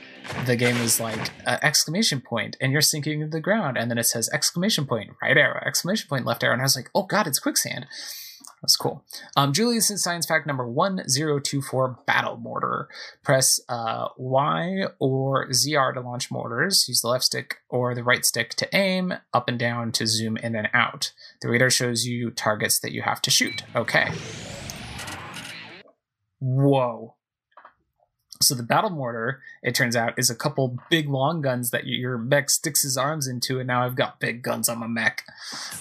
the 0.45 0.55
game 0.55 0.77
is 0.77 0.99
like 0.99 1.31
uh, 1.45 1.57
exclamation 1.61 2.21
point, 2.21 2.57
and 2.59 2.71
you're 2.71 2.81
sinking 2.81 3.21
to 3.21 3.27
the 3.27 3.39
ground, 3.39 3.77
and 3.77 3.89
then 3.89 3.97
it 3.97 4.05
says 4.05 4.29
exclamation 4.33 4.85
point, 4.85 5.11
right 5.21 5.37
arrow, 5.37 5.61
exclamation 5.65 6.07
point, 6.07 6.25
left 6.25 6.43
arrow, 6.43 6.53
and 6.53 6.61
I 6.61 6.65
was 6.65 6.75
like, 6.75 6.89
oh 6.95 7.03
god, 7.03 7.27
it's 7.27 7.39
quicksand. 7.39 7.87
That's 8.63 8.77
cool. 8.77 9.03
Um, 9.35 9.51
Julius's 9.51 10.01
science 10.01 10.25
fact 10.25 10.47
number 10.47 10.65
1024 10.65 11.99
Battle 12.07 12.37
Mortar. 12.37 12.87
Press 13.21 13.59
uh, 13.67 14.07
Y 14.15 14.85
or 14.99 15.49
ZR 15.49 15.93
to 15.93 15.99
launch 15.99 16.31
mortars. 16.31 16.87
Use 16.87 17.01
the 17.01 17.09
left 17.09 17.25
stick 17.25 17.57
or 17.67 17.93
the 17.93 18.05
right 18.05 18.23
stick 18.23 18.51
to 18.51 18.73
aim, 18.73 19.15
up 19.33 19.49
and 19.49 19.59
down 19.59 19.91
to 19.91 20.07
zoom 20.07 20.37
in 20.37 20.55
and 20.55 20.69
out. 20.73 21.11
The 21.41 21.49
radar 21.49 21.69
shows 21.69 22.05
you 22.05 22.31
targets 22.31 22.79
that 22.79 22.93
you 22.93 23.01
have 23.01 23.21
to 23.23 23.29
shoot. 23.29 23.63
Okay. 23.75 24.09
Whoa. 26.39 27.15
So 28.43 28.55
the 28.55 28.63
battle 28.63 28.89
mortar, 28.89 29.41
it 29.61 29.73
turns 29.73 29.95
out, 29.95 30.17
is 30.17 30.29
a 30.29 30.35
couple 30.35 30.77
big 30.89 31.09
long 31.09 31.41
guns 31.41 31.71
that 31.71 31.87
your 31.87 32.17
mech 32.17 32.49
sticks 32.49 32.83
his 32.83 32.97
arms 32.97 33.27
into, 33.27 33.59
and 33.59 33.67
now 33.67 33.83
I've 33.83 33.95
got 33.95 34.19
big 34.19 34.41
guns 34.41 34.69
on 34.69 34.79
my 34.79 34.87
mech. 34.87 35.25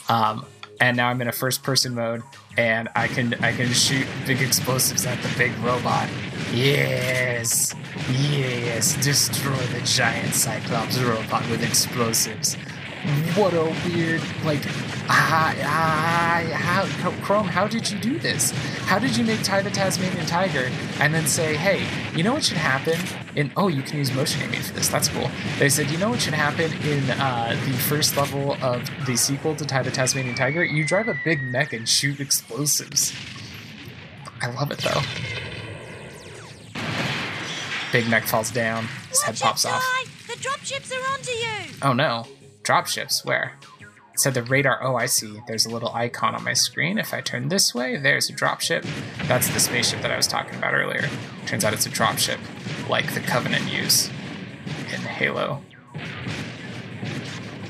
Um, 0.09 0.47
and 0.81 0.97
now 0.97 1.09
I'm 1.09 1.21
in 1.21 1.29
a 1.29 1.33
first-person 1.33 1.95
mode, 1.95 2.23
and 2.57 2.89
I 2.97 3.07
can 3.07 3.35
I 3.35 3.53
can 3.53 3.69
shoot 3.69 4.07
big 4.27 4.41
explosives 4.41 5.07
at 5.07 5.23
the 5.23 5.33
big 5.39 5.57
robot. 5.59 6.09
Yes, 6.53 7.75
yes, 8.11 8.95
destroy 9.03 9.57
the 9.57 9.81
giant 9.85 10.35
Cyclops 10.35 10.99
robot 10.99 11.49
with 11.51 11.63
explosives. 11.63 12.57
What 13.35 13.53
a 13.53 13.65
weird 13.89 14.23
like 14.45 14.63
ah, 15.09 15.53
how 16.53 17.11
Krome, 17.25 17.47
how 17.47 17.67
did 17.67 17.91
you 17.91 17.99
do 17.99 18.19
this? 18.19 18.53
How 18.87 18.99
did 18.99 19.17
you 19.17 19.25
make 19.25 19.43
Ty 19.43 19.63
the 19.63 19.71
Tasmanian 19.71 20.27
Tiger 20.27 20.71
and 21.01 21.13
then 21.13 21.27
say, 21.27 21.55
hey, 21.57 21.87
you 22.17 22.23
know 22.23 22.35
what 22.35 22.45
should 22.45 22.57
happen 22.57 22.99
in 23.37 23.51
oh 23.57 23.69
you 23.69 23.83
can 23.83 23.99
use 23.99 24.13
motion 24.15 24.43
aiming 24.43 24.61
for 24.61 24.73
this, 24.75 24.89
that's 24.89 25.09
cool. 25.09 25.31
They 25.59 25.69
said, 25.69 25.91
you 25.91 25.99
know 25.99 26.11
what 26.11 26.21
should 26.21 26.35
happen 26.35 26.73
in 26.87 27.11
uh, 27.11 27.57
the 27.65 27.73
first 27.73 28.17
level 28.17 28.57
of 28.63 28.89
the 29.07 29.17
sequel 29.17 29.57
to 29.57 29.65
Ty 29.65 29.83
the 29.83 29.91
Tasmanian 29.91 30.35
Tiger? 30.35 30.65
You 30.65 30.85
drive 30.85 31.09
a 31.09 31.19
big 31.25 31.43
mech 31.43 31.73
and 31.73 31.89
shoot 31.89 32.21
explosives. 32.21 33.13
I 34.41 34.51
love 34.51 34.71
it 34.71 34.79
though. 34.79 35.01
Big 37.93 38.09
mech 38.09 38.25
falls 38.25 38.51
down, 38.51 38.87
his 39.09 39.23
head 39.23 39.39
pops 39.39 39.65
off. 39.65 39.83
Ty, 39.83 40.05
the 40.29 40.39
dropships 40.41 40.93
are 40.93 41.13
onto 41.13 41.33
you. 41.33 41.75
Oh 41.83 41.93
no. 41.93 42.27
Dropships, 42.63 43.25
where? 43.25 43.55
It 44.13 44.21
said 44.21 44.35
the 44.35 44.43
radar. 44.43 44.83
Oh, 44.83 44.95
I 44.95 45.07
see. 45.07 45.41
There's 45.47 45.65
a 45.65 45.71
little 45.71 45.93
icon 45.93 46.35
on 46.35 46.45
my 46.45 46.53
screen. 46.53 46.99
If 46.99 47.15
I 47.15 47.21
turn 47.21 47.49
this 47.49 47.75
way, 47.75 47.97
there's 47.97 48.29
a 48.29 48.33
dropship. 48.33 48.87
That's 49.27 49.49
the 49.49 49.59
spaceship 49.59 50.03
that 50.03 50.11
I 50.11 50.17
was 50.17 50.27
talking 50.27 50.57
about 50.57 50.75
earlier. 50.75 51.09
Turns 51.47 51.65
out 51.65 51.73
it's 51.73 51.87
a 51.87 51.91
dropship, 51.91 52.39
like 52.89 53.15
the 53.15 53.21
Covenant 53.21 53.73
use 53.73 54.09
in 54.93 55.01
Halo. 55.01 55.63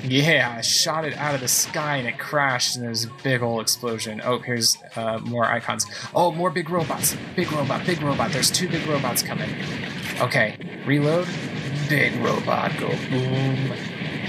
Yeah, 0.02 0.56
I 0.58 0.62
shot 0.62 1.04
it 1.04 1.16
out 1.16 1.36
of 1.36 1.40
the 1.40 1.48
sky 1.48 1.98
and 1.98 2.08
it 2.08 2.18
crashed 2.18 2.74
and 2.74 2.84
there's 2.84 3.04
a 3.04 3.10
big 3.22 3.40
old 3.40 3.60
explosion. 3.60 4.20
Oh, 4.24 4.40
here's 4.40 4.76
uh, 4.96 5.20
more 5.20 5.44
icons. 5.44 5.86
Oh, 6.12 6.32
more 6.32 6.50
big 6.50 6.70
robots. 6.70 7.16
Big 7.36 7.52
robot, 7.52 7.86
big 7.86 8.02
robot. 8.02 8.32
There's 8.32 8.50
two 8.50 8.68
big 8.68 8.84
robots 8.88 9.22
coming. 9.22 9.48
Okay, 10.20 10.56
reload. 10.84 11.28
Big 11.88 12.16
robot, 12.16 12.72
go 12.78 12.88
boom. 13.10 13.72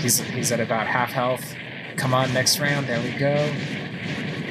He's, 0.04 0.20
he's 0.20 0.52
at 0.52 0.60
about 0.60 0.86
half 0.86 1.12
health. 1.12 1.56
Come 1.96 2.14
on, 2.14 2.34
next 2.34 2.60
round. 2.60 2.88
There 2.88 3.02
we 3.02 3.12
go. 3.18 3.36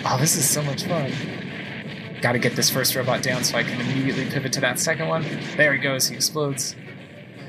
Oh, 0.06 0.16
this 0.18 0.34
is 0.34 0.48
so 0.48 0.62
much 0.62 0.84
fun. 0.84 1.12
Gotta 2.22 2.38
get 2.38 2.56
this 2.56 2.70
first 2.70 2.94
robot 2.96 3.22
down 3.22 3.44
so 3.44 3.58
I 3.58 3.62
can 3.62 3.78
immediately 3.80 4.24
pivot 4.30 4.52
to 4.54 4.60
that 4.62 4.78
second 4.78 5.08
one. 5.08 5.26
There 5.56 5.74
he 5.74 5.78
goes. 5.78 6.08
He 6.08 6.14
explodes. 6.16 6.74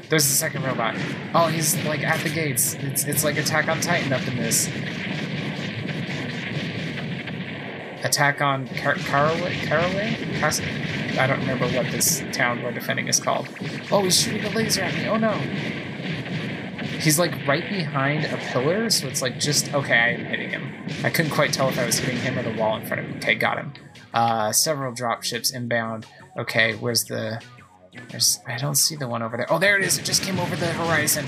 There's 0.10 0.26
the 0.26 0.34
second 0.34 0.64
robot. 0.64 0.95
Oh, 1.34 1.47
he's 1.47 1.76
like 1.86 2.04
at 2.04 2.20
the 2.22 2.30
gates. 2.30 2.74
It's, 2.76 3.06
it's 3.06 3.24
like 3.24 3.38
Attack 3.38 3.70
on 3.70 3.80
Titan 3.80 4.12
up 4.12 4.28
in 4.28 4.36
this. 4.36 4.68
Attack 8.04 8.41
on 8.41 8.68
Car- 8.68 8.95
Caraway? 8.95 9.56
Caraway? 9.66 10.18
I 11.18 11.26
don't 11.26 11.39
remember 11.39 11.68
what 11.68 11.89
this 11.91 12.22
town 12.34 12.62
we're 12.62 12.74
defending 12.74 13.08
is 13.08 13.20
called. 13.20 13.47
Oh, 13.91 14.04
he's 14.04 14.20
shooting 14.20 14.43
a 14.43 14.49
laser 14.49 14.82
at 14.82 14.93
me. 14.95 15.08
Oh 15.08 15.16
no. 15.16 15.39
He's 17.00 17.20
like 17.20 17.48
right 17.48 17.68
behind 17.68 18.26
a 18.26 18.38
pillar, 18.38 18.89
so 18.89 19.08
it's 19.08 19.22
like 19.22 19.39
just 19.39 19.74
okay. 19.74 19.94
I 19.98 20.10
am 20.10 20.26
hitting 20.26 20.50
him. 20.50 20.72
I 21.04 21.10
couldn't 21.10 21.32
quite 21.32 21.54
tell 21.54 21.70
if 21.70 21.78
I 21.78 21.86
was 21.86 22.00
hitting 22.00 22.20
him 22.20 22.38
or 22.38 22.44
the 22.44 22.58
wall 22.58 22.78
in 22.78 22.86
front 22.86 23.04
of 23.04 23.10
me. 23.10 23.18
Okay, 23.18 23.36
got 23.36 23.58
him. 23.58 23.74
Uh, 24.14 24.52
several 24.52 24.94
drop 24.94 25.24
ships 25.24 25.52
inbound. 25.52 26.06
Okay, 26.38 26.76
where's 26.76 27.04
the? 27.06 27.41
There's. 28.10 28.39
I 28.48 28.58
don't 28.58 28.76
see 28.76 28.96
the 28.96 29.08
one 29.08 29.22
over 29.22 29.38
there. 29.38 29.52
Oh, 29.52 29.60
there 29.60 29.78
it 29.78 29.86
is. 29.86 29.98
It 29.98 30.06
just 30.06 30.24
came 30.24 30.39
over 30.39 30.56
the 30.56 30.68
horizon. 30.68 31.26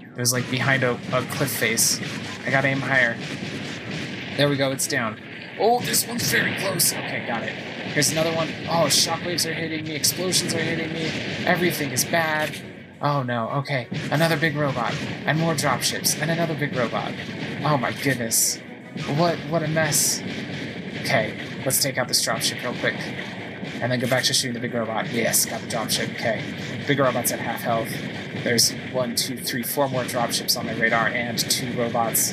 It 0.00 0.18
was 0.18 0.32
like 0.32 0.48
behind 0.50 0.82
a, 0.84 0.92
a 1.12 1.22
cliff 1.22 1.50
face. 1.50 2.00
I 2.46 2.50
gotta 2.50 2.68
aim 2.68 2.80
higher. 2.80 3.16
There 4.36 4.48
we 4.48 4.56
go. 4.56 4.70
It's 4.70 4.86
down. 4.86 5.18
Oh, 5.58 5.80
this 5.80 6.06
one's 6.06 6.30
very 6.30 6.54
close. 6.56 6.92
Okay, 6.92 7.24
got 7.26 7.42
it. 7.42 7.50
Here's 7.50 8.10
another 8.10 8.32
one. 8.34 8.48
Oh, 8.64 8.86
shockwaves 8.86 9.48
are 9.48 9.54
hitting 9.54 9.84
me. 9.84 9.94
Explosions 9.94 10.52
are 10.54 10.58
hitting 10.58 10.92
me. 10.92 11.06
Everything 11.46 11.90
is 11.92 12.04
bad. 12.04 12.56
Oh 13.04 13.22
no, 13.22 13.50
okay. 13.50 13.86
Another 14.10 14.38
big 14.38 14.56
robot. 14.56 14.94
And 15.26 15.38
more 15.38 15.52
dropships. 15.52 16.20
And 16.20 16.30
another 16.30 16.54
big 16.54 16.74
robot. 16.74 17.12
Oh 17.62 17.76
my 17.76 17.92
goodness. 17.92 18.58
What 19.16 19.38
what 19.50 19.62
a 19.62 19.68
mess. 19.68 20.22
Okay, 21.02 21.38
let's 21.66 21.82
take 21.82 21.98
out 21.98 22.08
this 22.08 22.24
dropship 22.26 22.62
real 22.62 22.74
quick. 22.80 22.96
And 23.82 23.92
then 23.92 24.00
go 24.00 24.08
back 24.08 24.24
to 24.24 24.32
shooting 24.32 24.54
the 24.54 24.60
big 24.60 24.72
robot. 24.72 25.12
Yes, 25.12 25.44
got 25.44 25.60
the 25.60 25.66
dropship. 25.66 26.14
Okay. 26.14 26.42
Big 26.86 26.98
robot's 26.98 27.30
at 27.30 27.40
half 27.40 27.60
health. 27.60 27.90
There's 28.42 28.72
one, 28.92 29.14
two, 29.16 29.36
three, 29.36 29.62
four 29.62 29.86
more 29.90 30.04
dropships 30.04 30.58
on 30.58 30.64
my 30.64 30.74
radar 30.74 31.08
and 31.08 31.38
two 31.38 31.70
robots. 31.78 32.32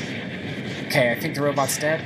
Okay, 0.86 1.12
I 1.12 1.20
think 1.20 1.36
the 1.36 1.42
robot's 1.42 1.78
dead. 1.78 2.02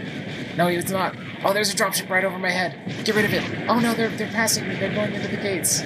No, 0.57 0.67
he 0.67 0.77
was 0.77 0.89
not. 0.89 1.15
Oh, 1.43 1.53
there's 1.53 1.71
a 1.71 1.75
dropship 1.75 2.09
right 2.09 2.25
over 2.25 2.39
my 2.39 2.49
head. 2.49 3.05
Get 3.05 3.13
rid 3.13 3.25
of 3.25 3.33
it. 3.33 3.69
Oh 3.69 3.79
no, 3.79 3.93
they're 3.93 4.09
they're 4.09 4.27
passing 4.29 4.67
me. 4.67 4.75
They're 4.75 4.93
going 4.93 5.13
into 5.13 5.27
the 5.27 5.37
gates. 5.37 5.83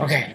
Okay. 0.00 0.34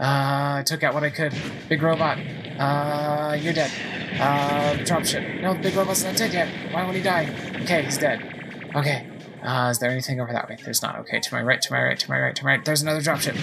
Uh, 0.00 0.56
I 0.58 0.62
took 0.64 0.82
out 0.82 0.94
what 0.94 1.04
I 1.04 1.10
could. 1.10 1.34
Big 1.68 1.82
robot. 1.82 2.18
Uh, 2.58 3.36
you're 3.38 3.52
dead. 3.52 3.70
Uh, 4.18 4.82
dropship. 4.84 5.42
No, 5.42 5.52
the 5.52 5.60
big 5.60 5.74
robot's 5.74 6.02
not 6.02 6.16
dead 6.16 6.32
yet. 6.32 6.48
Why 6.72 6.84
won't 6.84 6.96
he 6.96 7.02
die? 7.02 7.28
Okay, 7.62 7.82
he's 7.82 7.98
dead. 7.98 8.70
Okay. 8.74 9.06
Uh, 9.42 9.68
is 9.70 9.78
there 9.78 9.90
anything 9.90 10.18
over 10.20 10.32
that 10.32 10.48
way? 10.48 10.56
There's 10.64 10.80
not. 10.82 10.98
Okay, 11.00 11.20
to 11.20 11.34
my 11.34 11.42
right, 11.42 11.60
to 11.60 11.72
my 11.72 11.82
right, 11.82 11.98
to 11.98 12.10
my 12.10 12.18
right, 12.18 12.34
to 12.34 12.44
my 12.44 12.56
right. 12.56 12.64
There's 12.64 12.80
another 12.80 13.00
dropship. 13.00 13.36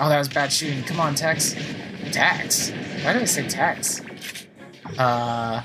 Oh, 0.00 0.08
that 0.08 0.18
was 0.18 0.28
bad 0.28 0.50
shooting. 0.50 0.82
Come 0.84 1.00
on, 1.00 1.14
Tex. 1.14 1.54
Tex? 2.12 2.70
Why 3.02 3.12
did 3.12 3.22
I 3.22 3.26
say 3.26 3.46
Tex? 3.46 4.00
Uh. 4.98 5.62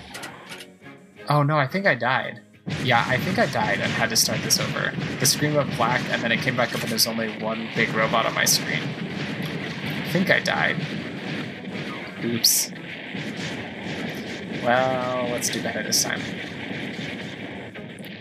Oh 1.30 1.44
no, 1.44 1.58
I 1.58 1.68
think 1.68 1.86
I 1.86 1.96
died. 1.96 2.42
Yeah, 2.84 3.06
I 3.08 3.18
think 3.18 3.40
I 3.40 3.46
died 3.46 3.80
and 3.80 3.92
had 3.92 4.10
to 4.10 4.16
start 4.18 4.42
this 4.42 4.60
over. 4.60 4.94
The 5.20 5.26
screen 5.26 5.54
went 5.54 5.76
black 5.78 6.02
and 6.10 6.22
then 6.22 6.32
it 6.34 6.42
came 6.42 6.58
back 6.58 6.76
up 6.76 6.82
and 6.82 6.92
there's 6.92 7.08
only 7.08 7.32
one 7.42 7.70
big 7.76 7.94
robot 7.94 8.26
on 8.26 8.34
my 8.34 8.46
screen. 8.46 8.82
I 10.08 10.10
think 10.10 10.32
I 10.32 10.40
died. 10.40 10.78
Oops. 12.24 12.72
Well, 14.64 15.28
let's 15.32 15.50
do 15.50 15.62
better 15.62 15.84
this 15.84 16.02
time. 16.02 16.22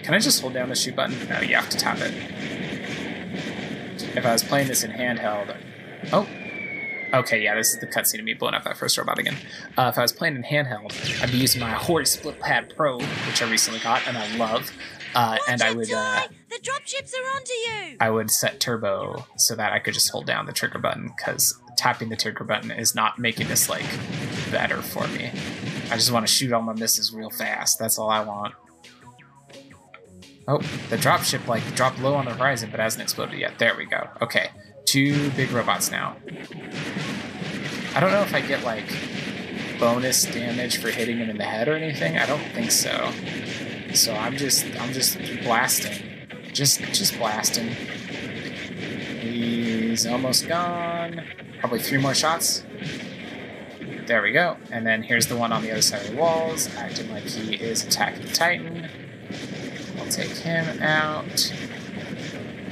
Can 0.02 0.12
I 0.12 0.18
just 0.18 0.40
hold 0.40 0.54
down 0.54 0.68
the 0.68 0.74
shoot 0.74 0.96
button? 0.96 1.16
No, 1.28 1.40
you 1.40 1.54
have 1.54 1.68
to 1.68 1.76
tap 1.76 1.98
it. 2.00 2.12
If 4.16 4.26
I 4.26 4.32
was 4.32 4.42
playing 4.42 4.66
this 4.66 4.82
in 4.82 4.90
handheld... 4.90 5.56
Oh! 6.12 6.28
Okay, 7.14 7.40
yeah, 7.40 7.54
this 7.54 7.72
is 7.72 7.78
the 7.78 7.86
cutscene 7.86 8.18
of 8.18 8.24
me 8.24 8.34
blowing 8.34 8.56
up 8.56 8.64
that 8.64 8.76
first 8.76 8.98
robot 8.98 9.20
again. 9.20 9.36
Uh, 9.78 9.88
if 9.92 9.96
I 9.96 10.02
was 10.02 10.12
playing 10.12 10.34
in 10.34 10.42
handheld, 10.42 11.22
I'd 11.22 11.30
be 11.30 11.38
using 11.38 11.60
my 11.60 11.70
Hori 11.70 12.04
Split 12.04 12.40
Pad 12.40 12.74
Pro, 12.76 12.98
which 12.98 13.40
I 13.40 13.48
recently 13.48 13.78
got 13.78 14.08
and 14.08 14.18
I 14.18 14.36
love. 14.36 14.72
Uh, 15.14 15.38
and 15.48 15.62
I 15.62 15.72
would 15.72 15.92
uh, 15.92 16.22
The 16.48 16.56
dropships 16.56 17.14
are 17.14 17.36
onto 17.36 17.52
you! 17.52 17.96
I 18.00 18.10
would 18.10 18.32
set 18.32 18.58
turbo 18.58 19.24
so 19.36 19.54
that 19.54 19.72
I 19.72 19.78
could 19.78 19.94
just 19.94 20.10
hold 20.10 20.26
down 20.26 20.46
the 20.46 20.52
trigger 20.52 20.80
button 20.80 21.12
because 21.16 21.60
tapping 21.76 22.08
the 22.08 22.16
trigger 22.16 22.44
button 22.44 22.70
is 22.70 22.94
not 22.94 23.18
making 23.18 23.48
this 23.48 23.68
like 23.68 23.86
better 24.50 24.82
for 24.82 25.06
me. 25.08 25.30
I 25.90 25.94
just 25.96 26.10
want 26.10 26.26
to 26.26 26.32
shoot 26.32 26.52
all 26.52 26.62
my 26.62 26.72
misses 26.72 27.12
real 27.12 27.30
fast. 27.30 27.78
That's 27.78 27.98
all 27.98 28.10
I 28.10 28.24
want. 28.24 28.54
Oh, 30.48 30.58
the 30.90 30.96
dropship 30.96 31.46
like 31.46 31.62
dropped 31.74 31.98
low 32.00 32.14
on 32.14 32.24
the 32.24 32.34
horizon 32.34 32.70
but 32.70 32.80
hasn't 32.80 33.02
exploded 33.02 33.38
yet. 33.38 33.58
There 33.58 33.76
we 33.76 33.84
go. 33.84 34.08
Okay, 34.22 34.50
two 34.84 35.30
big 35.30 35.50
robots 35.50 35.90
now. 35.90 36.16
I 37.94 38.00
don't 38.00 38.12
know 38.12 38.22
if 38.22 38.34
I 38.34 38.40
get 38.40 38.62
like 38.64 38.86
bonus 39.78 40.24
damage 40.24 40.78
for 40.78 40.88
hitting 40.88 41.18
him 41.18 41.30
in 41.30 41.38
the 41.38 41.44
head 41.44 41.68
or 41.68 41.74
anything. 41.74 42.18
I 42.18 42.26
don't 42.26 42.42
think 42.52 42.70
so. 42.70 43.10
So 43.92 44.14
I'm 44.14 44.36
just 44.36 44.64
I'm 44.80 44.92
just 44.92 45.18
blasting. 45.42 46.28
Just 46.52 46.80
just 46.92 47.18
blasting. 47.18 47.70
He's 49.96 50.04
almost 50.04 50.46
gone. 50.46 51.22
Probably 51.58 51.78
three 51.78 51.96
more 51.96 52.12
shots. 52.12 52.62
There 54.06 54.20
we 54.20 54.30
go. 54.30 54.58
And 54.70 54.86
then 54.86 55.02
here's 55.02 55.26
the 55.26 55.38
one 55.38 55.52
on 55.52 55.62
the 55.62 55.70
other 55.70 55.80
side 55.80 56.02
of 56.02 56.10
the 56.10 56.18
walls, 56.18 56.68
acting 56.76 57.10
like 57.10 57.22
he 57.22 57.54
is 57.54 57.82
attacking 57.82 58.26
the 58.26 58.32
Titan. 58.34 58.90
I'll 59.98 60.10
take 60.10 60.32
him 60.32 60.82
out. 60.82 61.50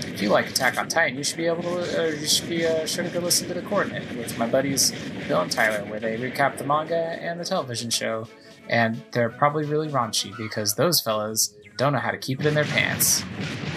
If 0.00 0.20
you 0.20 0.28
like 0.28 0.50
Attack 0.50 0.76
on 0.76 0.86
Titan, 0.86 1.16
you 1.16 1.24
should 1.24 1.38
be 1.38 1.46
able 1.46 1.62
to. 1.62 2.08
Uh, 2.08 2.08
you 2.08 2.26
should 2.26 2.50
be 2.50 2.66
uh, 2.66 2.84
sure 2.84 3.04
to 3.04 3.10
go 3.10 3.20
listen 3.20 3.48
to 3.48 3.54
the 3.54 3.62
Coordinate 3.62 4.18
with 4.18 4.36
my 4.36 4.46
buddies 4.46 4.92
Bill 5.26 5.40
and 5.40 5.50
Tyler, 5.50 5.82
where 5.86 5.98
they 5.98 6.18
recap 6.18 6.58
the 6.58 6.64
manga 6.64 6.94
and 6.94 7.40
the 7.40 7.44
television 7.46 7.88
show, 7.88 8.28
and 8.68 9.02
they're 9.12 9.30
probably 9.30 9.64
really 9.64 9.88
raunchy 9.88 10.36
because 10.36 10.74
those 10.74 11.00
fellows 11.00 11.56
don't 11.78 11.94
know 11.94 12.00
how 12.00 12.10
to 12.10 12.18
keep 12.18 12.40
it 12.40 12.44
in 12.44 12.52
their 12.52 12.64
pants. 12.64 13.22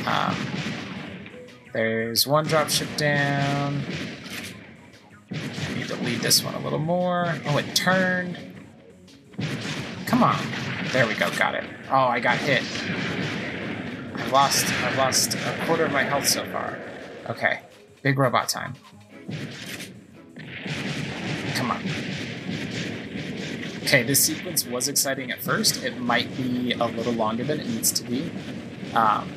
Um, 0.05 0.35
there's 1.73 2.25
one 2.25 2.45
dropship 2.45 2.95
down. 2.97 3.81
I 5.31 5.73
need 5.75 5.87
to 5.87 5.95
lead 5.95 6.21
this 6.21 6.43
one 6.43 6.55
a 6.55 6.59
little 6.59 6.79
more. 6.79 7.35
Oh, 7.47 7.57
it 7.57 7.75
turned. 7.75 8.37
Come 10.05 10.23
on. 10.23 10.37
There 10.91 11.05
we 11.05 11.13
go. 11.15 11.29
Got 11.37 11.55
it. 11.55 11.65
Oh, 11.89 12.05
I 12.07 12.19
got 12.19 12.37
hit. 12.37 12.63
I've 14.15 14.31
lost. 14.31 14.65
I've 14.83 14.97
lost 14.97 15.35
a 15.35 15.65
quarter 15.65 15.85
of 15.85 15.91
my 15.91 16.03
health 16.03 16.27
so 16.27 16.45
far. 16.45 16.79
Okay. 17.29 17.59
Big 18.01 18.17
robot 18.17 18.47
time. 18.49 18.73
Come 21.55 21.71
on. 21.71 21.81
Okay, 23.83 24.03
this 24.03 24.23
sequence 24.23 24.65
was 24.65 24.87
exciting 24.87 25.31
at 25.31 25.41
first. 25.41 25.83
It 25.83 25.97
might 25.97 26.35
be 26.35 26.73
a 26.73 26.85
little 26.85 27.13
longer 27.13 27.43
than 27.43 27.59
it 27.59 27.67
needs 27.67 27.91
to 27.93 28.03
be. 28.03 28.29
Um, 28.93 29.29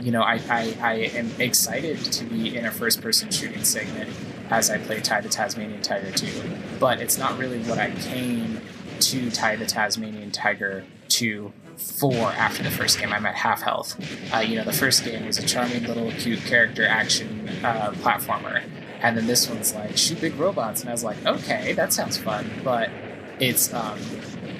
you 0.00 0.12
know, 0.12 0.22
I, 0.22 0.40
I, 0.48 0.76
I 0.80 0.92
am 1.14 1.30
excited 1.40 1.98
to 1.98 2.24
be 2.24 2.56
in 2.56 2.64
a 2.64 2.70
first 2.70 3.02
person 3.02 3.30
shooting 3.30 3.64
segment 3.64 4.10
as 4.50 4.70
I 4.70 4.78
play 4.78 5.00
Ty 5.00 5.22
the 5.22 5.28
Tasmanian 5.28 5.82
Tiger 5.82 6.12
2, 6.12 6.56
but 6.78 7.00
it's 7.00 7.18
not 7.18 7.36
really 7.38 7.58
what 7.64 7.78
I 7.78 7.90
came 7.90 8.60
to 9.00 9.30
Ty 9.30 9.56
the 9.56 9.66
Tasmanian 9.66 10.30
Tiger 10.30 10.84
2 11.08 11.52
for 11.76 12.14
after 12.32 12.62
the 12.62 12.70
first 12.70 12.98
game. 12.98 13.12
I'm 13.12 13.26
at 13.26 13.34
half 13.34 13.62
health. 13.62 13.98
Uh, 14.32 14.38
you 14.38 14.56
know, 14.56 14.64
the 14.64 14.72
first 14.72 15.04
game 15.04 15.26
was 15.26 15.38
a 15.38 15.46
charming 15.46 15.84
little 15.84 16.10
cute 16.12 16.40
character 16.40 16.86
action 16.86 17.48
uh, 17.64 17.92
platformer, 17.96 18.62
and 19.00 19.16
then 19.16 19.26
this 19.26 19.48
one's 19.48 19.74
like 19.74 19.96
shoot 19.96 20.20
big 20.20 20.34
robots, 20.36 20.80
and 20.80 20.90
I 20.90 20.92
was 20.92 21.04
like, 21.04 21.24
okay, 21.26 21.72
that 21.74 21.92
sounds 21.92 22.16
fun, 22.16 22.50
but 22.64 22.90
it's 23.38 23.72
um, 23.72 23.98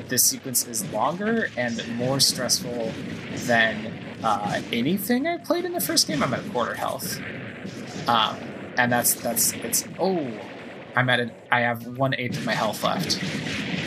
this 0.09 0.25
sequence 0.25 0.67
is 0.67 0.91
longer 0.93 1.49
and 1.57 1.87
more 1.97 2.21
stressful 2.21 2.93
than 3.47 4.08
uh, 4.23 4.61
anything 4.73 5.27
I 5.27 5.39
played 5.39 5.65
in 5.65 5.73
the 5.73 5.81
first 5.81 6.07
game. 6.07 6.23
I'm 6.23 6.35
at 6.35 6.49
quarter 6.51 6.75
health, 6.75 7.21
um, 8.09 8.37
and 8.77 8.93
that's 8.93 9.15
that's 9.15 9.53
it's 9.53 9.85
oh, 9.99 10.31
I'm 10.97 11.09
at 11.09 11.21
a, 11.21 11.31
I 11.51 11.61
have 11.61 11.87
one 11.87 12.15
eighth 12.15 12.39
of 12.39 12.45
my 12.47 12.55
health 12.55 12.83
left. 12.83 13.21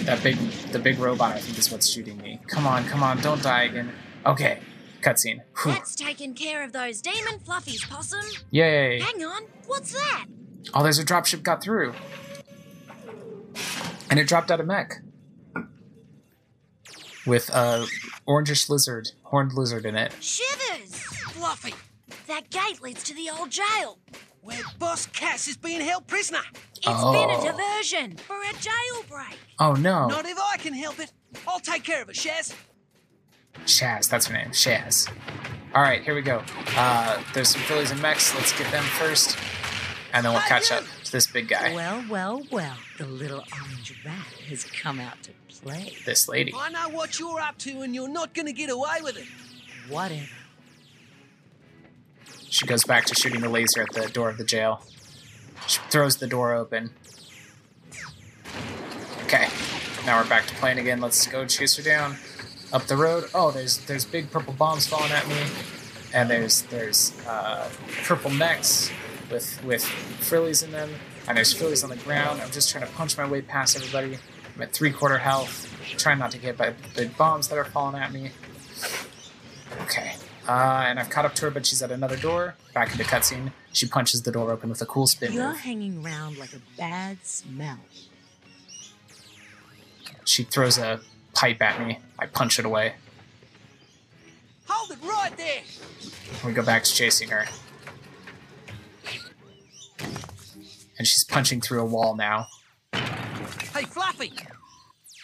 That 0.06 0.24
big 0.24 0.38
the 0.72 0.80
big 0.80 1.00
robot 1.00 1.34
I 1.34 1.40
think 1.40 1.58
is 1.58 1.72
what's 1.72 1.90
shooting 1.90 2.18
me. 2.18 2.40
Come 2.48 2.66
on, 2.66 2.86
come 2.86 3.04
on, 3.04 3.20
don't 3.22 3.42
die 3.44 3.64
again. 3.64 3.92
Okay, 4.26 4.60
cutscene. 5.02 5.42
Whew. 5.62 5.74
That's 5.74 5.96
taking 5.96 6.34
care 6.34 6.64
of 6.64 6.72
those 6.74 7.02
demon 7.02 7.40
fluffies, 7.40 7.88
Possum. 7.90 8.26
Yay! 8.52 9.00
Hang 9.00 9.24
on, 9.24 9.44
what's 9.68 9.94
that? 9.94 10.26
Oh, 10.74 10.84
there's 10.84 11.00
a 11.00 11.06
dropship 11.06 11.44
got 11.44 11.62
through, 11.62 11.94
and 14.10 14.20
it 14.20 14.28
dropped 14.28 14.52
out 14.52 14.60
of 14.60 14.68
mech 14.68 15.02
with 17.26 17.50
a 17.50 17.86
orangish 18.32 18.70
lizard, 18.70 19.12
horned 19.24 19.54
lizard 19.54 19.86
in 19.86 19.96
it. 19.96 20.14
Shivers! 20.22 20.96
Fluffy, 20.96 21.74
That 22.28 22.50
gate 22.50 22.82
leads 22.82 23.04
to 23.04 23.14
the 23.14 23.30
old 23.30 23.50
jail. 23.50 24.00
where 24.42 24.58
Boss 24.80 25.06
Cass 25.08 25.48
is 25.48 25.56
being 25.58 25.82
held 25.82 26.08
prisoner. 26.08 26.40
It's 26.76 26.86
been 26.88 26.96
Oh. 26.96 27.42
a 27.42 27.52
diversion 27.52 28.18
for 28.18 28.38
a 28.42 28.54
jailbreak. 28.54 29.36
Oh 29.60 29.74
no, 29.74 30.08
Not 30.08 30.26
if 30.26 30.38
I 30.40 30.58
can 30.58 30.74
help 30.74 31.00
it. 31.00 31.12
I'll 31.48 31.60
take 31.60 31.84
care 31.84 32.02
of 32.02 32.10
it, 32.10 32.16
Shaz. 32.16 32.54
Shaz, 33.66 34.10
that's 34.10 34.26
her 34.28 34.34
name, 34.34 34.50
Shaz. 34.50 35.08
All 35.76 35.84
right, 35.84 36.02
here 36.04 36.16
we 36.16 36.22
go. 36.22 36.42
Uh, 36.76 37.22
there's 37.34 37.50
some 37.50 37.62
fillies 37.62 37.92
and 37.92 38.02
mechs. 38.02 38.34
Let's 38.34 38.58
get 38.58 38.72
them 38.72 38.84
first, 38.84 39.38
and 40.14 40.26
then 40.26 40.34
we'll 40.34 40.42
catch 40.42 40.72
up 40.72 40.84
to 40.84 41.01
this 41.12 41.28
big 41.28 41.48
guy, 41.50 41.74
Well, 41.76 42.04
well, 42.10 42.44
well, 42.52 42.76
the 42.98 43.06
little 43.06 43.44
orange 43.62 43.94
rat 44.06 44.26
has 44.50 44.64
come 44.66 45.00
out 45.00 45.22
to 45.24 45.32
play. 45.62 45.94
this 46.06 46.28
lady. 46.28 46.54
I 46.58 46.70
know 46.70 46.90
what 46.90 47.20
you're 47.20 47.40
up 47.40 47.58
to, 47.60 47.82
and 47.82 47.94
you're 47.94 48.10
not 48.10 48.34
going 48.34 48.48
to 48.48 48.54
get 48.54 48.70
away 48.70 48.98
with 49.04 49.18
it. 49.18 49.26
Whatever. 49.90 50.26
She 52.50 52.66
goes 52.66 52.84
back 52.84 53.06
to 53.06 53.16
shooting 53.16 53.42
the 53.42 53.50
laser 53.50 53.82
at 53.82 53.92
the 53.94 54.10
door 54.10 54.30
of 54.30 54.38
the 54.38 54.44
jail. 54.44 54.84
She 55.68 55.80
throws 55.90 56.18
the 56.18 56.28
door 56.28 56.54
open. 56.54 56.92
Okay, 59.24 59.48
now 60.06 60.22
we're 60.22 60.28
back 60.28 60.46
to 60.48 60.56
playing 60.56 60.80
again. 60.80 61.00
Let's 61.00 61.26
go 61.28 61.46
chase 61.46 61.78
her 61.78 61.84
down 61.84 62.18
up 62.74 62.84
the 62.88 62.98
road. 62.98 63.26
Oh, 63.34 63.52
there's 63.52 63.78
there's 63.86 64.04
big 64.06 64.32
purple 64.32 64.54
bombs 64.54 64.88
falling 64.88 65.12
at 65.12 65.28
me, 65.28 65.38
and 66.14 66.30
there's 66.30 66.64
there's 66.64 67.14
uh, 67.26 67.70
purple 68.04 68.32
necks 68.32 68.92
with 69.32 69.64
with 69.64 69.84
frillies 69.84 70.64
in 70.64 70.72
them, 70.72 70.90
and 71.28 71.38
there's 71.38 71.54
frillies 71.54 71.84
on 71.84 71.90
the 71.90 71.96
ground. 71.98 72.42
I'm 72.42 72.52
just 72.52 72.70
trying 72.70 72.86
to 72.86 72.92
punch 72.94 73.18
my 73.18 73.28
way 73.28 73.42
past 73.42 73.76
everybody. 73.76 74.18
I'm 74.56 74.62
at 74.62 74.74
three 74.74 74.92
quarter 74.92 75.18
health, 75.18 75.74
trying 75.98 76.20
not 76.20 76.32
to 76.32 76.38
get 76.38 76.58
by 76.58 76.74
the 76.96 77.08
bombs 77.18 77.48
that 77.48 77.58
are 77.58 77.66
falling 77.66 77.96
at 78.02 78.12
me. 78.12 78.32
Okay. 79.82 80.16
Uh, 80.48 80.84
and 80.88 81.00
I've 81.00 81.10
caught 81.10 81.24
up 81.24 81.36
to 81.36 81.46
her, 81.46 81.52
but 81.52 81.66
she's 81.66 81.82
at 81.82 81.92
another 81.92 82.18
door. 82.18 82.56
Back 82.74 82.92
into 82.92 83.04
cutscene. 83.04 83.52
She 83.74 83.88
punches 83.88 84.24
the 84.24 84.32
door 84.32 84.52
open 84.52 84.70
with 84.70 84.82
a 84.82 84.86
cool 84.86 85.08
spin 85.08 85.32
You're 85.34 85.50
move. 85.50 85.60
hanging 85.60 86.04
around 86.04 86.38
like 86.38 86.54
a 86.54 86.60
bad 86.78 87.20
smell. 87.24 87.78
She 90.26 90.44
throws 90.44 90.78
a 90.78 91.00
pipe 91.34 91.62
at 91.62 91.86
me. 91.86 92.00
I 92.20 92.26
punch 92.26 92.60
it 92.60 92.66
away. 92.66 92.94
Hold 94.68 94.92
it 94.92 94.98
right 95.04 95.36
there. 95.38 95.62
We 96.46 96.54
go 96.54 96.64
back 96.64 96.84
to 96.84 96.94
chasing 96.94 97.30
her. 97.30 97.46
And 101.02 101.08
she's 101.08 101.24
punching 101.24 101.62
through 101.62 101.82
a 101.82 101.86
wall 101.86 102.16
now. 102.16 102.46
Hey, 102.94 103.86
Fluffy, 103.86 104.32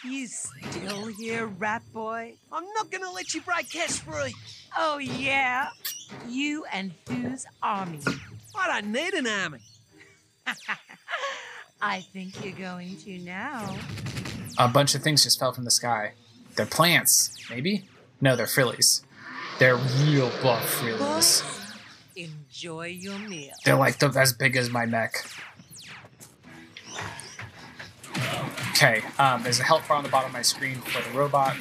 You 0.02 0.26
still 0.26 1.06
here, 1.06 1.46
rat 1.46 1.84
boy? 1.92 2.34
I'm 2.50 2.64
not 2.74 2.90
gonna 2.90 3.12
let 3.12 3.32
you 3.32 3.42
break 3.42 3.70
Cass 3.70 4.00
free. 4.00 4.34
Oh, 4.76 4.98
yeah? 4.98 5.68
You 6.26 6.64
and 6.72 6.90
whose 7.08 7.46
army? 7.62 8.00
I 8.58 8.80
don't 8.80 8.90
need 8.90 9.14
an 9.14 9.28
army. 9.28 9.60
I 11.80 12.00
think 12.00 12.44
you're 12.44 12.58
going 12.58 12.96
to 13.04 13.18
now. 13.20 13.76
A 14.58 14.66
bunch 14.66 14.96
of 14.96 15.04
things 15.04 15.22
just 15.22 15.38
fell 15.38 15.52
from 15.52 15.64
the 15.64 15.70
sky. 15.70 16.14
They're 16.56 16.66
plants, 16.66 17.36
maybe? 17.48 17.84
No, 18.20 18.34
they're 18.34 18.48
frillies. 18.48 19.04
They're 19.60 19.76
real 19.76 20.32
buff 20.42 20.68
frillies. 20.68 21.44
Enjoy 22.16 22.86
your 22.86 23.16
meal. 23.20 23.52
They're 23.64 23.76
like 23.76 24.00
the, 24.00 24.08
as 24.08 24.32
big 24.32 24.56
as 24.56 24.70
my 24.70 24.84
neck. 24.84 25.24
Okay, 28.70 29.02
um, 29.18 29.42
there's 29.42 29.60
a 29.60 29.64
health 29.64 29.88
bar 29.88 29.96
on 29.96 30.04
the 30.04 30.10
bottom 30.10 30.28
of 30.28 30.32
my 30.32 30.42
screen 30.42 30.76
for 30.76 31.02
the 31.02 31.18
robot, 31.18 31.56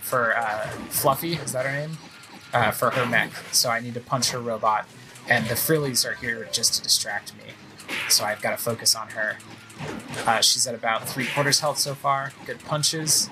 for 0.00 0.36
uh, 0.36 0.68
Fluffy, 0.88 1.34
is 1.34 1.52
that 1.52 1.64
her 1.66 1.72
name? 1.72 1.98
Uh, 2.52 2.70
for 2.70 2.90
her 2.90 3.06
mech. 3.06 3.32
So 3.52 3.70
I 3.70 3.80
need 3.80 3.94
to 3.94 4.00
punch 4.00 4.30
her 4.30 4.40
robot, 4.40 4.86
and 5.28 5.46
the 5.46 5.56
frillies 5.56 6.04
are 6.04 6.14
here 6.14 6.48
just 6.50 6.74
to 6.74 6.82
distract 6.82 7.36
me. 7.36 7.52
So 8.08 8.24
I've 8.24 8.40
got 8.42 8.50
to 8.50 8.56
focus 8.56 8.94
on 8.94 9.08
her. 9.10 9.38
Uh, 10.26 10.40
she's 10.40 10.66
at 10.66 10.74
about 10.74 11.08
three 11.08 11.26
quarters 11.26 11.60
health 11.60 11.78
so 11.78 11.94
far. 11.94 12.32
Good 12.46 12.60
punches. 12.60 13.30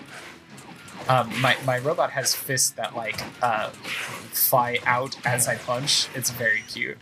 Um, 1.09 1.33
my, 1.41 1.57
my 1.65 1.79
robot 1.79 2.11
has 2.13 2.35
fists 2.35 2.71
that 2.71 2.95
like 2.95 3.21
uh, 3.43 3.71
fly 3.71 4.79
out 4.87 5.17
as 5.27 5.49
I 5.49 5.57
punch. 5.57 6.09
It's 6.15 6.31
very 6.31 6.63
cute. 6.69 6.99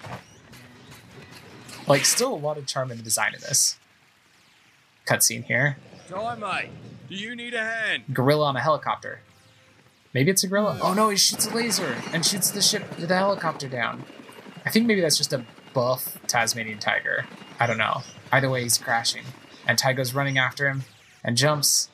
Like, 1.86 2.04
still 2.04 2.32
a 2.32 2.36
lot 2.36 2.58
of 2.58 2.66
charm 2.66 2.90
in 2.90 2.96
the 2.96 3.02
design 3.02 3.34
of 3.34 3.40
this. 3.40 3.78
Cutscene 5.07 5.44
here. 5.44 5.76
Hi, 6.14 6.34
mate. 6.36 6.70
Do 7.09 7.14
you 7.14 7.34
need 7.36 7.55
a 7.55 7.64
hand? 7.64 8.05
Gorilla 8.12 8.46
on 8.46 8.57
a 8.57 8.61
helicopter. 8.61 9.20
Maybe 10.14 10.30
it's 10.30 10.44
a 10.44 10.46
gorilla. 10.46 10.78
Oh 10.82 10.94
no, 10.94 11.09
he 11.09 11.16
shoots 11.16 11.46
a 11.46 11.55
laser 11.55 11.96
and 12.12 12.24
shoots 12.24 12.50
the 12.50 12.61
ship, 12.61 12.84
the 12.96 13.14
helicopter 13.14 13.68
down. 13.68 14.05
I 14.64 14.70
think 14.70 14.86
maybe 14.86 15.00
that's 15.00 15.16
just 15.16 15.32
a 15.32 15.44
buff 15.72 16.18
Tasmanian 16.26 16.78
tiger. 16.78 17.26
I 17.59 17.66
don't 17.66 17.78
know. 17.78 18.03
Either 18.30 18.50
way, 18.50 18.62
he's 18.62 18.78
crashing, 18.78 19.24
and 19.66 19.78
Ty 19.78 19.94
goes 19.94 20.14
running 20.14 20.38
after 20.38 20.68
him 20.68 20.84
and 21.24 21.36
jumps 21.36 21.88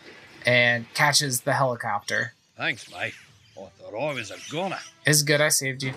and 0.44 0.92
catches 0.94 1.42
the 1.42 1.54
helicopter. 1.54 2.32
Thanks, 2.56 2.90
mate. 2.90 3.14
I 3.56 3.68
thought 3.78 3.94
I 3.96 4.12
was 4.14 4.30
a 4.30 4.36
goner. 4.50 4.78
It's 5.06 5.22
good. 5.22 5.40
I 5.40 5.48
saved 5.48 5.82
you. 5.82 5.94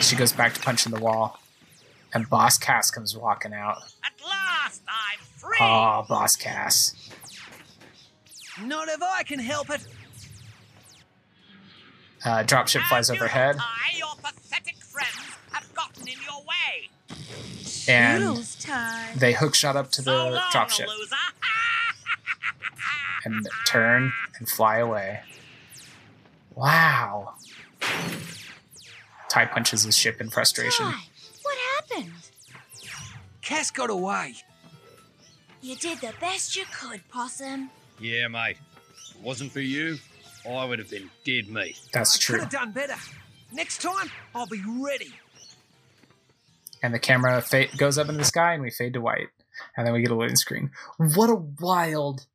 She 0.00 0.14
goes 0.14 0.32
back 0.32 0.54
to 0.54 0.60
punching 0.60 0.92
the 0.92 1.00
wall, 1.00 1.40
and 2.14 2.28
Boss 2.28 2.58
Cass 2.58 2.90
comes 2.90 3.16
walking 3.16 3.52
out. 3.52 3.78
At 4.04 4.12
last, 4.26 4.82
I'm 4.88 5.18
free. 5.36 5.56
Oh, 5.60 6.04
Boss 6.08 6.36
Cass. 6.36 6.94
Not 8.62 8.88
if 8.88 9.02
I 9.02 9.22
can 9.22 9.38
help 9.38 9.70
it. 9.70 9.86
Uh, 12.24 12.42
dropship 12.42 12.82
flies 12.88 13.10
overhead, 13.10 13.56
I, 13.60 13.96
your 13.96 14.08
pathetic 14.20 14.76
friends, 14.78 15.14
have 15.52 15.72
gotten 15.72 16.08
in 16.08 16.16
your 16.24 16.40
way. 16.40 16.90
and 17.88 18.22
Toodles 18.24 18.66
they 19.16 19.32
hook 19.34 19.54
shot 19.54 19.76
up 19.76 19.92
to 19.92 20.02
the 20.02 20.10
So 20.10 20.28
long, 20.30 20.42
dropship 20.52 20.88
and 23.24 23.48
turn 23.66 24.12
and 24.38 24.48
fly 24.48 24.78
away. 24.78 25.20
Wow. 26.54 27.34
Ty 29.28 29.46
punches 29.46 29.84
his 29.84 29.96
ship 29.96 30.20
in 30.20 30.30
frustration. 30.30 30.86
Ty, 30.86 30.92
what 30.92 31.07
happened? 31.90 32.12
Cass 33.42 33.70
got 33.70 33.90
away. 33.90 34.34
You 35.60 35.76
did 35.76 35.98
the 36.00 36.12
best 36.20 36.56
you 36.56 36.64
could, 36.72 37.00
Possum. 37.08 37.70
Yeah, 38.00 38.28
mate. 38.28 38.56
If 39.10 39.16
it 39.16 39.22
wasn't 39.22 39.52
for 39.52 39.60
you, 39.60 39.98
I 40.48 40.64
would 40.64 40.78
have 40.78 40.90
been 40.90 41.10
dead 41.24 41.48
meat. 41.48 41.80
That's 41.92 42.16
Could 42.16 42.22
true. 42.22 42.40
have 42.40 42.50
done 42.50 42.72
better. 42.72 42.94
Next 43.52 43.80
time, 43.82 44.10
I'll 44.34 44.46
be 44.46 44.62
ready. 44.80 45.12
And 46.82 46.94
the 46.94 46.98
camera 46.98 47.40
fa- 47.40 47.66
goes 47.76 47.98
up 47.98 48.06
into 48.08 48.18
the 48.18 48.24
sky, 48.24 48.52
and 48.54 48.62
we 48.62 48.70
fade 48.70 48.92
to 48.92 49.00
white, 49.00 49.28
and 49.76 49.84
then 49.86 49.92
we 49.92 50.00
get 50.00 50.12
a 50.12 50.14
loading 50.14 50.36
screen. 50.36 50.70
What 50.98 51.28
a 51.28 51.34
wild, 51.34 52.26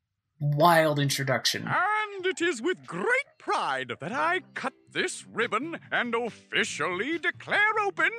wild 0.42 1.00
introduction! 1.00 1.66
And 1.66 2.26
it 2.26 2.42
is 2.42 2.62
with 2.62 2.86
great 2.86 3.06
pride 3.38 3.94
that 4.02 4.12
I 4.12 4.42
cut 4.54 4.74
this 4.92 5.26
ribbon 5.32 5.80
and 5.92 6.14
officially 6.14 7.18
declare 7.20 7.80
open 7.86 8.12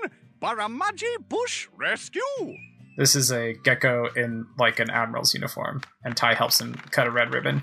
Burramudgee 0.44 1.26
Bush 1.26 1.68
Rescue. 1.74 2.20
This 2.98 3.16
is 3.16 3.32
a 3.32 3.54
gecko 3.64 4.10
in 4.14 4.46
like 4.58 4.78
an 4.78 4.90
admiral's 4.90 5.32
uniform, 5.32 5.80
and 6.04 6.14
Ty 6.14 6.34
helps 6.34 6.60
him 6.60 6.74
cut 6.90 7.06
a 7.06 7.10
red 7.10 7.32
ribbon. 7.32 7.62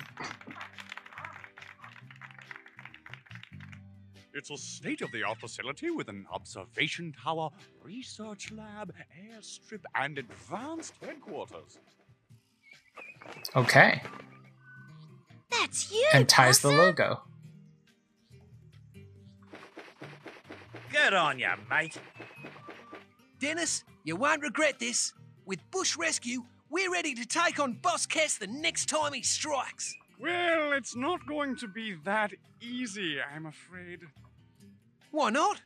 It's 4.34 4.49
a 4.49 4.57
state 4.57 5.01
of 5.01 5.11
the 5.11 5.21
art 5.21 5.38
facility 5.38 5.91
with 5.91 6.09
an 6.09 6.25
observation 6.34 7.13
tower, 7.23 7.51
research 7.84 8.51
lab, 8.51 8.91
airstrip, 9.29 9.84
and 9.93 10.17
advanced 10.17 10.95
headquarters. 11.03 11.77
Okay, 13.55 14.01
That's 15.51 15.91
you. 15.91 16.07
and 16.15 16.27
ties 16.27 16.61
the 16.61 16.69
logo. 16.69 17.21
Good 20.91 21.13
on 21.13 21.38
you, 21.38 21.51
mate. 21.69 21.99
Dennis, 23.41 23.83
you 24.03 24.15
won't 24.15 24.43
regret 24.43 24.77
this. 24.77 25.13
With 25.47 25.59
Bush 25.71 25.97
Rescue, 25.97 26.43
we're 26.69 26.91
ready 26.91 27.15
to 27.15 27.25
take 27.25 27.59
on 27.59 27.73
Boss 27.73 28.05
Cass 28.05 28.37
the 28.37 28.45
next 28.45 28.87
time 28.87 29.13
he 29.13 29.23
strikes. 29.23 29.95
Well, 30.19 30.73
it's 30.73 30.95
not 30.95 31.25
going 31.25 31.55
to 31.55 31.67
be 31.67 31.95
that 32.05 32.33
easy, 32.61 33.17
I'm 33.19 33.47
afraid. 33.47 34.01
Why 35.09 35.31
not? 35.31 35.59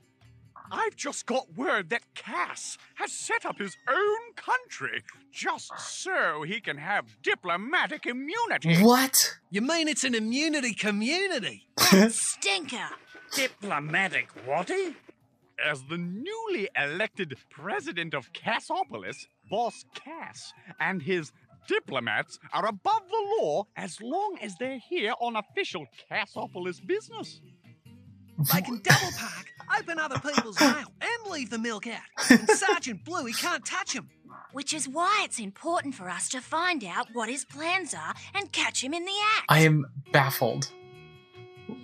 I've 0.72 0.96
just 0.96 1.26
got 1.26 1.58
word 1.58 1.90
that 1.90 2.02
Cass 2.16 2.78
has 2.96 3.12
set 3.12 3.46
up 3.46 3.60
his 3.60 3.76
own 3.90 4.34
country 4.38 5.04
just 5.34 5.78
so 5.78 6.44
he 6.44 6.62
can 6.62 6.78
have 6.78 7.22
diplomatic 7.22 8.06
immunity. 8.06 8.78
What? 8.78 9.36
You 9.52 9.62
mean 9.62 9.90
it's 9.90 10.06
an 10.06 10.16
immunity 10.16 10.74
community? 10.74 11.68
Stinker. 12.10 12.88
Diplomatic 13.34 14.30
whatty? 14.46 14.96
As 15.64 15.84
the 15.90 15.98
newly 15.98 16.70
elected 16.78 17.36
president 17.50 18.14
of 18.14 18.34
Cassopolis, 18.34 19.28
Boss 19.50 19.86
Cass 19.96 20.54
and 20.80 21.02
his 21.02 21.32
diplomats 21.68 22.40
are 22.54 22.68
above 22.68 23.02
the 23.10 23.38
law 23.40 23.66
as 23.76 24.02
long 24.02 24.38
as 24.42 24.56
they're 24.58 24.80
here 24.90 25.14
on 25.22 25.36
official 25.36 25.86
Cassopolis 26.10 26.80
business. 26.80 27.42
They 28.54 28.62
can 28.62 28.82
double 28.82 29.12
park, 29.18 29.46
open 29.80 29.98
other 29.98 30.20
people's 30.20 30.60
mail, 30.60 30.92
and 31.02 31.32
leave 31.32 31.50
the 31.50 31.58
milk 31.58 31.88
out. 31.88 32.02
And 32.30 32.50
Sergeant 32.50 33.06
Bluey 33.06 33.32
can't 33.32 33.66
touch 33.66 33.94
him. 33.94 34.10
Which 34.52 34.74
is 34.74 34.90
why 34.90 35.22
it's 35.24 35.40
important 35.40 35.96
for 35.96 36.10
us 36.10 36.28
to 36.30 36.42
find 36.42 36.84
out 36.84 37.08
what 37.14 37.30
his 37.30 37.46
plans 37.46 37.94
are 37.94 38.14
and 38.34 38.52
catch 38.52 38.84
him 38.84 38.94
in 38.94 39.06
the 39.06 39.12
act. 39.38 39.46
I 39.48 39.62
am 39.62 39.86
baffled. 40.12 40.70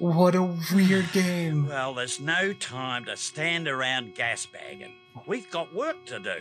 What 0.02 0.34
a 0.34 0.41
weird 0.74 1.12
game. 1.12 1.68
Well, 1.70 1.93
there's 1.93 2.20
no 2.20 2.54
time 2.54 3.06
to 3.06 3.16
stand 3.16 3.68
around 3.68 4.16
gasbagging. 4.16 4.93
We've 5.28 5.49
got 5.52 5.76
work 5.76 6.08
to 6.08 6.20
do. 6.20 6.38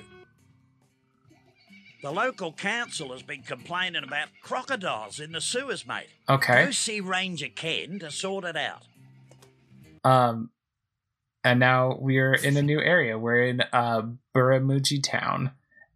The 2.02 2.10
local 2.10 2.54
council 2.54 3.12
has 3.12 3.22
been 3.22 3.42
complaining 3.42 4.02
about 4.02 4.28
crocodiles 4.42 5.20
in 5.20 5.32
the 5.32 5.42
sewers, 5.42 5.86
mate. 5.86 6.08
Okay. 6.26 6.64
Go 6.64 6.70
see 6.70 7.00
Ranger 7.00 7.48
Ken 7.54 7.98
to 7.98 8.10
sort 8.10 8.46
it 8.46 8.56
out. 8.56 8.86
Um, 10.04 10.50
and 11.44 11.60
now 11.60 11.98
we're 12.00 12.32
in 12.32 12.56
a 12.56 12.62
new 12.62 12.80
area. 12.80 13.18
We're 13.18 13.44
in 13.44 13.60
uh, 13.74 14.02
Burramudgee 14.34 15.02
town, 15.02 15.50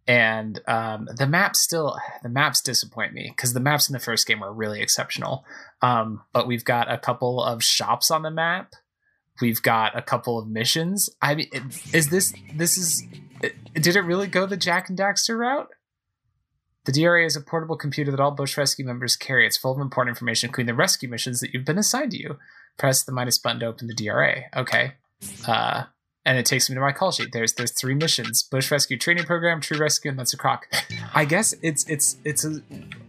and 0.07 0.59
um, 0.67 1.07
the 1.17 1.27
maps 1.27 1.61
still 1.61 1.97
the 2.21 2.29
maps 2.29 2.61
disappoint 2.61 3.13
me 3.13 3.33
because 3.35 3.53
the 3.53 3.59
maps 3.59 3.89
in 3.89 3.93
the 3.93 3.99
first 3.99 4.27
game 4.27 4.39
were 4.39 4.53
really 4.53 4.81
exceptional. 4.81 5.45
Um, 5.81 6.21
but 6.31 6.47
we've 6.47 6.65
got 6.65 6.91
a 6.91 6.97
couple 6.97 7.43
of 7.43 7.63
shops 7.63 8.11
on 8.11 8.21
the 8.21 8.31
map. 8.31 8.73
We've 9.41 9.61
got 9.61 9.97
a 9.97 10.01
couple 10.01 10.37
of 10.37 10.47
missions. 10.47 11.09
I 11.21 11.35
mean, 11.35 11.49
is 11.91 12.09
this 12.09 12.33
this 12.53 12.77
is 12.77 13.03
did 13.73 13.95
it 13.95 14.01
really 14.01 14.27
go 14.27 14.45
the 14.45 14.57
Jak 14.57 14.89
and 14.89 14.97
Daxter 14.97 15.37
route? 15.37 15.69
The 16.85 16.91
DRA 16.91 17.25
is 17.25 17.35
a 17.35 17.41
portable 17.41 17.77
computer 17.77 18.11
that 18.11 18.19
all 18.19 18.31
Bush 18.31 18.57
Rescue 18.57 18.85
members 18.85 19.15
carry. 19.15 19.47
It's 19.47 19.57
full 19.57 19.73
of 19.73 19.79
important 19.79 20.15
information, 20.15 20.49
including 20.49 20.67
the 20.67 20.77
rescue 20.77 21.09
missions 21.09 21.39
that 21.39 21.51
you've 21.51 21.65
been 21.65 21.79
assigned 21.79 22.11
to 22.11 22.17
you. 22.17 22.37
Press 22.77 23.03
the 23.03 23.11
minus 23.11 23.39
button 23.39 23.61
to 23.61 23.65
open 23.65 23.87
the 23.87 23.95
DRA. 23.95 24.43
Okay. 24.55 24.93
Uh, 25.47 25.85
and 26.25 26.37
it 26.37 26.45
takes 26.45 26.69
me 26.69 26.75
to 26.75 26.81
my 26.81 26.91
call 26.91 27.11
sheet. 27.11 27.31
There's 27.31 27.53
there's 27.53 27.71
three 27.71 27.95
missions: 27.95 28.43
Bush 28.43 28.71
Rescue 28.71 28.97
Training 28.97 29.25
Program, 29.25 29.61
Tree 29.61 29.77
Rescue, 29.77 30.09
and 30.09 30.19
that's 30.19 30.33
a 30.33 30.37
croc. 30.37 30.67
I 31.13 31.25
guess 31.25 31.53
it's 31.61 31.87
it's 31.89 32.17
it's 32.23 32.43
a, 32.43 32.61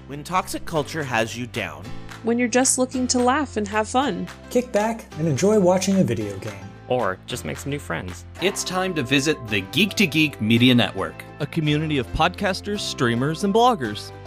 When 0.08 0.26
toxic 0.26 0.66
culture 0.66 1.04
has 1.04 1.38
you 1.38 1.48
down, 1.48 1.86
When 2.24 2.38
you're 2.38 2.50
just 2.50 2.78
looking 2.78 3.08
to 3.08 3.20
laugh 3.20 3.56
and 3.56 3.66
have 3.70 3.88
fun. 3.88 4.28
Kick 4.50 4.74
back 4.74 5.06
and 5.20 5.28
enjoy 5.28 5.58
watching 5.58 6.00
a 6.00 6.04
video 6.04 6.38
game. 6.40 6.54
Or 6.90 7.18
just 7.28 7.46
make 7.46 7.58
some 7.58 7.70
new 7.70 7.80
friends. 7.80 8.26
It's 8.42 8.66
time 8.66 8.94
to 8.96 9.04
visit 9.04 9.38
the 9.48 9.62
Geek 9.72 9.94
to 9.94 10.06
Geek 10.06 10.42
Media 10.42 10.76
Network, 10.76 11.24
a 11.40 11.46
community 11.46 11.98
of 11.98 12.08
podcasters, 12.08 12.82
streamers, 12.82 13.46
and 13.46 13.54
bloggers. 13.54 14.12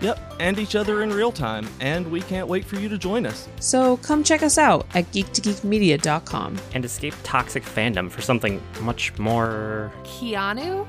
Yep, 0.00 0.34
and 0.38 0.58
each 0.58 0.76
other 0.76 1.02
in 1.02 1.10
real 1.10 1.32
time, 1.32 1.66
and 1.80 2.10
we 2.10 2.20
can't 2.20 2.46
wait 2.46 2.64
for 2.64 2.76
you 2.76 2.88
to 2.88 2.96
join 2.96 3.26
us. 3.26 3.48
So 3.60 3.96
come 3.98 4.22
check 4.22 4.42
us 4.42 4.58
out 4.58 4.86
at 4.94 5.10
geek2geekmedia.com. 5.12 6.58
And 6.74 6.84
escape 6.84 7.14
toxic 7.24 7.64
fandom 7.64 8.10
for 8.10 8.22
something 8.22 8.62
much 8.80 9.18
more. 9.18 9.92
Keanu. 10.04 10.86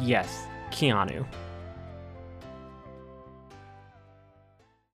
Yes, 0.00 0.46
Keanu. 0.70 1.26